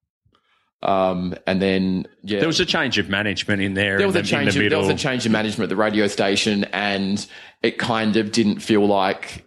Um, 0.84 1.34
and 1.48 1.62
then 1.62 2.08
yeah, 2.24 2.40
There 2.40 2.48
was 2.48 2.60
a 2.60 2.66
change 2.66 2.98
of 2.98 3.08
management 3.10 3.62
in 3.62 3.74
there. 3.74 3.98
there 3.98 4.06
was 4.06 4.16
in 4.16 4.20
a 4.20 4.24
the, 4.24 4.28
change. 4.28 4.54
the 4.54 4.66
Of, 4.66 4.70
there 4.70 4.80
was 4.80 4.90
a 4.90 4.96
change 4.96 5.26
in 5.26 5.32
management 5.32 5.64
at 5.64 5.70
the 5.70 5.78
radio 5.78 6.08
station, 6.08 6.66
and 6.66 7.26
it 7.62 7.78
kind 7.78 8.18
of 8.18 8.32
didn't 8.34 8.60
feel 8.60 8.86
like 8.86 9.46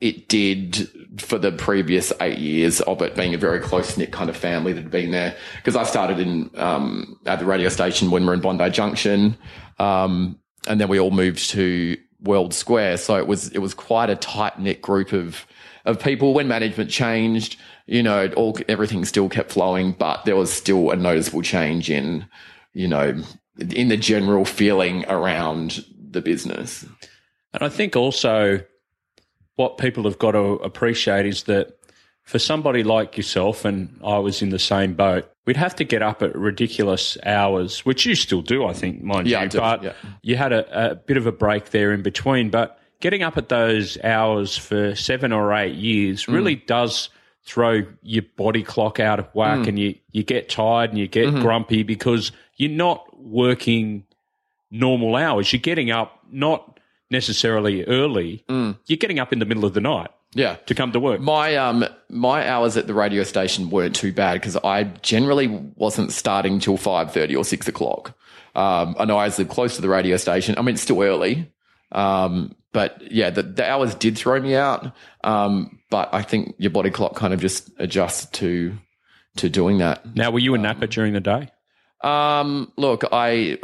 it 0.00 0.28
did 0.28 0.88
for 1.18 1.38
the 1.38 1.52
previous 1.52 2.12
eight 2.20 2.38
years 2.38 2.80
of 2.82 3.00
it 3.02 3.14
being 3.14 3.34
a 3.34 3.38
very 3.38 3.60
close 3.60 3.96
knit 3.96 4.10
kind 4.10 4.28
of 4.28 4.36
family 4.36 4.72
that 4.72 4.82
had 4.82 4.90
been 4.90 5.12
there. 5.12 5.36
Because 5.56 5.76
I 5.76 5.84
started 5.84 6.18
in 6.18 6.50
um, 6.56 7.18
at 7.24 7.38
the 7.38 7.46
radio 7.46 7.68
station 7.68 8.10
when 8.10 8.22
we 8.22 8.28
were 8.28 8.34
in 8.34 8.40
Bondi 8.40 8.68
Junction, 8.70 9.36
um, 9.78 10.38
and 10.66 10.80
then 10.80 10.88
we 10.88 10.98
all 10.98 11.12
moved 11.12 11.50
to 11.50 11.96
World 12.20 12.52
Square. 12.52 12.96
So 12.96 13.16
it 13.16 13.28
was 13.28 13.50
it 13.50 13.58
was 13.58 13.74
quite 13.74 14.10
a 14.10 14.16
tight 14.16 14.58
knit 14.58 14.82
group 14.82 15.12
of 15.12 15.46
of 15.84 16.00
people. 16.00 16.34
When 16.34 16.48
management 16.48 16.90
changed, 16.90 17.56
you 17.86 18.02
know, 18.02 18.22
it 18.24 18.34
all 18.34 18.56
everything 18.68 19.04
still 19.04 19.28
kept 19.28 19.52
flowing, 19.52 19.92
but 19.92 20.24
there 20.24 20.36
was 20.36 20.52
still 20.52 20.90
a 20.90 20.96
noticeable 20.96 21.42
change 21.42 21.90
in, 21.90 22.26
you 22.72 22.88
know, 22.88 23.14
in 23.58 23.88
the 23.88 23.96
general 23.96 24.44
feeling 24.44 25.04
around 25.08 25.84
the 26.10 26.20
business. 26.20 26.84
And 27.52 27.62
I 27.62 27.68
think 27.68 27.94
also 27.96 28.60
what 29.56 29.78
people 29.78 30.04
have 30.04 30.18
got 30.18 30.32
to 30.32 30.38
appreciate 30.64 31.26
is 31.26 31.44
that 31.44 31.78
for 32.24 32.38
somebody 32.38 32.82
like 32.82 33.16
yourself, 33.16 33.64
and 33.66 34.00
I 34.02 34.18
was 34.18 34.40
in 34.40 34.48
the 34.48 34.58
same 34.58 34.94
boat, 34.94 35.30
we'd 35.44 35.58
have 35.58 35.76
to 35.76 35.84
get 35.84 36.00
up 36.02 36.22
at 36.22 36.34
ridiculous 36.34 37.18
hours, 37.26 37.84
which 37.84 38.06
you 38.06 38.14
still 38.14 38.40
do, 38.40 38.64
I 38.64 38.72
think, 38.72 39.02
mind 39.02 39.28
Yeah, 39.28 39.42
you. 39.42 39.48
do, 39.50 39.58
but 39.58 39.82
yeah. 39.82 39.92
you 40.22 40.36
had 40.36 40.52
a, 40.52 40.92
a 40.92 40.94
bit 40.94 41.18
of 41.18 41.26
a 41.26 41.32
break 41.32 41.70
there 41.70 41.92
in 41.92 42.02
between. 42.02 42.48
But 42.48 42.80
getting 43.00 43.22
up 43.22 43.36
at 43.36 43.50
those 43.50 44.02
hours 44.02 44.56
for 44.56 44.94
seven 44.96 45.32
or 45.32 45.52
eight 45.54 45.74
years 45.76 46.24
Mm. 46.24 46.32
really 46.32 46.56
does 46.56 47.10
throw 47.46 47.82
your 48.02 48.22
body 48.36 48.62
clock 48.62 48.98
out 49.00 49.18
of 49.18 49.26
whack 49.34 49.60
Mm. 49.60 49.68
and 49.68 49.78
you, 49.78 49.94
you 50.12 50.22
get 50.22 50.48
tired 50.48 50.90
and 50.90 50.98
you 50.98 51.06
get 51.06 51.26
Mm-hmm. 51.28 51.42
grumpy 51.42 51.82
because 51.82 52.32
you're 52.56 52.70
not 52.70 53.06
working 53.18 54.04
normal 54.70 55.16
hours. 55.16 55.52
You're 55.52 55.60
getting 55.60 55.90
up 55.90 56.20
not 56.30 56.80
necessarily 57.10 57.84
early. 57.84 58.44
Mm. 58.48 58.76
You're 58.86 58.96
getting 58.96 59.18
up 59.18 59.32
in 59.32 59.38
the 59.38 59.44
middle 59.44 59.64
of 59.64 59.74
the 59.74 59.80
night 59.80 60.08
Yeah. 60.34 60.56
to 60.66 60.74
come 60.74 60.92
to 60.92 61.00
work. 61.00 61.20
My 61.20 61.56
um 61.56 61.84
my 62.08 62.48
hours 62.48 62.76
at 62.76 62.86
the 62.86 62.94
radio 62.94 63.22
station 63.24 63.70
weren't 63.70 63.94
too 63.94 64.12
bad 64.12 64.34
because 64.34 64.56
I 64.56 64.84
generally 65.02 65.48
wasn't 65.76 66.12
starting 66.12 66.58
till 66.60 66.76
five 66.76 67.12
thirty 67.12 67.36
or 67.36 67.44
six 67.44 67.68
o'clock. 67.68 68.14
Um, 68.56 68.94
I 68.98 69.04
know 69.04 69.16
I 69.18 69.26
live 69.28 69.48
close 69.48 69.76
to 69.76 69.82
the 69.82 69.88
radio 69.88 70.16
station. 70.16 70.54
I 70.56 70.62
mean, 70.62 70.74
it's 70.74 70.82
still 70.82 71.02
early, 71.02 71.50
um, 71.94 72.54
but 72.72 73.00
yeah, 73.12 73.30
the, 73.30 73.42
the 73.44 73.68
hours 73.68 73.94
did 73.94 74.18
throw 74.18 74.40
me 74.40 74.54
out. 74.56 74.92
Um, 75.22 75.78
but 75.90 76.12
I 76.12 76.22
think 76.22 76.54
your 76.58 76.70
body 76.72 76.90
clock 76.90 77.14
kind 77.14 77.32
of 77.32 77.40
just 77.40 77.70
adjusts 77.78 78.26
to 78.40 78.76
to 79.36 79.48
doing 79.48 79.78
that. 79.78 80.14
Now, 80.16 80.30
were 80.30 80.38
you 80.40 80.54
a 80.54 80.58
napper 80.58 80.86
during 80.86 81.12
the 81.12 81.20
day? 81.20 81.48
Um, 82.02 82.72
look, 82.76 83.04
I 83.12 83.58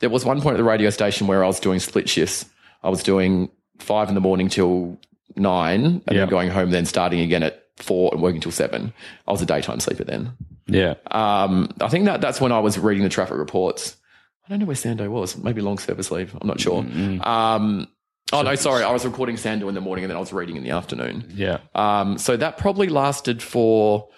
there 0.00 0.10
was 0.10 0.24
one 0.24 0.40
point 0.40 0.54
at 0.54 0.58
the 0.58 0.64
radio 0.64 0.90
station 0.90 1.26
where 1.26 1.44
I 1.44 1.46
was 1.46 1.60
doing 1.60 1.78
split 1.78 2.08
shifts. 2.08 2.46
I 2.82 2.88
was 2.88 3.02
doing 3.02 3.50
five 3.78 4.08
in 4.08 4.14
the 4.14 4.20
morning 4.20 4.48
till 4.48 4.98
nine, 5.36 5.84
and 5.84 6.02
Yeah. 6.10 6.20
then 6.20 6.28
going 6.28 6.48
home, 6.50 6.70
then 6.70 6.86
starting 6.86 7.20
again 7.20 7.42
at 7.42 7.64
four 7.76 8.10
and 8.12 8.22
working 8.22 8.40
till 8.40 8.52
seven. 8.52 8.92
I 9.28 9.32
was 9.32 9.42
a 9.42 9.46
daytime 9.46 9.80
sleeper 9.80 10.04
then. 10.04 10.32
Yeah. 10.66 10.94
Um, 11.10 11.70
I 11.80 11.88
think 11.88 12.04
that 12.06 12.20
that's 12.20 12.40
when 12.40 12.52
I 12.52 12.60
was 12.60 12.78
reading 12.78 13.02
the 13.02 13.08
traffic 13.08 13.36
reports. 13.36 13.96
I 14.50 14.54
don't 14.54 14.60
know 14.60 14.66
where 14.66 14.74
Sando 14.74 15.08
was. 15.08 15.36
Maybe 15.36 15.60
long 15.60 15.78
service 15.78 16.10
leave. 16.10 16.36
I'm 16.40 16.48
not 16.48 16.58
sure. 16.58 16.80
Um, 17.22 17.86
oh 18.32 18.42
no, 18.42 18.54
sorry. 18.56 18.82
I 18.82 18.90
was 18.90 19.04
recording 19.04 19.36
Sando 19.36 19.68
in 19.68 19.74
the 19.76 19.80
morning 19.80 20.04
and 20.04 20.10
then 20.10 20.16
I 20.16 20.20
was 20.20 20.32
reading 20.32 20.56
in 20.56 20.64
the 20.64 20.70
afternoon. 20.70 21.24
Yeah. 21.34 21.58
Um, 21.76 22.18
so 22.18 22.36
that 22.36 22.58
probably 22.58 22.88
lasted 22.88 23.44
for 23.44 24.08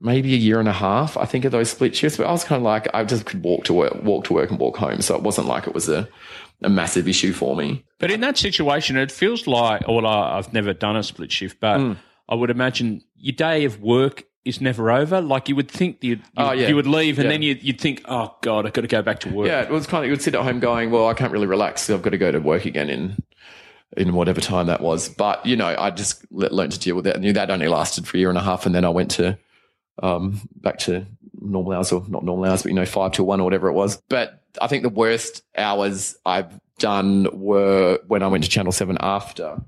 maybe 0.00 0.32
a 0.32 0.36
year 0.36 0.60
and 0.60 0.68
a 0.68 0.72
half, 0.72 1.16
I 1.16 1.24
think, 1.24 1.44
of 1.44 1.50
those 1.50 1.70
split 1.70 1.96
shifts. 1.96 2.16
But 2.16 2.26
I 2.28 2.30
was 2.30 2.44
kind 2.44 2.58
of 2.60 2.62
like, 2.62 2.86
I 2.94 3.02
just 3.04 3.26
could 3.26 3.42
walk 3.42 3.64
to 3.64 3.74
work, 3.74 4.00
walk 4.04 4.24
to 4.26 4.32
work 4.32 4.48
and 4.50 4.60
walk 4.60 4.76
home. 4.76 5.00
So 5.02 5.16
it 5.16 5.22
wasn't 5.22 5.48
like 5.48 5.66
it 5.66 5.74
was 5.74 5.88
a, 5.88 6.08
a 6.62 6.68
massive 6.70 7.08
issue 7.08 7.32
for 7.32 7.56
me. 7.56 7.84
But 7.98 8.12
in 8.12 8.20
that 8.20 8.38
situation, 8.38 8.96
it 8.96 9.10
feels 9.10 9.48
like, 9.48 9.88
well, 9.88 10.06
I've 10.06 10.52
never 10.52 10.72
done 10.72 10.94
a 10.96 11.02
split 11.02 11.32
shift, 11.32 11.58
but 11.60 11.78
Hmm. 11.80 11.92
I 12.28 12.36
would 12.36 12.50
imagine 12.50 13.02
your 13.16 13.34
day 13.34 13.64
of 13.64 13.80
work 13.80 14.22
is 14.44 14.60
never 14.60 14.90
over. 14.90 15.20
Like 15.20 15.48
you 15.48 15.56
would 15.56 15.70
think 15.70 16.02
you'd, 16.02 16.18
you, 16.20 16.24
Oh, 16.36 16.52
yeah. 16.52 16.68
you 16.68 16.76
would 16.76 16.86
leave 16.86 17.18
and 17.18 17.26
Yeah. 17.26 17.32
then 17.32 17.42
you'd, 17.42 17.62
you'd 17.62 17.80
think, 17.80 18.02
oh, 18.06 18.34
God, 18.40 18.66
I've 18.66 18.72
got 18.72 18.82
to 18.82 18.88
go 18.88 19.02
back 19.02 19.20
to 19.20 19.28
work. 19.30 19.46
Yeah, 19.48 19.62
it 19.62 19.70
was 19.70 19.86
kind 19.86 20.02
of, 20.04 20.06
you 20.06 20.12
would 20.12 20.22
sit 20.22 20.34
at 20.34 20.42
home 20.42 20.60
going, 20.60 20.90
well, 20.90 21.08
I 21.08 21.14
can't 21.14 21.32
really 21.32 21.46
relax. 21.46 21.82
So 21.82 21.94
I've 21.94 22.02
got 22.02 22.10
to 22.10 22.18
go 22.18 22.32
to 22.32 22.38
work 22.40 22.64
again 22.64 22.88
in, 22.88 23.22
in 23.96 24.14
whatever 24.14 24.40
time 24.40 24.66
that 24.68 24.80
was. 24.80 25.08
But, 25.08 25.44
you 25.44 25.56
know, 25.56 25.74
I 25.78 25.90
just 25.90 26.24
learned 26.32 26.72
to 26.72 26.78
deal 26.78 26.96
with 26.96 27.06
it. 27.06 27.16
I 27.16 27.20
knew 27.20 27.32
that 27.34 27.50
only 27.50 27.68
lasted 27.68 28.06
for 28.08 28.16
a 28.16 28.20
year 28.20 28.28
and 28.30 28.38
a 28.38 28.42
half. 28.42 28.64
And 28.64 28.74
then 28.74 28.84
I 28.84 28.88
went 28.88 29.10
to, 29.12 29.38
um, 30.02 30.40
back 30.56 30.78
to 30.80 31.04
normal 31.38 31.72
hours 31.72 31.92
or 31.92 32.02
not 32.08 32.24
normal 32.24 32.46
hours, 32.50 32.62
but, 32.62 32.70
you 32.70 32.74
know, 32.76 32.86
five 32.86 33.12
to 33.12 33.24
one 33.24 33.40
or 33.40 33.44
whatever 33.44 33.68
it 33.68 33.74
was. 33.74 33.96
But 34.08 34.42
I 34.60 34.66
think 34.68 34.82
the 34.84 34.88
worst 34.88 35.42
hours 35.56 36.16
I've 36.24 36.58
done 36.78 37.28
were 37.32 37.98
when 38.06 38.22
I 38.22 38.26
went 38.28 38.44
to 38.44 38.50
Channel 38.50 38.72
7 38.72 38.96
after 39.00 39.60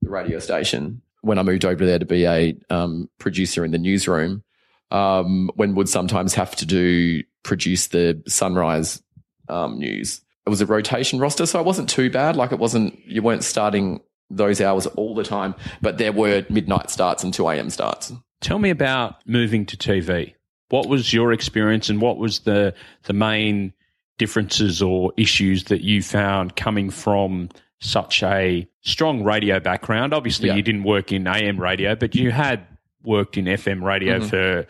the 0.00 0.08
radio 0.08 0.38
station, 0.38 1.02
when 1.22 1.38
I 1.38 1.42
moved 1.42 1.64
over 1.64 1.84
there 1.86 1.98
to 1.98 2.04
be 2.04 2.26
a 2.26 2.56
um, 2.70 3.08
producer 3.18 3.64
in 3.64 3.70
the 3.70 3.78
newsroom. 3.78 4.44
Um, 4.90 5.50
when 5.54 5.74
would 5.74 5.88
sometimes 5.88 6.34
have 6.34 6.54
to 6.56 6.66
do 6.66 7.22
produce 7.42 7.88
the 7.88 8.22
sunrise 8.26 9.02
um, 9.48 9.78
news. 9.78 10.20
It 10.46 10.50
was 10.50 10.60
a 10.60 10.66
rotation 10.66 11.18
roster, 11.18 11.46
so 11.46 11.60
it 11.60 11.66
wasn't 11.66 11.88
too 11.88 12.10
bad. 12.10 12.36
Like 12.36 12.52
it 12.52 12.58
wasn't, 12.58 12.98
you 13.06 13.22
weren't 13.22 13.44
starting 13.44 14.00
those 14.30 14.60
hours 14.60 14.86
all 14.86 15.14
the 15.14 15.24
time, 15.24 15.54
but 15.80 15.98
there 15.98 16.12
were 16.12 16.44
midnight 16.48 16.90
starts 16.90 17.22
and 17.22 17.32
2 17.32 17.48
a.m. 17.48 17.70
starts. 17.70 18.12
Tell 18.40 18.58
me 18.58 18.70
about 18.70 19.26
moving 19.26 19.66
to 19.66 19.76
TV. 19.76 20.34
What 20.68 20.88
was 20.88 21.12
your 21.12 21.32
experience 21.32 21.88
and 21.88 22.00
what 22.00 22.18
was 22.18 22.40
the, 22.40 22.74
the 23.04 23.12
main 23.12 23.72
differences 24.18 24.82
or 24.82 25.12
issues 25.16 25.64
that 25.64 25.82
you 25.82 26.02
found 26.02 26.56
coming 26.56 26.90
from 26.90 27.48
such 27.82 28.22
a 28.22 28.66
strong 28.82 29.22
radio 29.24 29.60
background? 29.60 30.14
Obviously, 30.14 30.48
Yeah. 30.48 30.54
you 30.54 30.62
didn't 30.62 30.84
work 30.84 31.12
in 31.12 31.26
AM 31.26 31.60
radio, 31.60 31.94
but 31.94 32.14
you 32.14 32.30
had 32.30 32.60
worked 33.04 33.36
in 33.36 33.46
FM 33.46 33.82
radio 33.82 34.18
Mm-hmm. 34.18 34.28
for 34.28 34.66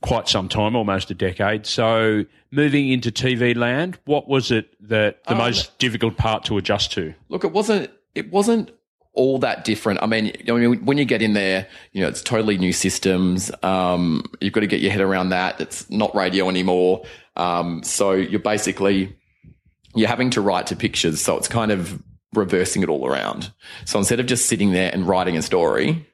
quite 0.00 0.28
some 0.28 0.48
time, 0.48 0.74
almost 0.76 1.10
a 1.10 1.14
decade. 1.14 1.66
So, 1.66 2.24
moving 2.50 2.88
into 2.90 3.10
TV 3.10 3.54
land, 3.56 3.98
what 4.04 4.28
was 4.28 4.50
it 4.50 4.66
that 4.88 5.22
the 5.24 5.32
Um, 5.32 5.38
most 5.38 5.78
difficult 5.78 6.16
part 6.16 6.44
to 6.46 6.56
adjust 6.58 6.92
to? 6.92 7.14
Look, 7.28 7.44
it 7.44 7.52
wasn't, 7.52 7.90
it 8.14 8.30
wasn't 8.30 8.70
all 9.14 9.38
that 9.38 9.64
different. 9.64 10.02
I 10.02 10.06
mean, 10.06 10.32
I 10.48 10.52
mean, 10.52 10.84
when 10.84 10.98
you 10.98 11.04
get 11.04 11.22
in 11.22 11.34
there, 11.34 11.68
you 11.92 12.02
know, 12.02 12.08
it's 12.08 12.20
totally 12.22 12.58
new 12.58 12.72
systems. 12.72 13.50
Um, 13.62 14.24
you've 14.40 14.52
got 14.52 14.60
to 14.60 14.66
get 14.66 14.80
your 14.80 14.90
head 14.90 15.00
around 15.02 15.28
that. 15.30 15.60
It's 15.60 15.88
not 15.88 16.14
radio 16.14 16.48
anymore. 16.48 17.04
Um, 17.36 17.82
so 17.84 18.12
you're 18.12 18.40
basically, 18.40 19.14
you're 19.94 20.08
having 20.08 20.30
to 20.30 20.40
write 20.40 20.66
to 20.68 20.76
pictures. 20.76 21.20
So 21.20 21.36
it's 21.36 21.48
kind 21.48 21.70
of 21.70 22.02
reversing 22.36 22.82
it 22.82 22.88
all 22.88 23.06
around. 23.06 23.52
So 23.84 23.98
instead 23.98 24.20
of 24.20 24.26
just 24.26 24.46
sitting 24.46 24.72
there 24.72 24.90
and 24.92 25.06
writing 25.06 25.36
a 25.36 25.42
story, 25.42 26.06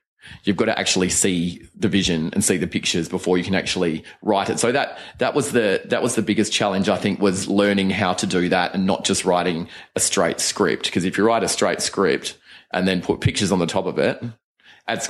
you've 0.44 0.56
got 0.56 0.66
to 0.66 0.78
actually 0.78 1.08
see 1.08 1.62
the 1.74 1.88
vision 1.88 2.30
and 2.32 2.44
see 2.44 2.56
the 2.56 2.66
pictures 2.66 3.08
before 3.08 3.38
you 3.38 3.44
can 3.44 3.54
actually 3.54 4.04
write 4.22 4.50
it. 4.50 4.58
So 4.58 4.72
that, 4.72 4.98
that 5.18 5.34
was 5.34 5.52
the, 5.52 5.82
that 5.86 6.02
was 6.02 6.14
the 6.14 6.22
biggest 6.22 6.52
challenge, 6.52 6.88
I 6.88 6.96
think, 6.96 7.20
was 7.20 7.48
learning 7.48 7.90
how 7.90 8.12
to 8.14 8.26
do 8.26 8.48
that 8.48 8.74
and 8.74 8.86
not 8.86 9.04
just 9.04 9.24
writing 9.24 9.68
a 9.96 10.00
straight 10.00 10.40
script. 10.40 10.84
Because 10.84 11.04
if 11.04 11.18
you 11.18 11.24
write 11.24 11.42
a 11.42 11.48
straight 11.48 11.80
script 11.80 12.38
and 12.72 12.86
then 12.86 13.02
put 13.02 13.20
pictures 13.20 13.50
on 13.52 13.58
the 13.58 13.66
top 13.66 13.86
of 13.86 13.98
it, 13.98 14.22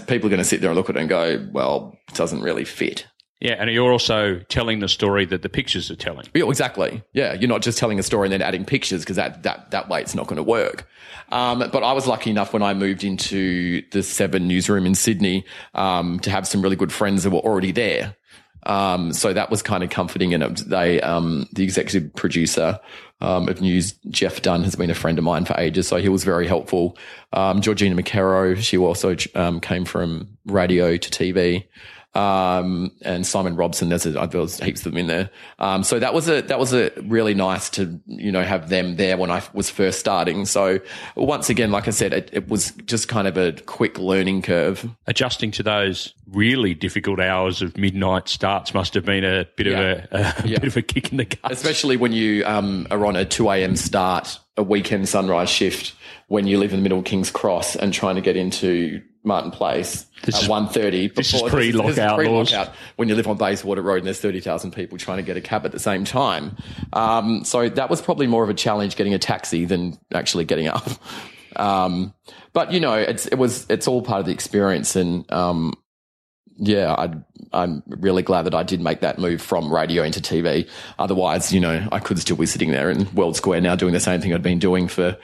people 0.07 0.27
are 0.27 0.31
going 0.31 0.39
to 0.39 0.45
sit 0.45 0.61
there 0.61 0.71
and 0.71 0.77
look 0.77 0.91
at 0.91 0.97
it 0.97 1.01
and 1.01 1.09
go, 1.09 1.47
well, 1.53 1.99
it 2.09 2.15
doesn't 2.15 2.43
really 2.43 2.65
fit. 2.65 3.07
Yeah, 3.41 3.55
and 3.59 3.71
you're 3.71 3.91
also 3.91 4.41
telling 4.49 4.81
the 4.81 4.89
story 4.89 5.25
that 5.25 5.41
the 5.41 5.49
pictures 5.49 5.91
are 5.91 5.97
telling. 5.97 6.27
Yeah, 6.35 6.47
exactly. 6.47 7.03
Yeah, 7.15 7.33
you're 7.33 7.49
not 7.49 7.63
just 7.63 7.79
telling 7.79 7.99
a 7.99 8.03
story 8.03 8.27
and 8.27 8.33
then 8.35 8.43
adding 8.43 8.67
pictures 8.67 9.01
because 9.01 9.17
that, 9.17 9.45
that, 9.45 9.71
that 9.71 9.89
way 9.89 10.03
it's 10.03 10.15
not 10.15 10.27
going 10.27 10.37
to 10.37 10.43
work. 10.43 10.87
Um, 11.33 11.61
but 11.73 11.83
I 11.83 11.95
was 11.95 12.07
lucky 12.07 12.31
enough 12.31 12.53
when 12.53 12.63
I 12.63 12.75
moved 12.75 13.03
into 13.03 13.83
the 13.93 14.03
Seven 14.03 14.47
newsroom 14.47 14.85
in 14.85 14.95
Sydney 14.95 15.47
um, 15.75 16.21
to 16.21 16.31
have 16.31 16.47
some 16.47 16.61
really 16.61 16.77
good 16.77 16.93
friends 16.93 17.23
that 17.23 17.31
were 17.31 17.39
already 17.39 17.73
there. 17.73 18.15
Um, 18.65 19.15
so 19.15 19.33
that 19.33 19.51
was 19.51 19.63
kind 19.63 19.83
of 19.83 19.89
comforting. 19.89 20.35
And 20.35 20.59
they, 20.59 21.01
um, 21.01 21.49
the 21.53 21.65
executive 21.65 22.15
producer 22.15 22.79
um, 23.23 23.49
of 23.49 23.63
news, 23.63 23.93
Jeff 24.11 24.43
Dunn, 24.43 24.65
has 24.65 24.77
been 24.77 24.91
a 24.91 24.95
friend 24.95 25.17
of 25.17 25.25
mine 25.25 25.47
for 25.47 25.59
ages. 25.59 25.89
So 25.89 25.97
he 25.97 26.11
was 26.11 26.25
very 26.25 26.47
helpful. 26.47 26.99
Um, 27.33 27.63
Georgina 27.63 28.01
McCarrow, 28.01 28.59
she 28.59 28.77
also 28.77 29.15
came 29.15 29.87
from 29.87 30.37
radio 30.45 30.99
to 30.99 31.11
TV. 31.11 31.65
Um, 32.15 32.91
and 33.03 33.27
Simon 33.27 33.57
Robson. 33.57 33.89
There's 33.89 34.07
a, 34.07 34.11
there 34.11 34.41
was 34.41 34.59
heaps 34.59 34.85
of 34.85 34.93
them 34.93 34.99
in 34.99 35.07
there. 35.07 35.31
Um, 35.59 35.85
so 35.85 35.99
that 35.99 36.13
was 36.13 36.29
a 36.29 36.43
that 36.43 36.59
was 36.59 36.73
a 36.73 36.91
really 37.03 37.35
nice 37.35 37.71
to 37.71 38.01
you 38.07 38.33
know 38.33 38.43
have 38.43 38.69
them 38.69 38.97
there 38.97 39.17
when 39.17 39.31
I 39.31 39.43
was 39.53 39.71
first 39.71 40.01
starting. 40.01 40.45
So 40.47 40.81
once 41.15 41.51
again, 41.51 41.71
like 41.71 41.87
I 41.87 41.93
said, 41.93 42.13
it, 42.13 42.31
it 42.33 42.49
was 42.49 42.73
just 42.85 43.09
kind 43.09 43.29
of 43.29 43.37
a 43.37 43.53
quick 43.53 43.99
learning 43.99 44.43
curve. 44.43 44.89
Adjusting 45.07 45.51
to 45.53 45.63
those 45.63 46.15
really 46.27 46.75
difficult 46.75 47.21
hours 47.21 47.63
of 47.63 47.77
midnight 47.77 48.29
starts 48.29 48.75
must 48.75 48.95
have 48.95 49.05
been 49.05 49.25
a 49.25 49.47
bit 49.57 49.67
yeah. 49.67 49.81
of 49.81 50.13
a, 50.13 50.17
a 50.17 50.35
yeah. 50.47 50.59
bit 50.59 50.69
of 50.69 50.77
a 50.77 50.83
kick 50.83 51.13
in 51.13 51.19
the 51.19 51.25
gut, 51.25 51.53
especially 51.53 51.97
when 51.97 52.13
you 52.13 52.45
um, 52.45 52.87
are 52.91 53.07
on 53.07 53.17
a 53.17 53.25
two 53.25 53.49
a.m. 53.51 53.77
start, 53.77 54.39
a 54.57 54.63
weekend 54.63 55.09
sunrise 55.09 55.51
shift 55.51 55.95
when 56.27 56.47
you 56.47 56.59
live 56.59 56.73
in 56.73 56.79
the 56.79 56.83
middle 56.83 56.99
of 56.99 57.05
King's 57.05 57.31
Cross 57.31 57.77
and 57.77 57.93
trying 57.93 58.15
to 58.15 58.21
get 58.21 58.37
into 58.37 59.03
Martin 59.23 59.51
Place 59.51 60.07
this 60.23 60.43
at 60.43 60.49
one 60.49 60.69
thirty. 60.69 61.09
This 61.09 61.35
is 61.35 61.43
pre-lockout 61.43 62.17
pre. 62.17 62.29
When 62.97 63.09
you 63.09 63.15
live 63.15 63.29
on 63.29 63.37
Bayswater 63.37 63.83
Road 63.83 63.99
and 63.99 64.07
there's 64.07 64.21
thirty 64.21 64.41
thousand 64.41 64.73
people 64.73 64.99
trying 64.99 65.19
to 65.19 65.23
get 65.23 65.37
a 65.37 65.41
cab 65.41 65.65
at 65.67 65.73
the 65.73 65.79
same 65.79 66.05
time, 66.05 66.57
um, 66.93 67.45
so 67.45 67.69
that 67.69 67.91
was 67.91 68.01
probably 68.01 68.27
more 68.27 68.43
of 68.43 68.51
a 68.51 68.55
challenge 68.55 68.97
getting 68.97 69.15
a 69.15 69.19
taxi 69.19 69.65
than 69.65 69.99
actually 70.13 70.45
getting 70.45 70.69
up. 70.69 70.89
Um, 71.57 72.15
but 72.53 72.73
you 72.73 72.79
know, 72.79 72.95
it's 72.95 73.27
it 73.27 73.35
was 73.35 73.67
it's 73.69 73.89
all 73.89 74.03
part 74.03 74.21
of 74.21 74.27
the 74.27 74.33
experience, 74.33 74.95
and 74.95 75.31
um, 75.33 75.75
yeah, 76.61 76.95
I, 77.53 77.63
am 77.63 77.83
really 77.87 78.23
glad 78.23 78.43
that 78.43 78.55
I 78.55 78.63
did 78.63 78.81
make 78.81 79.01
that 79.01 79.19
move 79.19 79.41
from 79.41 79.73
radio 79.73 80.03
into 80.03 80.21
TV. 80.21 80.69
Otherwise, 80.99 81.53
you 81.53 81.61
know, 81.61 81.89
I 81.91 81.99
could 81.99 82.19
still 82.19 82.37
be 82.37 82.47
sitting 82.47 82.71
there 82.71 82.91
in 82.91 83.13
World 83.15 83.37
Square 83.37 83.63
now 83.63 83.77
doing 83.77 83.95
the 83.95 84.01
same 84.01 84.21
thing 84.21 84.35
I'd 84.35 84.43
been 84.43 84.59
doing 84.59 84.87
for 84.87 85.17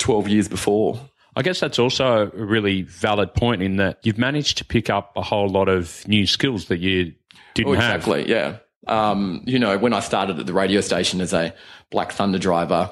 12 0.00 0.28
years 0.28 0.48
before. 0.48 1.00
I 1.36 1.42
guess 1.42 1.60
that's 1.60 1.78
also 1.78 2.30
a 2.32 2.44
really 2.44 2.82
valid 2.82 3.34
point 3.34 3.62
in 3.62 3.76
that 3.76 3.98
you've 4.02 4.18
managed 4.18 4.58
to 4.58 4.64
pick 4.64 4.88
up 4.88 5.16
a 5.16 5.22
whole 5.22 5.48
lot 5.48 5.68
of 5.68 6.06
new 6.06 6.26
skills 6.26 6.66
that 6.66 6.78
you 6.78 7.14
didn't 7.54 7.70
oh, 7.70 7.74
exactly, 7.74 8.20
have. 8.20 8.28
Exactly, 8.28 8.32
yeah. 8.32 9.10
Um, 9.10 9.42
you 9.44 9.58
know, 9.58 9.78
when 9.78 9.92
I 9.92 10.00
started 10.00 10.38
at 10.38 10.46
the 10.46 10.52
radio 10.52 10.80
station 10.80 11.20
as 11.20 11.32
a 11.32 11.54
Black 11.90 12.12
Thunder 12.12 12.38
driver, 12.38 12.90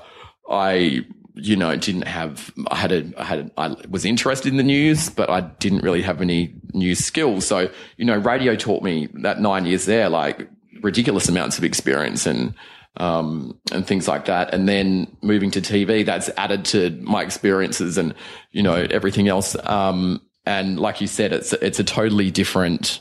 I, 0.49 1.05
you 1.35 1.57
know, 1.57 1.77
didn't 1.77 2.09
have, 2.09 2.53
I 2.69 2.77
had 2.77 2.93
a, 2.93 3.13
I 3.17 3.25
had, 3.25 3.39
a, 3.39 3.61
I 3.61 3.77
was 3.89 4.05
interested 4.05 4.49
in 4.49 4.57
the 4.57 4.63
news, 4.63 5.09
but 5.09 5.31
I 5.31 5.43
didn't 5.43 5.83
really 5.83 6.03
have 6.03 6.21
any 6.21 6.55
news 6.73 6.99
skills. 6.99 7.47
So, 7.47 7.71
you 7.97 8.05
know, 8.05 8.17
radio 8.17 8.57
taught 8.57 8.83
me 8.83 9.09
that 9.15 9.41
nine 9.41 9.67
years 9.67 9.85
there, 9.85 10.09
like 10.09 10.49
ridiculous 10.81 11.29
amounts 11.29 11.59
of 11.59 11.65
experience 11.65 12.27
and, 12.27 12.55
um, 12.97 13.59
and 13.71 13.87
things 13.87 14.09
like 14.09 14.27
that. 14.27 14.53
And 14.53 14.69
then 14.69 15.17
moving 15.23 15.51
to 15.53 15.61
TV, 15.61 16.05
that's 16.05 16.29
added 16.37 16.65
to 16.67 16.91
my 17.03 17.23
experiences 17.23 17.99
and, 17.99 18.15
you 18.51 18.63
know, 18.63 18.75
everything 18.75 19.29
else. 19.29 19.57
Um, 19.65 20.21
and 20.45 20.79
like 20.79 21.01
you 21.01 21.07
said, 21.07 21.33
it's, 21.33 21.53
it's 21.55 21.79
a 21.79 21.85
totally 21.85 22.31
different 22.31 23.01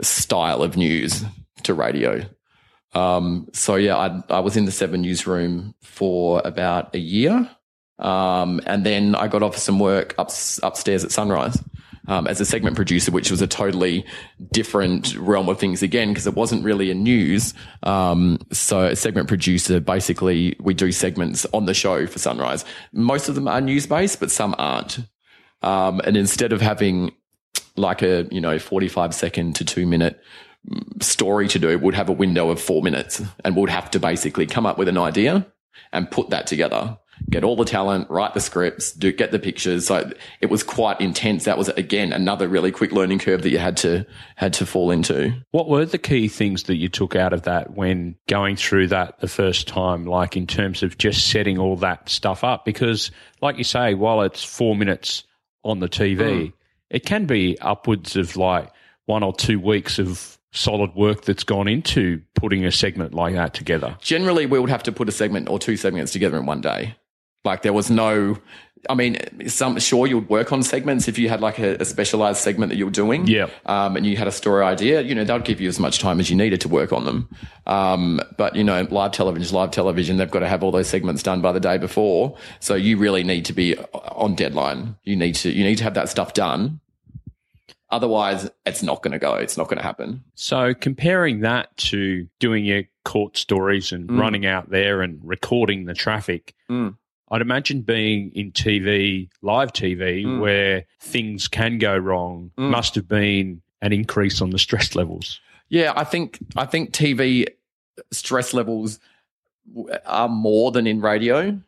style 0.00 0.62
of 0.62 0.76
news 0.76 1.24
to 1.64 1.74
radio. 1.74 2.24
Um, 2.94 3.48
so 3.52 3.76
yeah, 3.76 3.96
I, 3.96 4.22
I 4.30 4.40
was 4.40 4.56
in 4.56 4.64
the 4.64 4.72
seven 4.72 5.02
newsroom 5.02 5.74
for 5.82 6.40
about 6.44 6.94
a 6.94 6.98
year. 6.98 7.50
Um, 7.98 8.60
and 8.64 8.86
then 8.86 9.14
I 9.14 9.26
got 9.26 9.42
offered 9.42 9.58
some 9.58 9.80
work 9.80 10.14
up, 10.18 10.30
upstairs 10.62 11.04
at 11.04 11.10
Sunrise 11.10 11.60
um, 12.08 12.26
as 12.26 12.40
a 12.40 12.44
segment 12.44 12.74
producer, 12.74 13.12
which 13.12 13.30
was 13.30 13.40
a 13.40 13.46
totally 13.46 14.04
different 14.50 15.14
realm 15.16 15.48
of 15.48 15.58
things 15.60 15.82
again, 15.82 16.08
because 16.08 16.26
it 16.26 16.34
wasn't 16.34 16.64
really 16.64 16.90
a 16.90 16.94
news. 16.94 17.54
Um, 17.84 18.38
so 18.50 18.86
a 18.86 18.96
segment 18.96 19.28
producer, 19.28 19.78
basically 19.78 20.56
we 20.58 20.74
do 20.74 20.90
segments 20.90 21.46
on 21.52 21.66
the 21.66 21.74
show 21.74 22.06
for 22.06 22.18
Sunrise. 22.18 22.64
Most 22.92 23.28
of 23.28 23.34
them 23.34 23.46
are 23.46 23.60
news 23.60 23.86
based, 23.86 24.18
but 24.18 24.30
some 24.30 24.54
aren't. 24.58 24.98
Um, 25.62 26.00
and 26.04 26.16
instead 26.16 26.52
of 26.52 26.60
having 26.60 27.12
like 27.76 28.02
a, 28.02 28.26
you 28.30 28.40
know, 28.40 28.58
45 28.58 29.14
second 29.14 29.54
to 29.56 29.64
two 29.64 29.86
minute 29.86 30.20
story 31.00 31.46
to 31.48 31.58
do, 31.58 31.78
we'd 31.78 31.94
have 31.94 32.08
a 32.08 32.12
window 32.12 32.50
of 32.50 32.60
four 32.60 32.82
minutes 32.82 33.22
and 33.44 33.54
we'd 33.54 33.68
have 33.68 33.90
to 33.92 34.00
basically 34.00 34.46
come 34.46 34.66
up 34.66 34.78
with 34.78 34.88
an 34.88 34.98
idea 34.98 35.46
and 35.92 36.10
put 36.10 36.30
that 36.30 36.46
together 36.46 36.98
get 37.28 37.44
all 37.44 37.56
the 37.56 37.64
talent, 37.64 38.08
write 38.10 38.34
the 38.34 38.40
scripts, 38.40 38.92
do 38.92 39.12
get 39.12 39.30
the 39.30 39.38
pictures. 39.38 39.86
So 39.86 40.10
it 40.40 40.46
was 40.50 40.62
quite 40.62 41.00
intense. 41.00 41.44
That 41.44 41.58
was 41.58 41.68
again 41.70 42.12
another 42.12 42.48
really 42.48 42.70
quick 42.70 42.92
learning 42.92 43.18
curve 43.18 43.42
that 43.42 43.50
you 43.50 43.58
had 43.58 43.76
to 43.78 44.06
had 44.36 44.52
to 44.54 44.66
fall 44.66 44.90
into. 44.90 45.32
What 45.50 45.68
were 45.68 45.84
the 45.84 45.98
key 45.98 46.28
things 46.28 46.64
that 46.64 46.76
you 46.76 46.88
took 46.88 47.16
out 47.16 47.32
of 47.32 47.42
that 47.42 47.74
when 47.74 48.16
going 48.28 48.56
through 48.56 48.88
that 48.88 49.20
the 49.20 49.28
first 49.28 49.68
time, 49.68 50.04
like 50.04 50.36
in 50.36 50.46
terms 50.46 50.82
of 50.82 50.98
just 50.98 51.28
setting 51.28 51.58
all 51.58 51.76
that 51.76 52.08
stuff 52.08 52.44
up? 52.44 52.64
Because, 52.64 53.10
like 53.40 53.58
you 53.58 53.64
say, 53.64 53.94
while 53.94 54.22
it's 54.22 54.44
four 54.44 54.76
minutes 54.76 55.24
on 55.64 55.80
the 55.80 55.88
TV, 55.88 56.18
mm. 56.18 56.52
it 56.90 57.04
can 57.04 57.26
be 57.26 57.58
upwards 57.60 58.16
of 58.16 58.36
like 58.36 58.70
one 59.06 59.22
or 59.22 59.32
two 59.32 59.58
weeks 59.58 59.98
of 59.98 60.38
solid 60.52 60.94
work 60.94 61.22
that's 61.22 61.44
gone 61.44 61.68
into 61.68 62.22
putting 62.34 62.64
a 62.64 62.72
segment 62.72 63.14
like 63.14 63.34
that 63.34 63.54
together? 63.54 63.96
Generally, 64.00 64.46
we 64.46 64.58
would 64.58 64.70
have 64.70 64.82
to 64.84 64.92
put 64.92 65.08
a 65.08 65.12
segment 65.12 65.48
or 65.48 65.58
two 65.58 65.76
segments 65.76 66.12
together 66.12 66.38
in 66.38 66.46
one 66.46 66.60
day. 66.60 66.96
Like 67.44 67.62
there 67.62 67.72
was 67.72 67.90
no, 67.90 68.38
I 68.88 68.94
mean, 68.94 69.18
some 69.48 69.78
sure 69.78 70.06
you 70.06 70.18
would 70.18 70.28
work 70.28 70.52
on 70.52 70.62
segments 70.62 71.08
if 71.08 71.18
you 71.18 71.28
had 71.28 71.40
like 71.40 71.58
a, 71.58 71.76
a 71.76 71.84
specialized 71.84 72.40
segment 72.40 72.70
that 72.70 72.76
you 72.76 72.84
were 72.84 72.90
doing. 72.90 73.26
Yeah. 73.26 73.48
Um, 73.66 73.96
and 73.96 74.06
you 74.06 74.16
had 74.16 74.28
a 74.28 74.32
story 74.32 74.64
idea, 74.64 75.02
you 75.02 75.14
know, 75.14 75.24
would 75.24 75.44
give 75.44 75.60
you 75.60 75.68
as 75.68 75.78
much 75.78 75.98
time 75.98 76.20
as 76.20 76.30
you 76.30 76.36
needed 76.36 76.60
to 76.62 76.68
work 76.68 76.92
on 76.92 77.04
them. 77.04 77.28
Um, 77.66 78.20
but 78.36 78.56
you 78.56 78.64
know, 78.64 78.86
live 78.90 79.12
television 79.12 79.42
is 79.42 79.52
live 79.52 79.70
television. 79.70 80.16
They've 80.16 80.30
got 80.30 80.40
to 80.40 80.48
have 80.48 80.62
all 80.62 80.72
those 80.72 80.88
segments 80.88 81.22
done 81.22 81.40
by 81.40 81.52
the 81.52 81.60
day 81.60 81.78
before. 81.78 82.36
So 82.60 82.74
you 82.74 82.98
really 82.98 83.22
need 83.22 83.44
to 83.46 83.52
be 83.52 83.78
on 83.78 84.34
deadline. 84.34 84.96
You 85.04 85.16
need 85.16 85.34
to, 85.36 85.50
you 85.50 85.64
need 85.64 85.78
to 85.78 85.84
have 85.84 85.94
that 85.94 86.08
stuff 86.08 86.34
done. 86.34 86.80
Otherwise, 87.90 88.50
it's 88.66 88.82
not 88.82 89.02
going 89.02 89.12
to 89.12 89.18
go. 89.18 89.34
It's 89.34 89.56
not 89.56 89.68
going 89.68 89.78
to 89.78 89.82
happen. 89.82 90.22
So, 90.34 90.74
comparing 90.74 91.40
that 91.40 91.74
to 91.78 92.28
doing 92.38 92.66
your 92.66 92.82
court 93.06 93.38
stories 93.38 93.92
and 93.92 94.08
mm. 94.08 94.20
running 94.20 94.44
out 94.44 94.68
there 94.68 95.00
and 95.00 95.18
recording 95.22 95.86
the 95.86 95.94
traffic, 95.94 96.54
mm. 96.70 96.94
I'd 97.30 97.42
imagine 97.42 97.82
being 97.82 98.32
in 98.34 98.52
TV, 98.52 99.28
live 99.42 99.72
TV, 99.72 100.24
mm. 100.24 100.40
where 100.40 100.84
things 101.00 101.48
can 101.48 101.78
go 101.78 101.96
wrong, 101.96 102.50
mm. 102.56 102.70
must 102.70 102.94
have 102.94 103.08
been 103.08 103.60
an 103.82 103.92
increase 103.92 104.40
on 104.40 104.50
the 104.50 104.58
stress 104.58 104.94
levels. 104.94 105.40
Yeah, 105.68 105.92
I 105.94 106.04
think 106.04 106.38
I 106.56 106.64
think 106.64 106.92
TV 106.92 107.46
stress 108.10 108.54
levels 108.54 108.98
are 110.06 110.28
more 110.28 110.70
than 110.70 110.86
in 110.86 111.00
radio. 111.00 111.58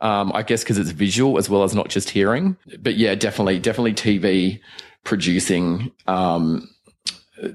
Um, 0.00 0.32
I 0.34 0.42
guess 0.42 0.62
because 0.62 0.76
it's 0.76 0.90
visual 0.90 1.38
as 1.38 1.48
well 1.48 1.62
as 1.62 1.74
not 1.74 1.88
just 1.88 2.10
hearing. 2.10 2.56
But 2.80 2.96
yeah, 2.96 3.14
definitely, 3.14 3.58
definitely 3.60 3.94
TV 3.94 4.60
producing. 5.04 5.92
Um, 6.06 6.68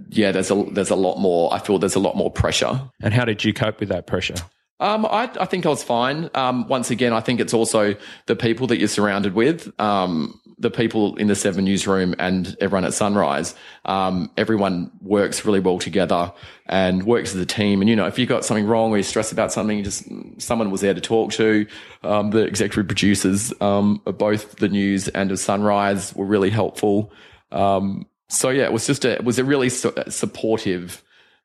yeah, 0.10 0.32
there's 0.32 0.52
a 0.52 0.64
there's 0.72 0.90
a 0.90 0.96
lot 0.96 1.18
more. 1.20 1.54
I 1.54 1.60
feel 1.60 1.80
there's 1.80 1.96
a 1.96 2.00
lot 2.00 2.16
more 2.16 2.32
pressure. 2.32 2.82
And 3.02 3.14
how 3.14 3.26
did 3.26 3.44
you 3.44 3.54
cope 3.54 3.80
with 3.80 3.90
that 3.90 4.08
pressure? 4.08 4.36
Um, 4.80 5.06
I, 5.06 5.30
I, 5.40 5.46
think 5.46 5.66
I 5.66 5.70
was 5.70 5.84
fine. 5.84 6.30
Um, 6.34 6.68
once 6.68 6.90
again, 6.90 7.12
I 7.12 7.20
think 7.20 7.40
it's 7.40 7.54
also 7.54 7.96
the 8.28 8.36
people 8.36 8.68
that 8.68 8.80
you're 8.80 8.88
surrounded 8.88 9.34
with, 9.34 9.70
um, 9.80 10.40
the 10.58 10.72
people 10.72 11.18
in 11.18 11.28
the 11.28 11.36
Seven 11.36 11.66
newsroom 11.66 12.16
and 12.18 12.56
everyone 12.62 12.86
at 12.86 12.94
Sunrise. 12.94 13.56
Um, 13.86 14.32
everyone 14.38 14.92
works 15.02 15.44
really 15.44 15.60
well 15.60 15.80
together 15.80 16.32
and 16.66 17.04
works 17.04 17.36
as 17.36 17.42
a 17.42 17.46
team. 17.46 17.82
And, 17.82 17.90
you 17.90 17.96
know, 17.96 18.08
if 18.08 18.18
you 18.18 18.26
got 18.26 18.46
something 18.46 18.68
wrong 18.68 18.92
or 18.92 18.98
you're 18.98 19.04
stressed 19.04 19.34
about 19.34 19.52
something, 19.52 19.84
just 19.84 20.06
someone 20.38 20.72
was 20.72 20.82
there 20.82 20.94
to 20.94 21.02
talk 21.02 21.32
to. 21.34 21.66
Um, 22.04 22.32
the 22.32 22.44
executive 22.44 22.88
producers 22.88 23.54
um, 23.62 24.02
of 24.06 24.18
both 24.18 24.58
the 24.58 24.70
news 24.70 25.10
and 25.10 25.32
of 25.32 25.40
Sunrise 25.40 26.16
were 26.16 26.26
really 26.26 26.50
helpful. 26.50 27.12
so, 27.52 28.50
yeah, 28.50 28.64
it 28.64 28.72
was 28.72 28.88
just 28.88 29.04
a, 29.04 29.14
it 29.14 29.26
was 29.26 29.40
a 29.40 29.44
really 29.44 29.70
su- 29.70 29.94
supportive 30.08 31.04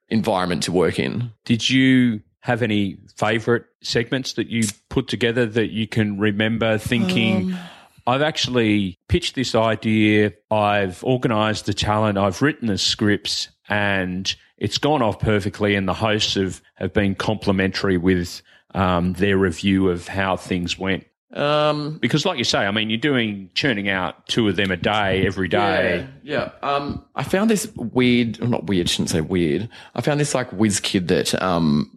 environment 0.09 0.63
to 0.65 0.73
work 0.73 0.99
in. 0.99 1.33
Did 1.45 1.69
you 1.69 2.21
have 2.45 2.61
any 2.61 2.99
favorite 3.17 3.65
segments 3.81 4.35
that 4.35 4.49
you 4.49 4.65
put 4.91 5.09
together 5.09 5.47
that 5.47 5.71
you 5.71 5.89
can 5.89 6.19
remember 6.19 6.77
thinking, 6.77 7.55
um, 7.55 7.59
I've 8.07 8.21
actually 8.21 8.99
pitched 9.09 9.35
this 9.35 9.55
idea, 9.55 10.35
I've 10.51 11.03
organized 11.03 11.65
the 11.65 11.73
talent, 11.73 12.19
I've 12.19 12.43
written 12.43 12.69
the 12.69 12.77
scripts, 12.77 13.49
and 13.67 14.33
it's 14.59 14.77
gone 14.77 15.01
off 15.01 15.21
perfectly, 15.21 15.75
and 15.75 15.89
the 15.89 15.95
hosts 15.95 16.35
have, 16.35 16.61
have 16.75 16.93
been 16.93 17.15
complimentary 17.15 17.97
with 17.97 18.43
um, 18.75 19.15
their 19.15 19.39
review 19.39 19.89
of 19.89 20.07
how 20.07 20.37
things 20.37 20.79
went. 20.79 21.07
Um, 21.33 21.97
because, 21.97 22.27
like 22.27 22.37
you 22.37 22.45
say, 22.45 22.59
I 22.59 22.71
mean, 22.73 22.91
you're 22.91 22.99
doing 22.99 23.49
churning 23.55 23.89
out 23.89 24.27
two 24.27 24.49
of 24.49 24.57
them 24.57 24.71
a 24.71 24.77
day 24.77 25.27
every 25.27 25.49
day. 25.49 26.07
Yeah. 26.23 26.51
yeah. 26.63 26.69
Um, 26.69 27.07
I 27.17 27.25
found 27.25 27.49
this 27.49 27.73
weird, 27.75 28.47
not 28.47 28.67
weird, 28.67 28.91
shouldn't 28.91 29.09
say 29.09 29.23
weird. 29.23 29.71
I 29.95 30.03
found 30.03 30.21
this 30.21 30.35
like 30.35 30.53
whiz 30.53 30.79
kid 30.79 31.09
that 31.09 31.41
um, 31.43 31.94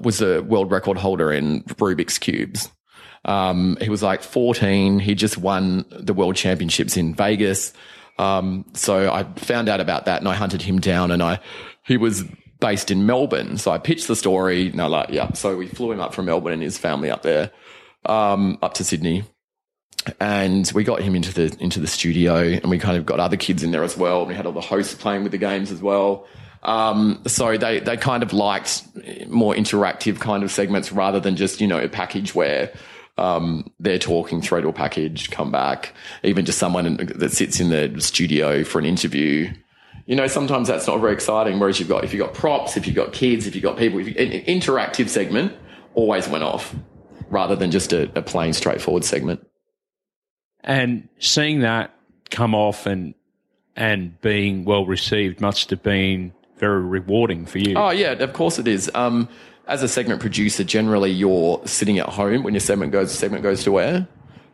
was 0.00 0.20
a 0.20 0.42
world 0.42 0.70
record 0.70 0.96
holder 0.98 1.32
in 1.32 1.62
Rubik's 1.64 2.18
cubes. 2.18 2.70
Um, 3.24 3.76
he 3.80 3.88
was 3.88 4.02
like 4.02 4.22
14. 4.22 4.98
He 4.98 5.14
just 5.14 5.38
won 5.38 5.84
the 5.90 6.12
world 6.12 6.36
championships 6.36 6.96
in 6.96 7.14
Vegas. 7.14 7.72
Um, 8.18 8.64
so 8.74 9.12
I 9.12 9.24
found 9.36 9.68
out 9.68 9.80
about 9.80 10.04
that 10.06 10.20
and 10.20 10.28
I 10.28 10.34
hunted 10.34 10.62
him 10.62 10.78
down 10.78 11.10
and 11.10 11.22
I, 11.22 11.40
he 11.84 11.96
was 11.96 12.24
based 12.60 12.90
in 12.90 13.06
Melbourne. 13.06 13.56
So 13.58 13.70
I 13.70 13.78
pitched 13.78 14.08
the 14.08 14.16
story 14.16 14.68
and 14.68 14.80
I 14.80 14.86
like, 14.86 15.10
yeah. 15.10 15.32
So 15.32 15.56
we 15.56 15.66
flew 15.66 15.92
him 15.92 16.00
up 16.00 16.14
from 16.14 16.26
Melbourne 16.26 16.52
and 16.52 16.62
his 16.62 16.78
family 16.78 17.10
up 17.10 17.22
there, 17.22 17.50
um, 18.04 18.58
up 18.62 18.74
to 18.74 18.84
Sydney. 18.84 19.24
and 20.20 20.70
we 20.74 20.84
got 20.84 21.00
him 21.00 21.14
into 21.14 21.32
the 21.32 21.56
into 21.60 21.80
the 21.80 21.86
studio, 21.86 22.36
and 22.36 22.66
we 22.66 22.78
kind 22.78 22.96
of 22.96 23.06
got 23.06 23.20
other 23.20 23.36
kids 23.36 23.62
in 23.62 23.70
there 23.70 23.84
as 23.84 23.96
well. 23.96 24.26
We 24.26 24.34
had 24.34 24.46
all 24.46 24.52
the 24.52 24.60
hosts 24.60 24.94
playing 24.94 25.22
with 25.22 25.32
the 25.32 25.38
games 25.38 25.70
as 25.70 25.80
well. 25.80 26.26
Um, 26.64 27.22
so 27.26 27.58
they 27.58 27.80
they 27.80 27.96
kind 27.96 28.22
of 28.22 28.32
liked 28.32 28.82
more 29.28 29.54
interactive 29.54 30.18
kind 30.18 30.42
of 30.42 30.50
segments 30.50 30.92
rather 30.92 31.20
than 31.20 31.36
just 31.36 31.60
you 31.60 31.66
know 31.66 31.78
a 31.78 31.88
package 31.88 32.34
where 32.34 32.72
um, 33.18 33.70
they're 33.78 33.98
talking 33.98 34.40
throw 34.40 34.60
to 34.60 34.68
a 34.68 34.72
package, 34.72 35.30
come 35.30 35.50
back, 35.50 35.92
even 36.22 36.44
just 36.44 36.58
someone 36.58 36.96
that 36.96 37.32
sits 37.32 37.60
in 37.60 37.68
the 37.68 38.00
studio 38.00 38.64
for 38.64 38.78
an 38.78 38.86
interview. 38.86 39.52
You 40.06 40.16
know, 40.16 40.26
sometimes 40.26 40.68
that's 40.68 40.86
not 40.86 41.00
very 41.00 41.12
exciting. 41.12 41.58
Whereas 41.58 41.78
you've 41.78 41.88
got 41.88 42.04
if 42.04 42.12
you've 42.12 42.24
got 42.24 42.34
props, 42.34 42.76
if 42.76 42.86
you've 42.86 42.96
got 42.96 43.12
kids, 43.12 43.46
if 43.46 43.54
you've 43.54 43.64
got 43.64 43.76
people, 43.76 44.00
you, 44.00 44.14
an 44.16 44.44
interactive 44.44 45.08
segment 45.08 45.52
always 45.94 46.28
went 46.28 46.44
off 46.44 46.74
rather 47.28 47.56
than 47.56 47.70
just 47.70 47.92
a, 47.92 48.10
a 48.18 48.22
plain 48.22 48.52
straightforward 48.52 49.04
segment. 49.04 49.46
And 50.60 51.08
seeing 51.18 51.60
that 51.60 51.94
come 52.30 52.54
off 52.54 52.86
and 52.86 53.14
and 53.76 54.20
being 54.20 54.64
well 54.64 54.86
received 54.86 55.40
must 55.40 55.70
have 55.70 55.82
been 55.82 56.32
very 56.56 56.82
rewarding 56.82 57.46
for 57.46 57.58
you. 57.58 57.74
Oh 57.76 57.90
yeah, 57.90 58.12
of 58.12 58.32
course 58.32 58.58
it 58.58 58.68
is. 58.68 58.90
Um, 58.94 59.28
as 59.66 59.82
a 59.82 59.88
segment 59.88 60.20
producer, 60.20 60.62
generally 60.64 61.10
you're 61.10 61.60
sitting 61.66 61.98
at 61.98 62.08
home 62.08 62.42
when 62.42 62.54
your 62.54 62.60
segment 62.60 62.92
goes 62.92 63.12
segment 63.12 63.42
goes 63.42 63.64
to 63.64 63.80
air. 63.80 64.06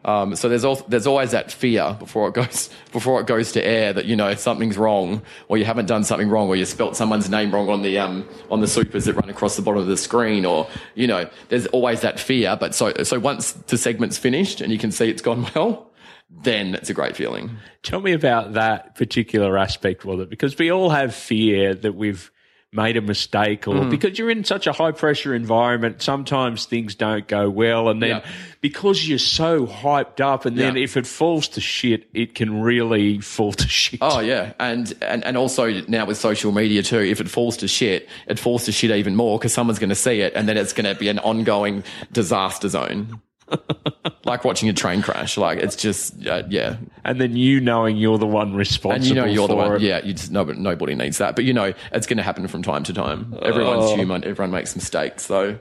Um, 0.02 0.34
so 0.34 0.48
there's 0.48 0.64
there's 0.88 1.06
always 1.06 1.32
that 1.32 1.52
fear 1.52 1.94
before 1.98 2.28
it 2.28 2.34
goes 2.34 2.70
before 2.92 3.20
it 3.20 3.26
goes 3.26 3.52
to 3.52 3.64
air 3.64 3.92
that 3.92 4.06
you 4.06 4.16
know 4.16 4.34
something's 4.34 4.78
wrong 4.78 5.20
or 5.48 5.58
you 5.58 5.66
haven't 5.66 5.86
done 5.86 6.04
something 6.04 6.30
wrong 6.30 6.48
or 6.48 6.56
you 6.56 6.64
spelt 6.64 6.96
someone's 6.96 7.28
name 7.28 7.52
wrong 7.52 7.68
on 7.68 7.82
the 7.82 7.98
um, 7.98 8.26
on 8.50 8.60
the 8.60 8.66
supers 8.66 9.04
that 9.04 9.14
run 9.14 9.28
across 9.28 9.56
the 9.56 9.62
bottom 9.62 9.82
of 9.82 9.88
the 9.88 9.98
screen 9.98 10.46
or 10.46 10.66
you 10.94 11.06
know 11.06 11.28
there's 11.50 11.66
always 11.66 12.00
that 12.00 12.18
fear. 12.18 12.56
But 12.58 12.74
so 12.74 12.94
so 13.02 13.18
once 13.18 13.52
the 13.52 13.76
segment's 13.76 14.16
finished 14.16 14.62
and 14.62 14.72
you 14.72 14.78
can 14.78 14.90
see 14.90 15.10
it's 15.10 15.22
gone 15.22 15.46
well, 15.54 15.89
then 16.30 16.74
it's 16.74 16.90
a 16.90 16.94
great 16.94 17.16
feeling. 17.16 17.56
Tell 17.82 18.00
me 18.00 18.12
about 18.12 18.54
that 18.54 18.94
particular 18.94 19.58
aspect 19.58 20.04
of 20.06 20.20
it 20.20 20.30
because 20.30 20.56
we 20.56 20.70
all 20.70 20.90
have 20.90 21.14
fear 21.14 21.74
that 21.74 21.94
we've 21.94 22.30
made 22.72 22.96
a 22.96 23.00
mistake 23.00 23.66
or 23.66 23.74
mm. 23.74 23.90
because 23.90 24.16
you're 24.16 24.30
in 24.30 24.44
such 24.44 24.68
a 24.68 24.72
high 24.72 24.92
pressure 24.92 25.34
environment, 25.34 26.00
sometimes 26.00 26.66
things 26.66 26.94
don't 26.94 27.26
go 27.26 27.50
well. 27.50 27.88
And 27.88 28.00
then 28.00 28.08
yeah. 28.08 28.30
because 28.60 29.08
you're 29.08 29.18
so 29.18 29.66
hyped 29.66 30.20
up 30.20 30.44
and 30.46 30.56
then 30.56 30.76
yeah. 30.76 30.84
if 30.84 30.96
it 30.96 31.04
falls 31.04 31.48
to 31.48 31.60
shit, 31.60 32.08
it 32.14 32.36
can 32.36 32.60
really 32.62 33.18
fall 33.18 33.52
to 33.52 33.68
shit. 33.68 33.98
Oh 34.00 34.20
yeah. 34.20 34.52
And, 34.60 34.92
and, 35.02 35.24
and 35.24 35.36
also 35.36 35.82
now 35.88 36.06
with 36.06 36.16
social 36.16 36.52
media 36.52 36.84
too, 36.84 37.00
if 37.00 37.20
it 37.20 37.28
falls 37.28 37.56
to 37.58 37.68
shit, 37.68 38.08
it 38.28 38.38
falls 38.38 38.66
to 38.66 38.72
shit 38.72 38.92
even 38.92 39.16
more 39.16 39.36
because 39.38 39.52
someone's 39.52 39.80
going 39.80 39.88
to 39.88 39.96
see 39.96 40.20
it 40.20 40.34
and 40.36 40.48
then 40.48 40.56
it's 40.56 40.72
going 40.72 40.92
to 40.92 40.98
be 40.98 41.08
an 41.08 41.18
ongoing 41.18 41.82
disaster 42.12 42.68
zone. 42.68 43.20
like 44.24 44.44
watching 44.44 44.68
a 44.68 44.72
train 44.72 45.02
crash. 45.02 45.36
Like 45.36 45.58
it's 45.58 45.76
just 45.76 46.26
uh, 46.26 46.42
yeah. 46.48 46.76
And 47.04 47.20
then 47.20 47.36
you 47.36 47.60
knowing 47.60 47.96
you're 47.96 48.18
the 48.18 48.26
one 48.26 48.54
responsible. 48.54 48.96
And 48.96 49.04
you 49.04 49.14
know 49.14 49.24
you're 49.24 49.48
the 49.48 49.56
one. 49.56 49.76
It. 49.76 49.82
Yeah, 49.82 50.04
you 50.04 50.14
just 50.14 50.30
no, 50.30 50.44
nobody 50.44 50.94
needs 50.94 51.18
that. 51.18 51.36
But 51.36 51.44
you 51.44 51.52
know 51.52 51.72
it's 51.92 52.06
going 52.06 52.16
to 52.18 52.22
happen 52.22 52.46
from 52.48 52.62
time 52.62 52.84
to 52.84 52.92
time. 52.92 53.34
Everyone's 53.42 53.90
oh. 53.90 53.96
human. 53.96 54.24
Everyone 54.24 54.50
makes 54.50 54.74
mistakes. 54.74 55.24
So 55.24 55.58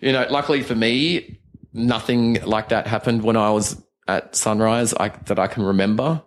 you 0.00 0.12
know, 0.12 0.26
luckily 0.30 0.62
for 0.62 0.74
me, 0.74 1.38
nothing 1.72 2.42
like 2.44 2.68
that 2.70 2.86
happened 2.86 3.22
when 3.22 3.36
I 3.36 3.50
was 3.50 3.80
at 4.08 4.34
Sunrise. 4.34 4.94
I, 4.94 5.08
that 5.08 5.38
I 5.38 5.46
can 5.46 5.62
remember. 5.62 6.22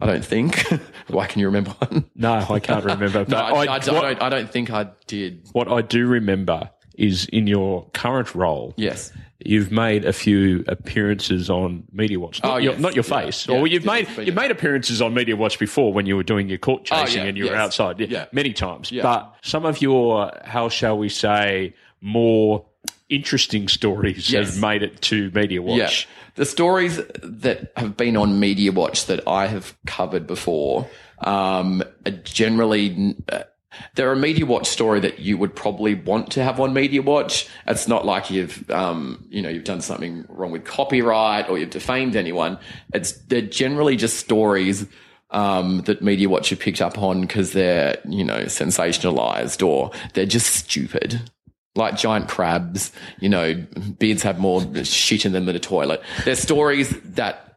I 0.00 0.06
don't 0.06 0.24
think. 0.24 0.62
Why 1.08 1.26
can 1.26 1.40
you 1.40 1.46
remember 1.46 1.70
one? 1.70 2.10
No, 2.14 2.34
I 2.50 2.60
can't 2.60 2.84
remember. 2.84 3.24
no, 3.26 3.36
I, 3.36 3.64
I, 3.64 3.74
I, 3.74 3.78
don't, 3.78 4.22
I 4.22 4.28
don't 4.28 4.50
think 4.50 4.70
I 4.70 4.90
did. 5.06 5.48
What 5.52 5.68
I 5.72 5.80
do 5.80 6.06
remember 6.06 6.70
is 6.96 7.26
in 7.26 7.46
your 7.46 7.86
current 7.92 8.34
role. 8.34 8.74
Yes 8.76 9.12
you've 9.46 9.70
made 9.70 10.04
a 10.04 10.12
few 10.12 10.64
appearances 10.66 11.50
on 11.50 11.84
Media 11.92 12.18
Watch. 12.18 12.42
Not, 12.42 12.54
oh, 12.54 12.56
your, 12.56 12.76
not 12.78 12.94
your 12.94 13.04
face. 13.04 13.46
Yeah, 13.46 13.56
or 13.56 13.66
you've 13.66 13.84
made 13.84 14.08
you've 14.18 14.34
made 14.34 14.50
appearances 14.50 15.02
on 15.02 15.14
Media 15.14 15.36
Watch 15.36 15.58
before 15.58 15.92
when 15.92 16.06
you 16.06 16.16
were 16.16 16.22
doing 16.22 16.48
your 16.48 16.58
court 16.58 16.88
oh, 16.90 17.04
chasing 17.04 17.20
oh, 17.20 17.24
yeah, 17.24 17.28
and 17.28 17.38
you 17.38 17.44
yes. 17.44 17.50
were 17.52 17.56
outside. 17.56 18.00
Yeah, 18.00 18.26
many 18.32 18.52
times. 18.52 18.90
But 18.90 19.34
some 19.42 19.64
of 19.64 19.80
your, 19.80 20.32
how 20.44 20.68
shall 20.68 20.98
we 20.98 21.08
say, 21.08 21.74
more 22.00 22.64
interesting 23.08 23.68
stories 23.68 24.30
yes. 24.30 24.54
have 24.54 24.60
made 24.60 24.82
it 24.82 25.00
to 25.00 25.30
Media 25.32 25.62
Watch. 25.62 25.78
Yeah. 26.08 26.12
The 26.36 26.44
stories 26.44 27.00
that 27.22 27.72
have 27.76 27.96
been 27.96 28.16
on 28.16 28.40
Media 28.40 28.72
Watch 28.72 29.06
that 29.06 29.26
I 29.26 29.46
have 29.46 29.76
covered 29.86 30.26
before 30.26 30.88
um, 31.18 31.82
are 32.04 32.10
generally 32.10 33.16
uh, 33.30 33.44
they're 33.94 34.12
a 34.12 34.16
Media 34.16 34.46
Watch 34.46 34.68
story 34.68 35.00
that 35.00 35.18
you 35.18 35.38
would 35.38 35.54
probably 35.54 35.94
want 35.94 36.30
to 36.32 36.42
have 36.42 36.60
on 36.60 36.72
Media 36.72 37.02
Watch. 37.02 37.48
It's 37.66 37.88
not 37.88 38.04
like 38.04 38.30
you've, 38.30 38.70
um, 38.70 39.24
you 39.30 39.42
know, 39.42 39.48
you've 39.48 39.64
done 39.64 39.80
something 39.80 40.24
wrong 40.28 40.50
with 40.50 40.64
copyright 40.64 41.48
or 41.48 41.58
you've 41.58 41.70
defamed 41.70 42.16
anyone. 42.16 42.58
It's 42.92 43.12
they're 43.12 43.40
generally 43.42 43.96
just 43.96 44.18
stories 44.18 44.86
um, 45.30 45.80
that 45.82 46.02
Media 46.02 46.28
Watch 46.28 46.50
have 46.50 46.60
picked 46.60 46.80
up 46.80 46.98
on 46.98 47.20
because 47.20 47.52
they're, 47.52 47.98
you 48.08 48.24
know, 48.24 48.44
sensationalized 48.44 49.66
or 49.66 49.90
they're 50.14 50.26
just 50.26 50.54
stupid. 50.54 51.30
Like 51.74 51.96
giant 51.96 52.28
crabs, 52.28 52.90
you 53.20 53.28
know, 53.28 53.54
beards 53.98 54.22
have 54.22 54.38
more 54.38 54.62
shit 54.84 55.26
in 55.26 55.32
them 55.32 55.44
than 55.44 55.56
a 55.56 55.60
toilet. 55.60 56.02
They're 56.24 56.34
stories 56.34 56.98
that 57.02 57.55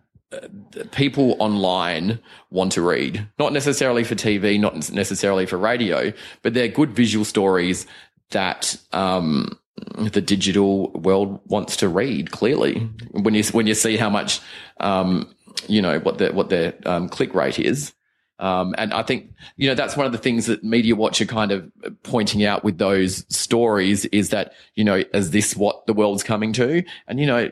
people 0.92 1.36
online 1.40 2.20
want 2.52 2.72
to 2.74 2.82
read, 2.82 3.28
not 3.40 3.54
necessarily 3.54 4.04
for 4.04 4.16
TV, 4.16 4.60
not 4.60 4.92
necessarily 4.92 5.46
for 5.46 5.58
radio, 5.58 6.14
but 6.42 6.54
they're 6.54 6.68
good 6.68 6.92
visual 6.96 7.26
stories 7.26 7.88
that 8.32 8.78
um, 8.92 9.58
the 9.98 10.22
digital 10.22 10.92
world 10.92 11.40
wants 11.46 11.76
to 11.78 11.90
read. 11.90 12.32
Clearly, 12.32 12.80
when 13.12 13.34
you 13.34 13.44
when 13.46 13.68
you 13.68 13.74
see 13.74 13.98
how 13.98 14.10
much 14.10 14.40
um, 14.80 15.34
you 15.68 15.82
know 15.82 16.00
what 16.00 16.18
their 16.20 16.32
what 16.34 16.50
their 16.50 16.76
um, 16.86 17.10
click 17.10 17.34
rate 17.34 17.60
is. 17.60 17.94
Um, 18.40 18.74
and 18.78 18.94
I 18.94 19.04
think, 19.04 19.34
you 19.58 19.68
know, 19.68 19.76
that's 19.76 19.98
one 19.98 20.06
of 20.06 20.14
the 20.14 20.18
things 20.18 20.46
that 20.46 20.64
Media 20.64 20.96
Watch 20.96 21.20
are 21.20 21.26
kind 21.26 21.52
of 21.52 21.70
pointing 22.04 22.46
out 22.46 22.64
with 22.64 22.78
those 22.78 23.26
stories 23.28 24.06
is 24.06 24.30
that, 24.30 24.54
you 24.76 24.86
know, 24.86 25.04
is 25.14 25.32
this 25.32 25.58
what 25.58 25.86
the 25.88 25.94
world's 25.94 26.24
coming 26.24 26.54
to? 26.54 26.84
And, 27.06 27.20
you 27.20 27.26
know, 27.26 27.52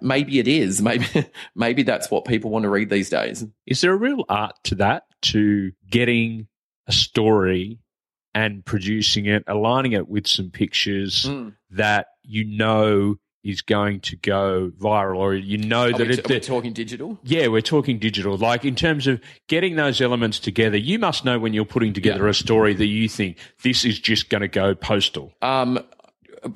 maybe 0.00 0.38
it 0.38 0.48
is. 0.48 0.82
Maybe 0.88 1.06
maybe 1.54 1.82
that's 1.82 2.10
what 2.10 2.24
people 2.24 2.50
want 2.50 2.64
to 2.64 2.68
read 2.68 2.90
these 2.90 3.10
days. 3.10 3.44
Is 3.66 3.80
there 3.80 3.92
a 3.92 3.96
real 3.96 4.24
art 4.28 4.56
to 4.64 4.74
that? 4.76 5.04
To 5.22 5.72
getting 5.90 6.46
a 6.86 6.92
story 6.92 7.80
and 8.34 8.64
producing 8.64 9.26
it, 9.26 9.42
aligning 9.46 9.92
it 9.92 10.08
with 10.08 10.26
some 10.26 10.50
pictures 10.50 11.24
mm. 11.24 11.54
that 11.70 12.06
you 12.22 12.44
know 12.44 13.16
is 13.44 13.62
going 13.62 14.00
to 14.00 14.16
go 14.16 14.70
viral, 14.78 15.16
or 15.16 15.34
you 15.34 15.58
know 15.58 15.90
that 15.90 16.06
we, 16.06 16.12
it, 16.14 16.30
are 16.30 16.34
we 16.34 16.40
talking 16.40 16.72
digital. 16.72 17.18
Yeah, 17.22 17.48
we're 17.48 17.62
talking 17.62 17.98
digital. 17.98 18.36
Like 18.36 18.64
in 18.64 18.74
terms 18.74 19.06
of 19.06 19.20
getting 19.48 19.76
those 19.76 20.00
elements 20.00 20.38
together, 20.38 20.76
you 20.76 20.98
must 20.98 21.24
know 21.24 21.38
when 21.38 21.54
you're 21.54 21.64
putting 21.64 21.92
together 21.92 22.24
yeah. 22.24 22.30
a 22.30 22.34
story 22.34 22.74
that 22.74 22.86
you 22.86 23.08
think 23.08 23.38
this 23.62 23.84
is 23.84 23.98
just 23.98 24.28
going 24.28 24.42
to 24.42 24.48
go 24.48 24.74
postal. 24.74 25.32
Um, 25.40 25.78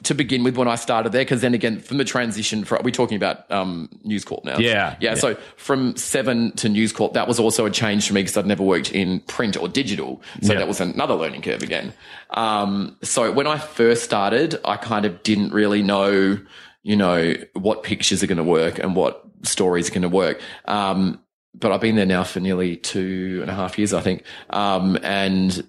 to 0.02 0.14
begin 0.14 0.44
with 0.44 0.56
when 0.56 0.68
I 0.68 0.76
started 0.76 1.12
there, 1.12 1.22
because 1.22 1.40
then 1.40 1.54
again, 1.54 1.80
from 1.80 1.98
the 1.98 2.04
transition, 2.04 2.64
for, 2.64 2.80
we're 2.82 2.90
talking 2.90 3.16
about 3.16 3.50
um, 3.50 3.88
News 4.04 4.24
Corp 4.24 4.44
now. 4.44 4.58
Yeah, 4.58 4.70
yeah, 4.70 4.96
yeah. 5.00 5.14
So 5.14 5.36
from 5.56 5.96
Seven 5.96 6.52
to 6.52 6.68
News 6.68 6.92
Corp, 6.92 7.14
that 7.14 7.28
was 7.28 7.38
also 7.38 7.66
a 7.66 7.70
change 7.70 8.06
for 8.06 8.14
me 8.14 8.22
because 8.22 8.36
I'd 8.36 8.46
never 8.46 8.62
worked 8.62 8.92
in 8.92 9.20
print 9.20 9.56
or 9.56 9.68
digital. 9.68 10.22
So 10.42 10.52
yeah. 10.52 10.60
that 10.60 10.68
was 10.68 10.80
another 10.80 11.14
learning 11.14 11.42
curve 11.42 11.62
again. 11.62 11.92
Um, 12.30 12.96
so 13.02 13.32
when 13.32 13.46
I 13.46 13.58
first 13.58 14.04
started, 14.04 14.60
I 14.64 14.76
kind 14.76 15.04
of 15.04 15.22
didn't 15.22 15.52
really 15.52 15.82
know, 15.82 16.38
you 16.82 16.96
know, 16.96 17.34
what 17.54 17.82
pictures 17.82 18.22
are 18.22 18.26
going 18.26 18.38
to 18.38 18.44
work 18.44 18.78
and 18.78 18.94
what 18.94 19.24
stories 19.42 19.88
are 19.88 19.92
going 19.92 20.02
to 20.02 20.08
work. 20.08 20.40
Um, 20.66 21.20
but 21.54 21.72
I've 21.72 21.80
been 21.80 21.96
there 21.96 22.06
now 22.06 22.24
for 22.24 22.40
nearly 22.40 22.76
two 22.76 23.40
and 23.42 23.50
a 23.50 23.54
half 23.54 23.78
years, 23.78 23.92
I 23.92 24.00
think. 24.00 24.24
Um, 24.50 24.98
and 25.02 25.66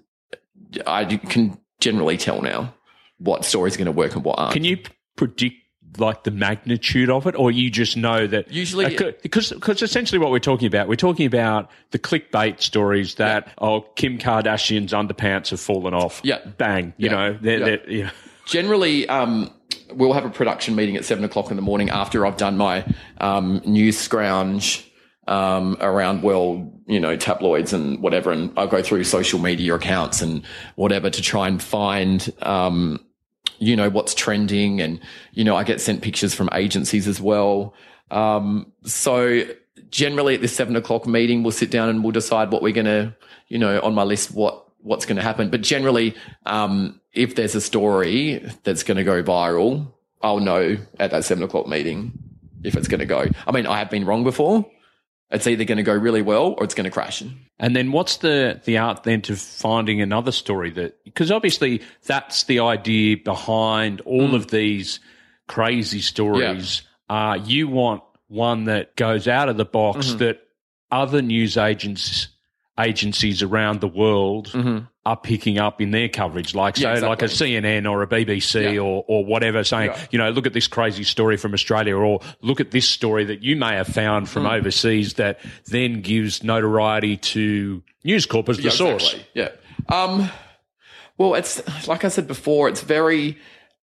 I 0.87 1.05
can 1.05 1.57
generally 1.79 2.17
tell 2.17 2.41
now 2.41 2.73
what 3.23 3.45
stories 3.45 3.75
are 3.75 3.77
going 3.77 3.85
to 3.85 3.91
work 3.91 4.15
and 4.15 4.23
what 4.23 4.37
aren't. 4.37 4.53
Can 4.53 4.63
you 4.63 4.77
predict 5.15 5.55
like 5.99 6.23
the 6.23 6.31
magnitude 6.31 7.09
of 7.09 7.27
it, 7.27 7.35
or 7.35 7.51
you 7.51 7.69
just 7.69 7.95
know 7.97 8.25
that 8.27 8.51
usually 8.51 8.97
uh, 8.97 9.11
because 9.21 9.51
because 9.51 9.81
essentially 9.81 10.19
what 10.19 10.31
we're 10.31 10.39
talking 10.39 10.67
about, 10.67 10.87
we're 10.87 10.95
talking 10.95 11.25
about 11.25 11.69
the 11.91 11.99
clickbait 11.99 12.61
stories 12.61 13.15
that 13.15 13.45
yeah. 13.45 13.53
oh 13.59 13.81
Kim 13.95 14.17
Kardashian's 14.17 14.93
underpants 14.93 15.49
have 15.49 15.59
fallen 15.59 15.93
off. 15.93 16.21
Yeah, 16.23 16.39
bang. 16.57 16.93
You 16.97 17.09
yeah. 17.09 17.11
know, 17.11 17.37
they're, 17.39 17.59
yeah. 17.59 17.65
They're, 17.65 17.89
yeah. 17.89 18.11
generally. 18.45 19.07
Um, 19.07 19.51
we'll 19.93 20.13
have 20.13 20.25
a 20.25 20.29
production 20.29 20.75
meeting 20.75 20.95
at 20.95 21.05
seven 21.05 21.23
o'clock 21.23 21.51
in 21.51 21.55
the 21.55 21.61
morning 21.61 21.89
after 21.89 22.25
I've 22.25 22.37
done 22.37 22.57
my 22.57 22.83
um, 23.19 23.61
news 23.65 23.97
scrounge 23.97 24.89
um, 25.27 25.77
around 25.79 26.23
well, 26.23 26.71
you 26.87 26.99
know, 26.99 27.15
tabloids 27.15 27.73
and 27.73 28.01
whatever, 28.01 28.31
and 28.31 28.51
I'll 28.57 28.67
go 28.67 28.81
through 28.81 29.03
social 29.03 29.39
media 29.39 29.75
accounts 29.75 30.21
and 30.21 30.43
whatever 30.75 31.09
to 31.09 31.21
try 31.21 31.47
and 31.47 31.61
find 31.61 32.31
um, 32.41 32.99
you 33.63 33.75
know, 33.75 33.89
what's 33.89 34.13
trending. 34.13 34.81
And, 34.81 34.99
you 35.33 35.43
know, 35.43 35.55
I 35.55 35.63
get 35.63 35.81
sent 35.81 36.01
pictures 36.01 36.33
from 36.33 36.49
agencies 36.53 37.07
as 37.07 37.21
well. 37.21 37.73
Um, 38.11 38.71
so 38.83 39.43
generally 39.89 40.35
at 40.35 40.41
this 40.41 40.55
seven 40.55 40.75
o'clock 40.75 41.07
meeting, 41.07 41.43
we'll 41.43 41.51
sit 41.51 41.71
down 41.71 41.89
and 41.89 42.03
we'll 42.03 42.11
decide 42.11 42.51
what 42.51 42.61
we're 42.61 42.73
going 42.73 42.85
to, 42.85 43.15
you 43.47 43.59
know, 43.59 43.79
on 43.81 43.93
my 43.93 44.03
list, 44.03 44.31
what, 44.31 44.65
what's 44.81 45.05
going 45.05 45.17
to 45.17 45.23
happen. 45.23 45.49
But 45.49 45.61
generally, 45.61 46.15
um, 46.45 46.99
if 47.13 47.35
there's 47.35 47.55
a 47.55 47.61
story 47.61 48.43
that's 48.63 48.83
going 48.83 48.97
to 48.97 49.03
go 49.03 49.23
viral, 49.23 49.87
I'll 50.21 50.39
know 50.39 50.77
at 50.99 51.11
that 51.11 51.25
seven 51.25 51.43
o'clock 51.43 51.67
meeting. 51.67 52.11
if 52.63 52.75
it's 52.75 52.87
going 52.87 52.99
to 52.99 53.05
go. 53.05 53.25
I 53.45 53.51
mean, 53.51 53.67
I 53.67 53.77
have 53.79 53.89
been 53.89 54.05
wrong 54.05 54.23
before. 54.23 54.65
It's 55.33 55.47
either 55.47 55.63
going 55.65 55.77
to 55.77 55.83
go 55.83 55.93
really 55.95 56.21
well 56.21 56.53
or 56.57 56.63
it's 56.63 56.73
going 56.75 56.85
to 56.85 56.91
crash. 56.91 57.23
And 57.59 57.75
then 57.75 57.91
what's 57.91 58.17
the 58.17 58.61
the 58.63 58.77
art 58.77 59.03
then 59.03 59.21
to 59.23 59.35
finding 59.35 59.99
another 60.01 60.31
story 60.31 60.69
that 60.71 61.03
because 61.03 61.31
obviously 61.31 61.81
that's 62.05 62.43
the 62.43 62.59
idea 62.59 63.17
behind 63.17 63.99
all 64.01 64.29
Mm. 64.29 64.35
of 64.35 64.51
these 64.51 64.99
crazy 65.47 65.99
stories. 66.01 66.83
Uh, 67.09 67.39
you 67.43 67.67
want 67.67 68.01
one 68.27 68.65
that 68.65 68.95
goes 68.95 69.27
out 69.27 69.49
of 69.49 69.57
the 69.57 69.65
box 69.65 70.07
Mm-hmm. 70.09 70.17
that 70.19 70.39
other 70.91 71.21
news 71.21 71.57
agents 71.57 72.27
agencies 72.79 73.43
around 73.43 73.81
the 73.81 73.87
world 73.87 74.51
are 75.05 75.17
picking 75.17 75.59
up 75.59 75.79
in 75.81 75.91
their 75.91 76.07
coverage, 76.09 76.55
like 76.55 76.75
Mm-hmm. 76.75 76.83
Yeah, 76.83 76.99
so, 77.01 77.09
like 77.09 77.21
a. 77.21 77.25
CNN 77.25 77.89
or 77.91 78.01
a 78.01 78.07
BBC 78.07 78.73
Yeah. 78.75 78.79
or 78.79 79.03
or 79.07 79.23
whatever, 79.25 79.63
saying, 79.63 79.91
Yeah. 79.91 79.99
you 80.11 80.17
know, 80.17 80.29
look 80.31 80.47
at 80.47 80.53
this 80.53 80.65
crazy 80.67 81.03
story 81.03 81.37
from 81.37 81.53
Australia, 81.53 81.95
or 81.95 82.19
look 82.41 82.59
at 82.59 82.71
this 82.71 82.87
story 82.89 83.25
that 83.25 83.43
you 83.43 83.55
may 83.55 83.75
have 83.75 83.87
found 83.87 84.29
from 84.29 84.43
Mm. 84.43 84.57
overseas 84.57 85.15
that 85.15 85.39
then 85.67 86.01
gives 86.01 86.43
notoriety 86.43 87.17
to 87.17 87.83
News 88.03 88.25
Corp 88.25 88.49
as 88.49 88.57
the 88.57 88.71
source. 88.71 89.13
exactly. 89.13 89.27
Yeah. 89.35 89.49
Um, 89.95 90.29
well, 91.17 91.35
it's 91.35 91.61
like 91.87 92.03
I 92.05 92.07
said 92.07 92.27
before, 92.27 92.69
it's 92.69 92.81
very, 92.81 93.37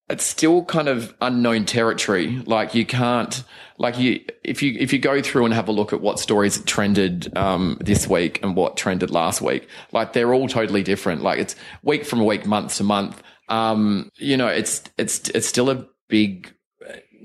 it's 0.10 0.24
still 0.24 0.64
kind 0.66 0.88
of 0.88 1.14
unknown 1.22 1.66
territory. 1.66 2.42
Like 2.46 2.76
you 2.76 2.86
can't, 2.86 3.44
like 3.78 3.98
you, 3.98 4.24
if 4.44 4.62
you, 4.62 4.76
if 4.80 4.94
you 4.94 5.00
go 5.00 5.22
through 5.22 5.46
and 5.46 5.54
have 5.54 5.68
a 5.68 5.72
look 5.72 5.94
at 5.94 6.02
what 6.02 6.20
stories 6.20 6.62
trended, 6.62 7.36
um, 7.36 7.78
this 7.82 8.08
week 8.08 8.40
and 8.44 8.56
what 8.56 8.78
trended 8.78 9.10
last 9.10 9.42
week, 9.42 9.68
like 9.92 10.14
they're 10.14 10.34
all 10.34 10.48
totally 10.48 10.84
different. 10.84 11.22
Like 11.22 11.40
it's 11.40 11.56
week 11.82 12.06
from 12.06 12.24
week, 12.26 12.46
month 12.46 12.76
to 12.78 12.84
month. 12.84 13.22
Um, 13.50 14.12
you 14.18 14.38
know, 14.38 14.48
it's, 14.48 14.84
it's, 14.98 15.30
it's 15.30 15.48
still 15.48 15.70
a 15.70 15.88
big, 16.08 16.54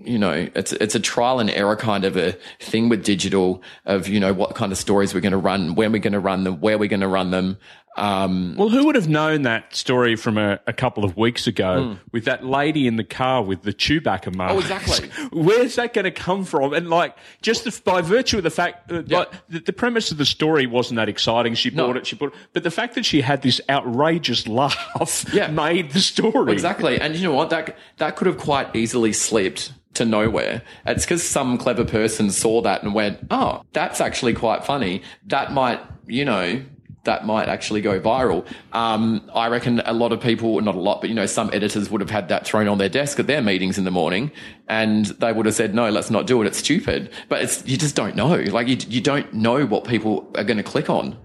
you 0.03 0.19
know, 0.19 0.49
it's 0.55 0.73
it's 0.73 0.95
a 0.95 1.01
trial 1.01 1.41
and 1.41 1.51
error 1.51 1.77
kind 1.77 2.05
of 2.07 2.17
a 2.17 2.33
thing 2.59 2.89
with 2.89 3.05
digital 3.05 3.63
of 3.85 4.09
you 4.09 4.19
know 4.19 4.33
what 4.33 4.55
kind 4.55 4.73
of 4.73 4.79
stories 4.79 5.13
we're 5.13 5.21
going 5.21 5.33
to 5.33 5.37
run, 5.39 5.75
when 5.75 5.93
we're 5.93 5.99
going 5.99 6.15
to 6.15 6.21
run 6.21 6.45
them, 6.45 6.61
where 6.61 6.79
we're 6.79 6.89
going 6.89 7.01
to 7.01 7.09
run 7.09 7.31
them. 7.31 7.59
Um, 7.97 8.55
Well, 8.57 8.69
who 8.69 8.87
would 8.87 8.95
have 8.95 9.09
known 9.09 9.43
that 9.43 9.75
story 9.75 10.15
from 10.17 10.39
a, 10.39 10.61
a 10.67 10.73
couple 10.73 11.05
of 11.05 11.17
weeks 11.17 11.47
ago 11.47 11.97
with 12.13 12.25
that 12.25 12.45
lady 12.47 12.87
in 12.87 12.97
the 12.97 13.05
car 13.05 13.43
with 13.43 13.63
the 13.63 13.73
Chewbacca 13.73 14.35
mask? 14.35 14.55
Oh, 14.55 14.59
exactly. 14.61 15.09
Where's 15.33 15.75
that 15.77 15.93
going 15.93 16.05
to 16.05 16.11
come 16.13 16.45
from? 16.45 16.73
And 16.73 16.89
like, 16.89 17.17
just 17.43 17.65
the, 17.65 17.81
by 17.85 18.01
virtue 18.01 18.39
of 18.39 18.45
the 18.45 18.51
fact, 18.51 18.89
that 18.89 19.09
Yeah. 19.09 19.19
like, 19.19 19.33
the, 19.49 19.59
the 19.61 19.73
premise 19.73 20.11
of 20.13 20.19
the 20.19 20.25
story 20.25 20.67
wasn't 20.67 20.97
that 20.97 21.09
exciting. 21.09 21.55
She 21.55 21.71
No. 21.71 21.89
bought 21.89 21.97
it, 21.97 22.07
she 22.07 22.15
bought 22.17 22.33
it, 22.33 22.39
but 22.53 22.63
the 22.63 22.71
fact 22.71 22.95
that 22.95 23.05
she 23.05 23.21
had 23.23 23.43
this 23.43 23.61
outrageous 23.69 24.47
laugh 24.47 25.25
Yeah. 25.33 25.47
made 25.51 25.91
the 25.91 26.01
story. 26.01 26.53
Exactly. 26.53 27.01
And 27.01 27.17
you 27.17 27.25
know 27.25 27.35
what? 27.35 27.51
That 27.51 27.77
that 27.99 28.17
could 28.17 28.29
have 28.29 28.39
quite 28.39 28.75
easily 28.75 29.13
slipped 29.13 29.73
to 29.95 30.05
nowhere. 30.05 30.63
It's 30.87 31.05
because 31.05 31.25
some 31.29 31.59
clever 31.59 31.85
person 31.85 32.31
saw 32.31 32.63
that 32.63 32.85
and 32.85 32.95
went, 32.95 33.19
"Oh, 33.33 33.63
that's 33.73 34.01
actually 34.01 34.35
quite 34.35 34.65
funny. 34.65 35.03
That 35.27 35.53
might, 35.53 35.81
you 36.07 36.25
know." 36.25 36.63
That 37.05 37.25
might 37.25 37.49
actually 37.49 37.81
go 37.81 37.99
viral. 37.99 38.45
Um, 38.73 39.31
I 39.35 39.49
reckon 39.49 39.81
a 39.87 39.95
lot 39.95 40.13
of 40.13 40.21
people, 40.21 40.61
not 40.61 40.75
a 40.75 40.81
lot, 40.81 41.01
but 41.01 41.09
you 41.09 41.15
know, 41.15 41.27
some 41.27 41.49
editors 41.53 41.91
would 41.91 42.01
have 42.03 42.11
had 42.11 42.29
that 42.29 42.47
thrown 42.47 42.69
on 42.69 42.77
their 42.79 42.91
desk 42.91 43.19
at 43.19 43.27
their 43.27 43.41
meetings 43.41 43.79
in 43.79 43.85
the 43.85 43.91
morning, 43.91 44.31
and 44.69 45.07
they 45.07 45.33
would 45.33 45.47
have 45.47 45.55
said, 45.55 45.75
"No, 45.75 45.89
let's 45.89 46.11
not 46.11 46.27
do 46.27 46.43
it. 46.43 46.47
It's 46.47 46.59
stupid." 46.59 47.11
But 47.29 47.43
it's 47.43 47.67
you 47.67 47.77
just 47.79 47.97
don't 47.97 48.17
know. 48.17 48.35
Like 48.37 48.69
you, 48.69 48.77
you 48.89 49.01
don't 49.01 49.33
know 49.33 49.65
what 49.65 49.85
people 49.85 50.31
are 50.37 50.45
going 50.45 50.59
to 50.59 50.63
click 50.63 50.91
on. 50.91 51.17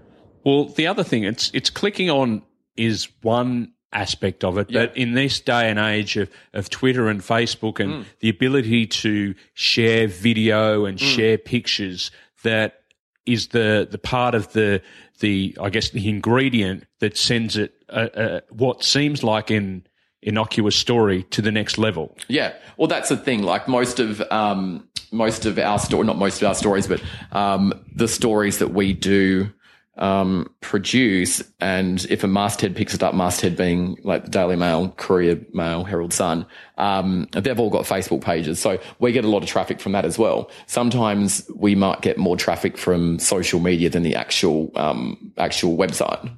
Well, 0.44 0.66
the 0.66 0.86
other 0.86 1.04
thing 1.04 1.24
it's 1.24 1.50
it's 1.52 1.68
clicking 1.70 2.08
on 2.08 2.42
is 2.76 3.08
one 3.22 3.72
aspect 3.92 4.44
of 4.44 4.58
it, 4.58 4.68
but 4.72 4.96
in 4.96 5.14
this 5.14 5.40
day 5.40 5.70
and 5.70 5.78
age 5.78 6.16
of, 6.16 6.30
of 6.52 6.68
Twitter 6.70 7.08
and 7.08 7.20
Facebook 7.20 7.80
and 7.80 8.04
the 8.20 8.28
ability 8.28 8.86
to 8.86 9.34
share 9.54 10.06
video 10.06 10.84
and 10.84 10.98
share 11.00 11.38
pictures, 11.38 12.10
that 12.42 12.80
is 13.24 13.48
the 13.48 13.88
the 13.90 13.98
part 13.98 14.34
of 14.34 14.52
the 14.52 14.82
the 15.20 15.56
I 15.60 15.70
guess 15.70 15.90
the 15.90 16.08
ingredient 16.08 16.84
that 17.00 17.16
sends 17.16 17.56
it 17.56 17.74
uh, 17.88 18.08
uh, 18.14 18.40
what 18.50 18.84
seems 18.84 19.22
like 19.22 19.50
an 19.50 19.86
innocuous 20.22 20.76
story 20.76 21.22
to 21.24 21.40
the 21.40 21.52
next 21.52 21.78
level. 21.78 22.16
Yeah, 22.28 22.52
well, 22.76 22.88
that's 22.88 23.08
the 23.08 23.16
thing. 23.16 23.42
Like 23.42 23.68
most 23.68 24.00
of 24.00 24.20
um, 24.30 24.88
most 25.12 25.46
of 25.46 25.58
our 25.58 25.78
story, 25.78 26.06
not 26.06 26.18
most 26.18 26.42
of 26.42 26.48
our 26.48 26.54
stories, 26.54 26.86
but 26.86 27.02
um, 27.32 27.72
the 27.94 28.08
stories 28.08 28.58
that 28.58 28.72
we 28.72 28.92
do 28.92 29.52
um, 29.96 30.50
produce, 30.60 31.42
and 31.60 32.04
if 32.10 32.22
a 32.24 32.26
masthead 32.26 32.76
picks 32.76 32.94
it 32.94 33.02
up, 33.02 33.14
masthead 33.14 33.56
being 33.56 33.98
like 34.02 34.24
the 34.24 34.30
Daily 34.30 34.56
Mail, 34.56 34.90
Courier 34.96 35.40
Mail, 35.52 35.84
Herald 35.84 36.12
Sun, 36.12 36.46
um, 36.78 37.28
they've 37.32 37.58
all 37.58 37.70
got 37.70 37.84
Facebook 37.84 38.22
pages, 38.22 38.58
so 38.58 38.78
we 38.98 39.12
get 39.12 39.24
a 39.24 39.28
lot 39.28 39.42
of 39.42 39.48
traffic 39.48 39.80
from 39.80 39.92
that 39.92 40.04
as 40.04 40.18
well. 40.18 40.50
Sometimes 40.66 41.48
we 41.54 41.74
might 41.74 42.02
get 42.02 42.18
more 42.18 42.36
traffic 42.36 42.76
from 42.76 43.18
social 43.18 43.60
media 43.60 43.88
than 43.88 44.02
the 44.02 44.14
actual 44.14 44.70
um, 44.76 45.32
actual 45.38 45.76
website. 45.76 46.30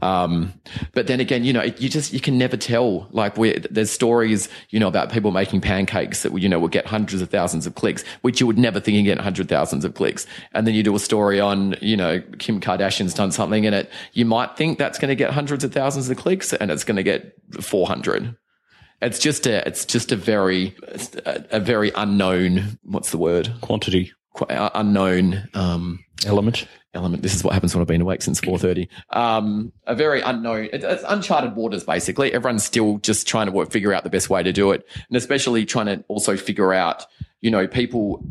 Um, 0.00 0.52
but 0.92 1.06
then 1.06 1.20
again, 1.20 1.44
you 1.44 1.52
know, 1.52 1.62
you 1.62 1.88
just, 1.88 2.12
you 2.12 2.20
can 2.20 2.38
never 2.38 2.56
tell. 2.56 3.08
Like 3.10 3.36
we 3.36 3.58
there's 3.70 3.90
stories, 3.90 4.48
you 4.70 4.78
know, 4.78 4.88
about 4.88 5.10
people 5.10 5.30
making 5.30 5.60
pancakes 5.60 6.22
that, 6.22 6.36
you 6.38 6.48
know, 6.48 6.58
will 6.58 6.68
get 6.68 6.86
hundreds 6.86 7.20
of 7.20 7.30
thousands 7.30 7.66
of 7.66 7.74
clicks, 7.74 8.04
which 8.22 8.40
you 8.40 8.46
would 8.46 8.58
never 8.58 8.80
think 8.80 8.96
you 8.96 9.02
get 9.02 9.18
hundred 9.18 9.48
thousands 9.48 9.84
of 9.84 9.94
clicks. 9.94 10.26
And 10.52 10.66
then 10.66 10.74
you 10.74 10.82
do 10.82 10.94
a 10.94 10.98
story 10.98 11.40
on, 11.40 11.76
you 11.80 11.96
know, 11.96 12.22
Kim 12.38 12.60
Kardashian's 12.60 13.14
done 13.14 13.32
something 13.32 13.64
in 13.64 13.74
it. 13.74 13.90
You 14.12 14.24
might 14.24 14.56
think 14.56 14.78
that's 14.78 14.98
going 14.98 15.08
to 15.08 15.16
get 15.16 15.30
hundreds 15.32 15.64
of 15.64 15.72
thousands 15.72 16.08
of 16.08 16.16
clicks 16.16 16.52
and 16.52 16.70
it's 16.70 16.84
going 16.84 16.96
to 16.96 17.02
get 17.02 17.34
400. 17.60 18.36
It's 19.00 19.18
just 19.18 19.46
a, 19.46 19.66
it's 19.66 19.84
just 19.84 20.10
a 20.10 20.16
very, 20.16 20.76
a, 21.24 21.44
a 21.52 21.60
very 21.60 21.92
unknown, 21.94 22.78
what's 22.82 23.10
the 23.10 23.18
word? 23.18 23.52
Quantity 23.60 24.12
Quite 24.32 24.52
uh, 24.52 24.70
unknown, 24.74 25.48
um, 25.54 26.04
element. 26.24 26.66
Element. 26.94 27.22
This 27.22 27.34
is 27.34 27.44
what 27.44 27.54
happens 27.54 27.74
when 27.74 27.82
I've 27.82 27.88
been 27.88 28.00
awake 28.00 28.22
since 28.22 28.40
4.30. 28.40 28.88
Um, 29.10 29.72
a 29.86 29.94
very 29.94 30.20
unknown, 30.20 30.68
it's 30.72 31.04
uncharted 31.06 31.54
waters, 31.54 31.84
basically. 31.84 32.32
Everyone's 32.32 32.64
still 32.64 32.98
just 32.98 33.26
trying 33.26 33.46
to 33.46 33.52
work, 33.52 33.70
figure 33.70 33.92
out 33.92 34.04
the 34.04 34.10
best 34.10 34.30
way 34.30 34.42
to 34.42 34.52
do 34.52 34.72
it. 34.72 34.86
And 35.08 35.16
especially 35.16 35.64
trying 35.64 35.86
to 35.86 36.04
also 36.08 36.36
figure 36.36 36.72
out, 36.72 37.04
you 37.40 37.50
know, 37.50 37.66
people, 37.66 38.24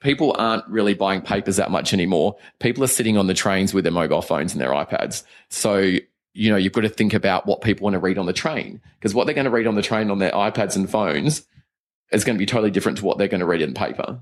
people 0.00 0.34
aren't 0.38 0.66
really 0.68 0.94
buying 0.94 1.22
papers 1.22 1.56
that 1.56 1.70
much 1.70 1.92
anymore. 1.92 2.36
People 2.58 2.82
are 2.84 2.88
sitting 2.88 3.16
on 3.16 3.26
the 3.26 3.34
trains 3.34 3.72
with 3.72 3.84
their 3.84 3.92
mobile 3.92 4.22
phones 4.22 4.52
and 4.52 4.60
their 4.60 4.70
iPads. 4.70 5.22
So, 5.48 5.78
you 6.32 6.50
know, 6.50 6.56
you've 6.56 6.72
got 6.72 6.82
to 6.82 6.88
think 6.88 7.14
about 7.14 7.46
what 7.46 7.60
people 7.60 7.84
want 7.84 7.94
to 7.94 8.00
read 8.00 8.18
on 8.18 8.26
the 8.26 8.32
train 8.32 8.80
because 8.98 9.14
what 9.14 9.24
they're 9.26 9.34
going 9.34 9.46
to 9.46 9.50
read 9.50 9.66
on 9.66 9.74
the 9.74 9.82
train 9.82 10.10
on 10.10 10.18
their 10.18 10.32
iPads 10.32 10.76
and 10.76 10.90
phones 10.90 11.46
is 12.12 12.24
going 12.24 12.36
to 12.36 12.38
be 12.38 12.46
totally 12.46 12.70
different 12.70 12.98
to 12.98 13.04
what 13.04 13.18
they're 13.18 13.28
going 13.28 13.40
to 13.40 13.46
read 13.46 13.62
in 13.62 13.74
paper. 13.74 14.20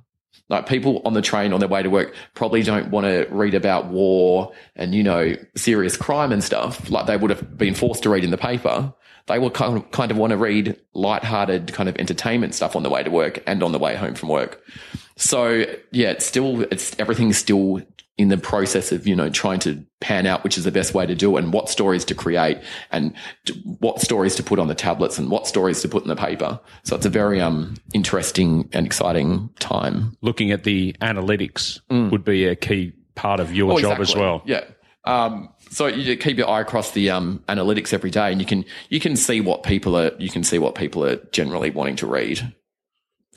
Like 0.48 0.66
people 0.66 1.00
on 1.04 1.14
the 1.14 1.22
train 1.22 1.52
on 1.52 1.60
their 1.60 1.68
way 1.68 1.82
to 1.82 1.88
work 1.88 2.14
probably 2.34 2.62
don't 2.62 2.90
want 2.90 3.06
to 3.06 3.26
read 3.30 3.54
about 3.54 3.86
war 3.86 4.52
and, 4.76 4.94
you 4.94 5.02
know, 5.02 5.34
serious 5.56 5.96
crime 5.96 6.32
and 6.32 6.44
stuff 6.44 6.90
like 6.90 7.06
they 7.06 7.16
would 7.16 7.30
have 7.30 7.56
been 7.56 7.74
forced 7.74 8.02
to 8.02 8.10
read 8.10 8.24
in 8.24 8.30
the 8.30 8.36
paper. 8.36 8.92
They 9.26 9.38
will 9.38 9.50
kind 9.50 9.78
of, 9.78 9.90
kind 9.90 10.10
of 10.10 10.18
want 10.18 10.32
to 10.32 10.36
read 10.36 10.78
lighthearted 10.92 11.72
kind 11.72 11.88
of 11.88 11.96
entertainment 11.96 12.54
stuff 12.54 12.76
on 12.76 12.82
the 12.82 12.90
way 12.90 13.02
to 13.02 13.10
work 13.10 13.42
and 13.46 13.62
on 13.62 13.72
the 13.72 13.78
way 13.78 13.94
home 13.96 14.14
from 14.14 14.28
work. 14.28 14.62
So 15.16 15.64
yeah, 15.92 16.10
it's 16.10 16.26
still, 16.26 16.62
it's 16.62 16.94
everything's 16.98 17.38
still 17.38 17.80
in 18.16 18.28
the 18.28 18.36
process 18.36 18.92
of, 18.92 19.06
you 19.06 19.16
know, 19.16 19.28
trying 19.28 19.58
to 19.58 19.84
pan 20.00 20.26
out 20.26 20.44
which 20.44 20.56
is 20.56 20.64
the 20.64 20.70
best 20.70 20.94
way 20.94 21.04
to 21.04 21.14
do 21.14 21.36
it 21.36 21.42
and 21.42 21.52
what 21.52 21.68
stories 21.68 22.04
to 22.04 22.14
create 22.14 22.58
and 22.92 23.12
what 23.80 24.00
stories 24.00 24.36
to 24.36 24.42
put 24.42 24.58
on 24.58 24.68
the 24.68 24.74
tablets 24.74 25.18
and 25.18 25.30
what 25.30 25.46
stories 25.46 25.82
to 25.82 25.88
put 25.88 26.02
in 26.02 26.08
the 26.08 26.14
paper. 26.16 26.60
So 26.84 26.94
it's 26.94 27.06
a 27.06 27.10
very, 27.10 27.40
um, 27.40 27.74
interesting 27.92 28.68
and 28.72 28.86
exciting 28.86 29.50
time. 29.58 30.16
Looking 30.20 30.52
at 30.52 30.62
the 30.64 30.92
analytics 31.00 31.80
would 32.10 32.24
be 32.24 32.44
a 32.44 32.54
key 32.54 32.92
part 33.16 33.40
of 33.40 33.54
your 33.54 33.72
Oh, 33.72 33.80
job 33.80 34.00
as 34.00 34.14
well. 34.14 34.42
Yeah. 34.44 34.64
Um, 35.04 35.50
so 35.70 35.86
you 35.86 36.16
keep 36.16 36.38
your 36.38 36.48
eye 36.48 36.60
across 36.60 36.92
the 36.92 37.10
um, 37.10 37.42
analytics 37.48 37.92
every 37.92 38.10
day, 38.10 38.30
and 38.30 38.40
you 38.40 38.46
can 38.46 38.64
you 38.88 39.00
can 39.00 39.16
see 39.16 39.40
what 39.40 39.62
people 39.62 39.96
are 39.96 40.12
you 40.18 40.30
can 40.30 40.44
see 40.44 40.58
what 40.58 40.74
people 40.74 41.04
are 41.04 41.16
generally 41.32 41.70
wanting 41.70 41.96
to 41.96 42.06
read, 42.06 42.54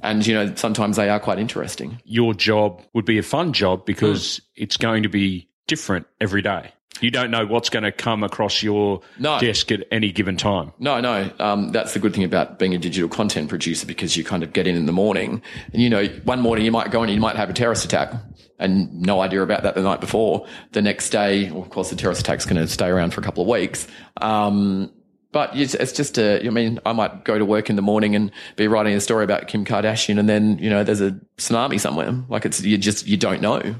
and 0.01 0.25
you 0.25 0.33
know 0.33 0.53
sometimes 0.55 0.95
they 0.97 1.09
are 1.09 1.19
quite 1.19 1.39
interesting. 1.39 1.99
your 2.05 2.33
job 2.33 2.81
would 2.93 3.05
be 3.05 3.17
a 3.17 3.23
fun 3.23 3.53
job 3.53 3.85
because 3.85 4.37
Hmm. 4.37 4.63
it's 4.63 4.77
going 4.77 5.03
to 5.03 5.09
be 5.09 5.49
different 5.67 6.05
every 6.21 6.41
day. 6.41 6.71
You 6.99 7.11
don't 7.11 7.29
know 7.29 7.45
what's 7.45 7.69
going 7.69 7.83
to 7.83 7.91
come 7.91 8.23
across 8.23 8.63
your 8.63 9.01
No. 9.19 9.39
desk 9.39 9.71
at 9.71 9.83
any 9.91 10.11
given 10.11 10.35
time. 10.35 10.71
No, 10.79 10.99
no, 10.99 11.29
um, 11.39 11.71
that's 11.71 11.93
the 11.93 11.99
good 11.99 12.11
thing 12.13 12.23
about 12.23 12.57
being 12.57 12.73
a 12.73 12.79
digital 12.79 13.07
content 13.07 13.49
producer 13.49 13.85
because 13.85 14.17
you 14.17 14.23
kind 14.23 14.41
of 14.41 14.51
get 14.51 14.65
in 14.65 14.75
in 14.75 14.87
the 14.87 14.91
morning, 14.91 15.41
and 15.73 15.81
you 15.81 15.91
know 15.91 16.05
one 16.23 16.41
morning 16.41 16.65
you 16.65 16.71
might 16.71 16.89
go 16.89 17.03
in 17.03 17.09
and 17.09 17.15
you 17.15 17.21
might 17.21 17.35
have 17.35 17.49
a 17.51 17.53
terrorist 17.53 17.85
attack. 17.85 18.13
And 18.59 18.91
no 19.03 19.19
idea 19.21 19.43
about 19.43 19.61
that 19.61 19.75
the 19.75 19.83
night 19.83 20.01
before. 20.01 20.47
The 20.71 20.81
next 20.81 21.11
day, 21.11 21.51
well, 21.51 21.61
of 21.61 21.69
course, 21.69 21.91
the 21.91 21.95
terrorist 21.95 22.21
attack's 22.21 22.43
going 22.45 22.57
to 22.59 22.67
stay 22.67 22.87
around 22.87 23.13
for 23.13 23.21
a 23.21 23.23
couple 23.23 23.43
of 23.43 23.47
weeks. 23.47 23.87
Um, 24.19 24.91
But 25.37 25.55
it's, 25.55 25.91
just 25.91 26.17
a, 26.17 26.43
I 26.43 26.49
mean, 26.49 26.79
I 26.83 26.93
might 26.93 27.23
go 27.23 27.37
to 27.37 27.45
work 27.45 27.69
in 27.69 27.75
the 27.75 27.83
morning 27.83 28.15
and 28.15 28.31
be 28.55 28.67
writing 28.67 28.95
a 28.95 28.99
story 28.99 29.23
about 29.23 29.47
Kim 29.47 29.65
Kardashian 29.65 30.17
and 30.17 30.27
then, 30.27 30.57
you 30.57 30.67
know, 30.67 30.83
there's 30.83 30.99
a 30.99 31.11
tsunami 31.37 31.79
somewhere. 31.79 32.11
Like 32.27 32.47
it's, 32.47 32.59
you 32.63 32.75
just, 32.75 33.05
you 33.05 33.17
don't 33.17 33.39
know. 33.39 33.75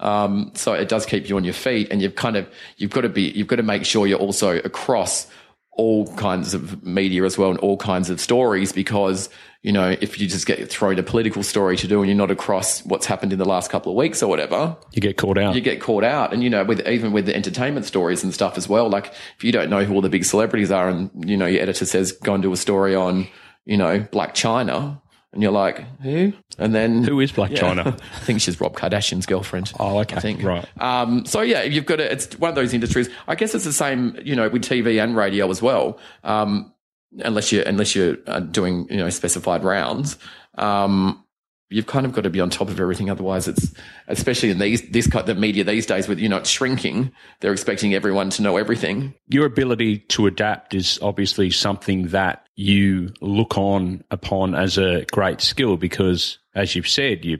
Um, 0.00 0.52
so 0.54 0.74
it 0.74 0.90
does 0.90 1.06
keep 1.06 1.30
you 1.30 1.36
on 1.38 1.44
your 1.44 1.54
feet 1.54 1.88
and 1.90 2.02
you've 2.02 2.14
kind 2.14 2.36
of, 2.36 2.46
you've 2.76 2.90
got 2.90 3.00
to 3.00 3.08
be, 3.08 3.30
you've 3.30 3.46
got 3.46 3.56
to 3.56 3.62
make 3.62 3.86
sure 3.86 4.06
you're 4.06 4.18
also 4.18 4.58
across 4.58 5.28
all 5.74 6.06
kinds 6.16 6.52
of 6.54 6.82
media 6.84 7.24
as 7.24 7.38
well 7.38 7.50
and 7.50 7.58
all 7.60 7.76
kinds 7.78 8.10
of 8.10 8.20
stories 8.20 8.72
because 8.72 9.30
you 9.62 9.72
know 9.72 9.96
if 10.02 10.20
you 10.20 10.26
just 10.28 10.46
get 10.46 10.68
thrown 10.70 10.98
a 10.98 11.02
political 11.02 11.42
story 11.42 11.78
to 11.78 11.88
do 11.88 12.00
and 12.00 12.08
you're 12.10 12.16
not 12.18 12.30
across 12.30 12.84
what's 12.84 13.06
happened 13.06 13.32
in 13.32 13.38
the 13.38 13.44
last 13.46 13.70
couple 13.70 13.90
of 13.90 13.96
weeks 13.96 14.22
or 14.22 14.26
whatever 14.28 14.76
You 14.92 15.00
get 15.00 15.16
caught 15.16 15.38
out. 15.38 15.54
you 15.54 15.62
get 15.62 15.80
caught 15.80 16.04
out 16.04 16.34
and 16.34 16.42
you 16.42 16.50
know 16.50 16.62
with 16.62 16.86
even 16.86 17.12
with 17.12 17.24
the 17.24 17.34
entertainment 17.34 17.86
stories 17.86 18.22
and 18.22 18.34
stuff 18.34 18.58
as 18.58 18.68
well 18.68 18.90
like 18.90 19.14
if 19.38 19.44
you 19.44 19.50
don't 19.50 19.70
know 19.70 19.82
who 19.84 19.94
all 19.94 20.02
the 20.02 20.10
big 20.10 20.26
celebrities 20.26 20.70
are 20.70 20.90
and 20.90 21.10
you 21.28 21.38
know 21.38 21.46
your 21.46 21.62
editor 21.62 21.86
says 21.86 22.12
go 22.12 22.34
and 22.34 22.42
do 22.42 22.52
a 22.52 22.56
story 22.56 22.94
on 22.94 23.26
you 23.64 23.78
know 23.78 24.00
Blac 24.00 24.32
Chyna 24.34 25.00
and 25.32 25.42
you're 25.42 25.52
like 25.52 25.78
who 26.02 26.32
and 26.58 26.74
then 26.74 27.04
Who 27.04 27.20
is 27.20 27.32
Blac 27.32 27.54
Chyna? 27.56 27.86
I 28.14 28.18
think 28.20 28.40
she's 28.40 28.60
Rob 28.60 28.76
Kardashian's 28.76 29.26
girlfriend. 29.26 29.72
Oh, 29.80 29.98
okay. 30.00 30.16
I 30.16 30.20
think. 30.20 30.42
Right. 30.42 30.66
Um, 30.80 31.24
so 31.24 31.40
yeah, 31.40 31.62
you've 31.62 31.86
got 31.86 31.96
to, 31.96 32.12
it's 32.12 32.38
one 32.38 32.50
of 32.50 32.54
those 32.54 32.74
industries. 32.74 33.08
I 33.26 33.34
guess 33.34 33.54
it's 33.54 33.64
the 33.64 33.72
same, 33.72 34.18
you 34.22 34.36
know, 34.36 34.48
with 34.48 34.62
TV 34.62 35.02
and 35.02 35.16
radio 35.16 35.50
as 35.50 35.62
well. 35.62 35.98
Um, 36.24 36.72
unless 37.18 37.52
you're 37.52 37.64
unless 37.64 37.94
you're 37.94 38.16
uh, 38.26 38.40
doing 38.40 38.86
you 38.90 38.96
know 38.96 39.10
specified 39.10 39.64
rounds. 39.64 40.18
Um, 40.56 41.24
you've 41.72 41.86
kind 41.86 42.06
of 42.06 42.12
got 42.12 42.22
to 42.22 42.30
be 42.30 42.40
on 42.40 42.50
top 42.50 42.68
of 42.68 42.78
everything. 42.78 43.10
Otherwise, 43.10 43.48
it's 43.48 43.72
especially 44.08 44.50
in 44.50 44.58
these 44.58 44.82
this 44.90 45.06
kind 45.06 45.28
of 45.28 45.38
media 45.38 45.64
these 45.64 45.86
days 45.86 46.08
with 46.08 46.18
you 46.18 46.28
know 46.28 46.38
it's 46.38 46.50
shrinking. 46.50 47.12
They're 47.40 47.52
expecting 47.52 47.94
everyone 47.94 48.30
to 48.30 48.42
know 48.42 48.56
everything. 48.56 49.14
Your 49.28 49.46
ability 49.46 49.98
to 49.98 50.26
adapt 50.26 50.74
is 50.74 50.98
obviously 51.02 51.50
something 51.50 52.08
that 52.08 52.46
you 52.56 53.12
look 53.20 53.56
on 53.56 54.04
upon 54.10 54.54
as 54.54 54.78
a 54.78 55.04
great 55.10 55.40
skill 55.40 55.76
because, 55.76 56.38
as 56.54 56.76
you've 56.76 56.88
said, 56.88 57.24
you 57.24 57.38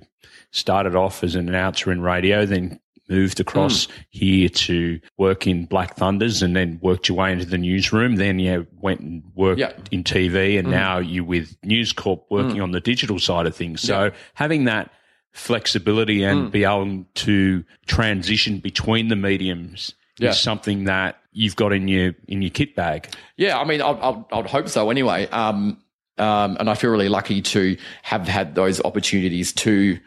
started 0.50 0.94
off 0.94 1.24
as 1.24 1.34
an 1.34 1.48
announcer 1.48 1.90
in 1.92 2.00
radio, 2.00 2.46
then 2.46 2.78
moved 3.12 3.40
across 3.40 3.88
here 4.10 4.48
to 4.48 4.98
work 5.18 5.46
in 5.46 5.66
Black 5.66 5.96
Thunders 5.96 6.42
and 6.42 6.56
then 6.56 6.78
worked 6.82 7.08
your 7.08 7.18
way 7.18 7.30
into 7.32 7.44
the 7.44 7.58
newsroom. 7.58 8.16
Then 8.16 8.38
you 8.38 8.66
went 8.80 9.00
and 9.00 9.22
worked 9.34 9.60
Yeah. 9.60 9.72
in 9.90 10.02
TV 10.02 10.58
and 10.58 10.68
now 10.68 10.98
you're 10.98 11.24
with 11.24 11.56
News 11.62 11.92
Corp 11.92 12.24
working 12.30 12.60
on 12.60 12.70
the 12.72 12.80
digital 12.80 13.18
side 13.18 13.46
of 13.46 13.54
things. 13.54 13.82
So 13.82 14.10
having 14.34 14.64
that 14.64 14.90
flexibility 15.32 16.22
and 16.24 16.50
be 16.50 16.64
able 16.64 17.04
to 17.14 17.64
transition 17.86 18.58
between 18.58 19.08
the 19.08 19.16
mediums 19.16 19.94
Yeah. 20.18 20.30
is 20.30 20.38
something 20.40 20.84
that 20.84 21.16
you've 21.32 21.56
got 21.56 21.72
in 21.72 21.88
your 21.88 22.14
in 22.28 22.42
your 22.42 22.50
kit 22.50 22.74
bag. 22.76 23.08
Yeah, 23.36 23.58
I 23.58 23.64
mean, 23.64 23.80
I, 23.82 23.90
I, 23.90 24.24
I 24.32 24.36
would 24.38 24.46
hope 24.46 24.68
so 24.68 24.90
anyway. 24.90 25.26
Um, 25.28 25.78
um, 26.18 26.56
and 26.60 26.68
I 26.68 26.74
feel 26.74 26.90
really 26.90 27.08
lucky 27.08 27.40
to 27.40 27.76
have 28.02 28.28
had 28.28 28.54
those 28.54 28.82
opportunities 28.84 29.52
to, 29.54 29.98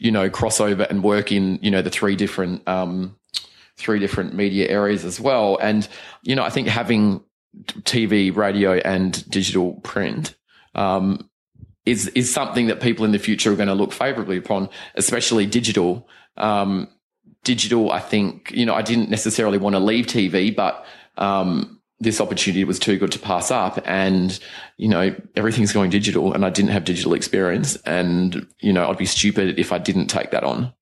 you 0.00 0.10
know, 0.10 0.30
cross 0.30 0.60
over 0.60 0.84
and 0.84 1.04
work 1.04 1.30
in, 1.30 1.58
you 1.60 1.70
know, 1.70 1.82
the 1.82 1.90
three 1.90 2.16
different, 2.16 2.66
um, 2.66 3.16
three 3.76 3.98
different 3.98 4.34
media 4.34 4.66
areas 4.68 5.04
as 5.04 5.20
well. 5.20 5.58
And, 5.60 5.86
you 6.22 6.34
know, 6.34 6.42
I 6.42 6.48
think 6.48 6.68
having 6.68 7.22
TV, 7.82 8.34
radio, 8.34 8.74
and 8.78 9.28
digital 9.28 9.74
print, 9.82 10.34
um, 10.74 11.28
is, 11.84 12.08
is 12.08 12.32
something 12.32 12.68
that 12.68 12.80
people 12.80 13.04
in 13.04 13.12
the 13.12 13.18
future 13.18 13.52
are 13.52 13.56
going 13.56 13.68
to 13.68 13.74
look 13.74 13.92
favorably 13.92 14.38
upon, 14.38 14.70
especially 14.94 15.44
digital. 15.44 16.08
Um, 16.38 16.88
digital, 17.44 17.92
I 17.92 18.00
think, 18.00 18.50
you 18.52 18.64
know, 18.64 18.74
I 18.74 18.82
didn't 18.82 19.10
necessarily 19.10 19.58
want 19.58 19.74
to 19.74 19.80
leave 19.80 20.06
TV, 20.06 20.54
but, 20.54 20.86
um, 21.18 21.79
this 22.00 22.20
opportunity 22.20 22.64
was 22.64 22.78
too 22.78 22.96
good 22.98 23.12
to 23.12 23.18
pass 23.18 23.50
up 23.50 23.78
and 23.84 24.40
you 24.78 24.88
know 24.88 25.14
everything's 25.36 25.72
going 25.72 25.90
digital 25.90 26.32
and 26.32 26.44
i 26.46 26.50
didn't 26.50 26.70
have 26.70 26.84
digital 26.84 27.12
experience 27.12 27.76
and 27.84 28.46
you 28.60 28.72
know 28.72 28.88
i'd 28.88 28.96
be 28.96 29.04
stupid 29.04 29.58
if 29.58 29.70
i 29.70 29.78
didn't 29.78 30.06
take 30.06 30.30
that 30.30 30.42
on 30.44 30.72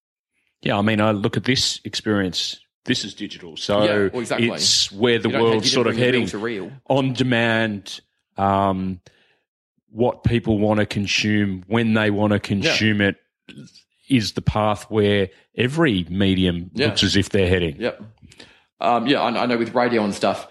Yeah, 0.63 0.77
I 0.79 0.83
mean, 0.83 1.01
I 1.01 1.13
look 1.13 1.37
at 1.37 1.45
this 1.45 1.81
experience. 1.85 2.59
This 2.85 3.05
is 3.05 3.15
digital, 3.15 3.57
so 3.57 3.85
Yeah, 3.85 4.09
well, 4.13 4.21
exactly. 4.23 4.49
it's 4.51 4.91
where 4.91 5.19
the 5.19 5.29
You 5.29 5.33
don't- 5.33 5.43
you 5.45 5.51
world's 5.51 5.73
sort 5.73 5.87
of 5.87 5.95
real 5.97 6.05
heading. 6.05 6.27
to 6.27 6.39
real 6.39 6.73
on 6.89 7.13
demand, 7.13 8.01
um, 8.37 9.01
what 9.91 10.25
people 10.25 10.59
want 10.59 10.81
to 10.81 10.87
consume 10.87 11.63
when 11.69 11.95
they 11.95 12.11
want 12.11 12.33
to 12.33 12.41
consume 12.41 13.01
it 13.01 13.17
is 14.09 14.33
the 14.33 14.43
path 14.43 14.85
where 14.91 15.29
every 15.57 16.05
medium 16.11 16.71
Yeah. 16.75 16.87
looks 16.87 17.03
as 17.05 17.15
if 17.17 17.29
they're 17.31 17.49
heading. 17.49 17.77
Yep. 17.81 18.03
Um, 18.81 19.07
yeah, 19.07 19.21
I, 19.21 19.43
I 19.43 19.47
know 19.47 19.59
with 19.59 19.75
radio 19.75 20.03
and 20.05 20.15
stuff, 20.15 20.47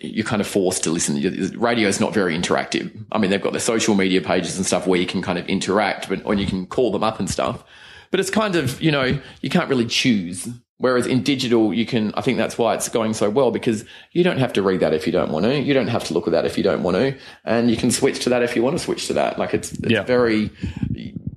you're 0.00 0.24
kind 0.26 0.40
of 0.40 0.46
forced 0.46 0.84
to 0.84 0.90
listen. 0.90 1.16
Radio 1.58 1.88
is 1.88 1.98
not 2.00 2.12
very 2.12 2.36
interactive. 2.36 2.90
I 3.12 3.18
mean, 3.18 3.30
they've 3.30 3.40
got 3.40 3.52
their 3.52 3.60
social 3.60 3.94
media 3.94 4.20
pages 4.20 4.56
and 4.56 4.66
stuff 4.66 4.86
where 4.86 5.00
you 5.00 5.06
can 5.06 5.22
kind 5.22 5.38
of 5.38 5.46
interact, 5.46 6.08
but 6.08 6.24
or 6.24 6.34
you 6.34 6.46
can 6.46 6.66
call 6.66 6.92
them 6.92 7.02
up 7.02 7.18
and 7.18 7.28
stuff. 7.30 7.64
But 8.10 8.20
it's 8.20 8.30
kind 8.30 8.54
of 8.56 8.80
you 8.82 8.90
know 8.90 9.18
you 9.40 9.50
can't 9.50 9.68
really 9.68 9.86
choose. 9.86 10.48
Whereas 10.80 11.08
in 11.08 11.24
digital, 11.24 11.74
you 11.74 11.84
can. 11.86 12.12
I 12.14 12.20
think 12.20 12.38
that's 12.38 12.56
why 12.56 12.74
it's 12.74 12.88
going 12.88 13.12
so 13.12 13.28
well 13.30 13.50
because 13.50 13.84
you 14.12 14.22
don't 14.22 14.38
have 14.38 14.52
to 14.52 14.62
read 14.62 14.78
that 14.80 14.94
if 14.94 15.06
you 15.06 15.12
don't 15.12 15.32
want 15.32 15.44
to. 15.44 15.58
You 15.58 15.74
don't 15.74 15.88
have 15.88 16.04
to 16.04 16.14
look 16.14 16.28
at 16.28 16.30
that 16.30 16.44
if 16.44 16.56
you 16.56 16.62
don't 16.62 16.84
want 16.84 16.96
to, 16.96 17.16
and 17.44 17.68
you 17.68 17.76
can 17.76 17.90
switch 17.90 18.20
to 18.20 18.28
that 18.30 18.44
if 18.44 18.54
you 18.54 18.62
want 18.62 18.78
to 18.78 18.84
switch 18.84 19.08
to 19.08 19.12
that. 19.14 19.38
Like 19.40 19.54
it's, 19.54 19.72
it's 19.72 19.90
Yeah. 19.90 20.04
very. 20.04 20.50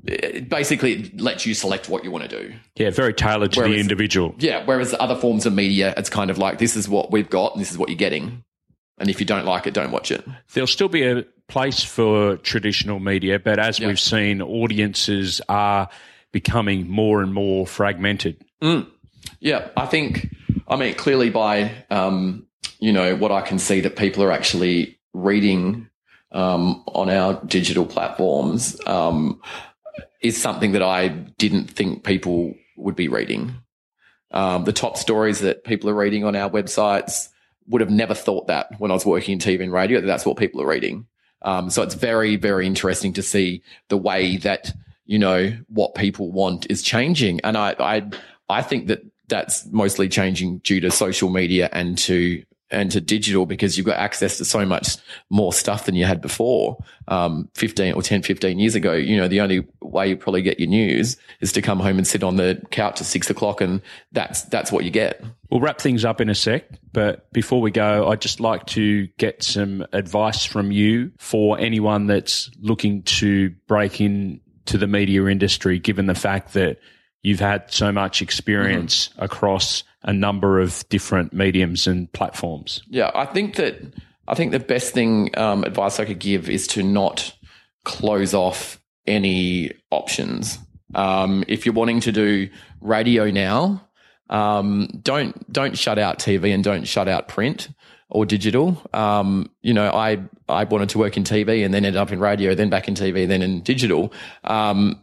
It 0.06 0.50
basically 0.50 0.94
it 0.94 1.22
lets 1.22 1.46
you 1.46 1.54
select 1.54 1.88
what 1.90 2.04
you 2.04 2.10
want 2.12 2.30
to 2.30 2.44
do. 2.44 2.54
Yeah, 2.76 2.90
very 2.90 3.14
tailored 3.14 3.52
to 3.54 3.62
the 3.62 3.78
individual. 3.78 4.34
Yeah. 4.40 4.64
Whereas 4.66 4.96
other 5.00 5.16
forms 5.16 5.46
of 5.46 5.54
media, 5.54 5.94
it's 5.96 6.10
kind 6.10 6.32
of 6.32 6.38
like 6.38 6.58
this 6.58 6.76
is 6.76 6.90
what 6.90 7.12
we've 7.12 7.30
got 7.30 7.54
and 7.54 7.62
this 7.62 7.72
is 7.72 7.78
what 7.78 7.90
you're 7.90 7.98
getting. 7.98 8.44
And 8.98 9.10
if 9.10 9.20
you 9.20 9.26
don't 9.26 9.46
like 9.46 9.68
it, 9.68 9.74
don't 9.74 9.92
watch 9.92 10.12
it. 10.12 10.24
There'll 10.54 10.68
still 10.68 10.88
be 10.90 11.04
a 11.04 11.24
place 11.48 11.84
for 11.84 12.38
traditional 12.38 13.00
media, 13.00 13.40
but 13.40 13.60
as 13.60 13.80
Yeah. 13.80 13.88
we've 13.88 14.00
seen, 14.00 14.42
audiences 14.42 15.42
are 15.50 15.90
becoming 16.32 16.88
more 16.90 17.22
and 17.22 17.34
more 17.34 17.68
fragmented. 17.68 18.38
Yeah. 19.40 19.68
I 19.78 19.86
think, 19.86 20.34
I 20.68 20.78
mean, 20.78 20.94
clearly 20.96 21.30
by, 21.30 21.72
um, 21.90 22.48
you 22.80 22.92
know, 22.94 23.16
what 23.16 23.32
I 23.32 23.42
can 23.42 23.60
see 23.60 23.82
that 23.82 23.96
people 23.96 24.24
are 24.24 24.32
actually 24.32 24.98
reading 25.14 25.90
um, 26.32 26.84
on 26.88 27.10
our 27.10 27.42
digital 27.46 27.86
platforms 27.86 28.80
um, 28.88 29.42
is 30.22 30.42
something 30.42 30.74
that 30.74 30.84
I 30.84 31.08
didn't 31.10 31.70
think 31.70 32.04
people 32.04 32.54
would 32.78 32.96
be 32.96 33.08
reading. 33.08 33.56
Um, 34.32 34.64
the 34.64 34.74
top 34.74 34.98
stories 34.98 35.40
that 35.40 35.64
people 35.64 35.90
are 35.90 35.96
reading 35.96 36.24
on 36.24 36.36
our 36.36 36.50
websites 36.50 37.28
would 37.68 37.82
have 37.82 37.90
never 37.90 38.14
thought 38.14 38.48
that 38.48 38.80
when 38.80 38.92
I 38.92 38.94
was 38.94 39.06
working 39.06 39.34
in 39.34 39.40
TV 39.40 39.62
and 39.62 39.74
radio, 39.74 40.00
that 40.00 40.08
that's 40.08 40.26
what 40.26 40.38
people 40.38 40.62
are 40.62 40.68
reading. 40.68 41.06
Um, 41.42 41.70
so 41.70 41.82
it's 41.82 41.96
very, 41.96 42.36
very 42.36 42.68
interesting 42.68 43.14
to 43.14 43.24
see 43.24 43.64
the 43.90 43.98
way 43.98 44.38
that, 44.38 44.74
you 45.06 45.20
know, 45.20 45.52
what 45.68 45.96
people 45.96 46.32
want 46.32 46.68
is 46.70 46.82
changing. 46.82 47.42
And 47.44 47.58
I, 47.58 47.76
I, 47.80 48.10
I 48.50 48.62
think 48.62 48.88
that 48.88 49.02
that's 49.28 49.66
mostly 49.68 50.08
changing 50.08 50.60
due 50.60 50.80
to 50.82 50.92
social 50.92 51.30
media 51.30 51.70
and 51.72 51.98
to, 52.00 52.44
and 52.72 52.92
to 52.92 53.02
digital 53.02 53.46
because 53.46 53.78
you've 53.78 53.86
got 53.86 53.98
access 53.98 54.38
to 54.38 54.46
so 54.46 54.66
much 54.66 54.98
more 55.30 55.52
stuff 55.54 55.86
than 55.86 55.96
you 55.96 56.06
had 56.06 56.22
before. 56.22 56.78
Um, 57.08 57.50
15 57.56 57.94
or 57.94 58.02
10, 58.02 58.24
15 58.24 58.60
years 58.60 58.76
ago, 58.76 58.94
you 58.94 59.18
know, 59.18 59.28
the 59.28 59.42
only 59.42 59.68
way 59.82 60.10
you 60.10 60.18
probably 60.18 60.42
get 60.42 60.60
your 60.60 60.70
news 60.70 61.18
is 61.42 61.52
to 61.54 61.62
come 61.62 61.80
home 61.80 61.98
and 61.98 62.08
sit 62.08 62.24
on 62.24 62.38
the 62.38 62.62
couch 62.72 63.02
at 63.02 63.08
six 63.08 63.30
o'clock 63.30 63.62
and 63.62 63.82
that's, 64.12 64.44
that's 64.44 64.72
what 64.72 64.86
you 64.86 64.92
get. 64.92 65.24
We'll 65.50 65.60
wrap 65.60 65.82
things 65.82 66.06
up 66.06 66.22
in 66.22 66.30
a 66.30 66.36
sec, 66.36 66.64
but 66.94 67.32
before 67.34 67.60
we 67.60 67.72
go, 67.72 68.08
I'd 68.08 68.22
just 68.22 68.40
like 68.40 68.66
to 68.68 69.08
get 69.18 69.44
some 69.44 69.86
advice 69.92 70.46
from 70.46 70.72
you 70.72 71.12
for 71.18 71.60
anyone 71.60 72.08
that's 72.08 72.50
looking 72.62 73.04
to 73.04 73.50
break 73.68 74.00
into 74.00 74.78
the 74.78 74.88
media 74.88 75.26
industry, 75.26 75.78
given 75.78 76.06
the 76.06 76.16
fact 76.16 76.54
that 76.54 76.80
you've 77.24 77.40
had 77.40 77.72
so 77.72 77.92
much 77.92 78.22
experience 78.22 79.10
across 79.18 79.84
a 80.04 80.14
number 80.14 80.60
of 80.60 80.88
different 80.90 81.34
mediums 81.34 81.88
and 81.88 82.12
platforms. 82.14 82.82
Yeah, 82.88 83.12
I 83.14 83.26
think 83.26 83.56
that 83.56 83.80
I 84.28 84.36
think 84.36 84.52
the 84.52 84.60
best 84.60 84.94
thing 84.94 85.38
um, 85.38 85.64
advice 85.64 86.00
I 86.00 86.06
could 86.06 86.20
give 86.20 86.50
is 86.50 86.68
to 86.68 86.84
not 86.84 87.36
close 87.84 88.34
off 88.34 88.80
any 89.06 89.72
options. 89.90 90.58
Um, 90.94 91.44
if 91.48 91.66
you're 91.66 91.74
wanting 91.74 92.02
to 92.02 92.12
do 92.12 92.50
radio 92.82 93.30
now, 93.30 93.88
um, 94.30 94.88
don't 95.02 95.52
don't 95.52 95.78
shut 95.78 96.00
out 96.00 96.20
TV 96.20 96.54
and 96.54 96.64
don't 96.64 96.88
shut 96.88 97.08
out 97.08 97.28
print 97.28 97.70
or 98.10 98.26
digital. 98.26 98.82
Um, 98.94 99.50
you 99.62 99.74
know, 99.74 99.90
I 99.90 100.20
I 100.48 100.64
wanted 100.66 100.90
to 100.90 100.98
work 100.98 101.18
in 101.18 101.24
TV 101.24 101.64
and 101.64 101.74
then 101.74 101.86
ended 101.86 101.98
up 101.98 102.12
in 102.12 102.20
radio, 102.20 102.56
then 102.56 102.70
back 102.70 102.88
in 102.88 102.94
TV, 102.94 103.28
then 103.28 103.42
in 103.42 103.62
digital. 103.62 104.14
Um, 104.44 105.01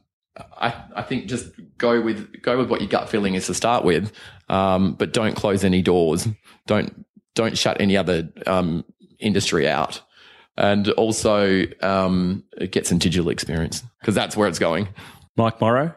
I, 0.60 0.74
I 0.96 1.02
think 1.02 1.26
just 1.26 1.50
go 1.78 2.00
with 2.00 2.42
go 2.42 2.58
with 2.58 2.68
what 2.68 2.80
your 2.80 2.88
gut 2.88 3.08
feeling 3.08 3.34
is 3.34 3.46
to 3.46 3.54
start 3.54 3.84
with, 3.84 4.12
um, 4.48 4.94
but 4.94 5.12
don't 5.12 5.34
close 5.34 5.64
any 5.64 5.82
doors. 5.82 6.26
Don't 6.66 7.04
don't 7.34 7.56
shut 7.56 7.80
any 7.80 7.96
other 7.96 8.28
um, 8.46 8.84
industry 9.18 9.68
out, 9.68 10.00
and 10.56 10.88
also 10.90 11.64
um, 11.82 12.44
get 12.70 12.86
some 12.86 12.98
digital 12.98 13.30
experience 13.30 13.84
because 14.00 14.14
that's 14.14 14.36
where 14.36 14.48
it's 14.48 14.58
going. 14.58 14.88
Mike 15.36 15.60
Morrow, 15.60 15.94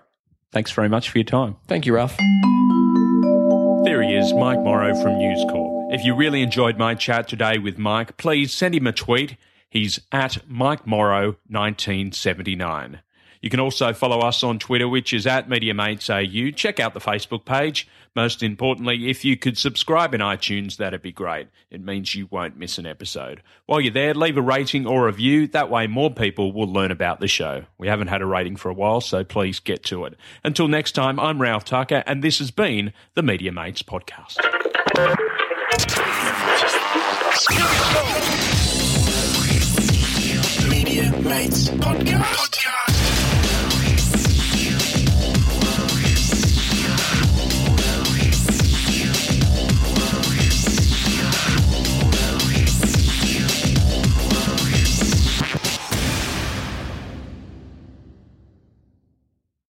thanks 0.51 0.71
very 0.71 0.89
much 0.89 1.09
for 1.09 1.17
your 1.17 1.25
time. 1.25 1.55
Thank 1.67 1.85
you, 1.85 1.95
Ralph. 1.95 2.15
There 3.83 4.03
he 4.03 4.15
is, 4.15 4.31
Mike 4.33 4.59
Morrow 4.59 4.93
from 5.01 5.17
News 5.17 5.43
Corp. 5.49 5.91
If 5.91 6.05
you 6.05 6.15
really 6.15 6.43
enjoyed 6.43 6.77
my 6.77 6.93
chat 6.93 7.27
today 7.27 7.57
with 7.57 7.77
Mike, 7.79 8.15
please 8.17 8.53
send 8.53 8.75
him 8.75 8.85
a 8.85 8.93
tweet. 8.93 9.37
He's 9.69 9.99
at 10.11 10.37
Mike 10.47 10.85
Morrow 10.85 11.37
1979. 11.47 13.01
You 13.41 13.49
can 13.49 13.59
also 13.59 13.91
follow 13.91 14.19
us 14.19 14.43
on 14.43 14.59
Twitter, 14.59 14.87
which 14.87 15.13
is 15.13 15.25
at 15.25 15.49
MediaMatesAU. 15.49 16.55
Check 16.55 16.79
out 16.79 16.93
the 16.93 16.99
Facebook 16.99 17.43
page. 17.43 17.87
Most 18.15 18.43
importantly, 18.43 19.09
if 19.09 19.25
you 19.25 19.37
could 19.37 19.57
subscribe 19.57 20.13
in 20.13 20.21
iTunes, 20.21 20.77
that'd 20.77 21.01
be 21.01 21.11
great. 21.11 21.47
It 21.69 21.83
means 21.83 22.13
you 22.13 22.27
won't 22.29 22.57
miss 22.57 22.77
an 22.77 22.85
episode. 22.85 23.41
While 23.65 23.81
you're 23.81 23.93
there, 23.93 24.13
leave 24.13 24.37
a 24.37 24.41
rating 24.41 24.85
or 24.85 25.03
a 25.03 25.05
review. 25.07 25.47
That 25.47 25.69
way, 25.69 25.87
more 25.87 26.11
people 26.11 26.51
will 26.51 26.71
learn 26.71 26.91
about 26.91 27.19
the 27.19 27.27
show. 27.27 27.63
We 27.77 27.87
haven't 27.87 28.09
had 28.09 28.21
a 28.21 28.25
rating 28.25 28.57
for 28.57 28.69
a 28.69 28.73
while, 28.73 29.01
so 29.01 29.23
please 29.23 29.59
get 29.59 29.83
to 29.85 30.05
it. 30.05 30.15
Until 30.43 30.67
next 30.67 30.91
time, 30.91 31.19
I'm 31.19 31.41
Ralph 31.41 31.65
Tucker, 31.65 32.03
and 32.05 32.23
this 32.23 32.39
has 32.39 32.51
been 32.51 32.93
the 33.15 33.23
Media 33.23 33.51
Mates 33.51 33.81
Podcast. 33.81 34.37
Media 40.69 41.11
Mates 41.21 41.69
Podcast. 41.69 42.51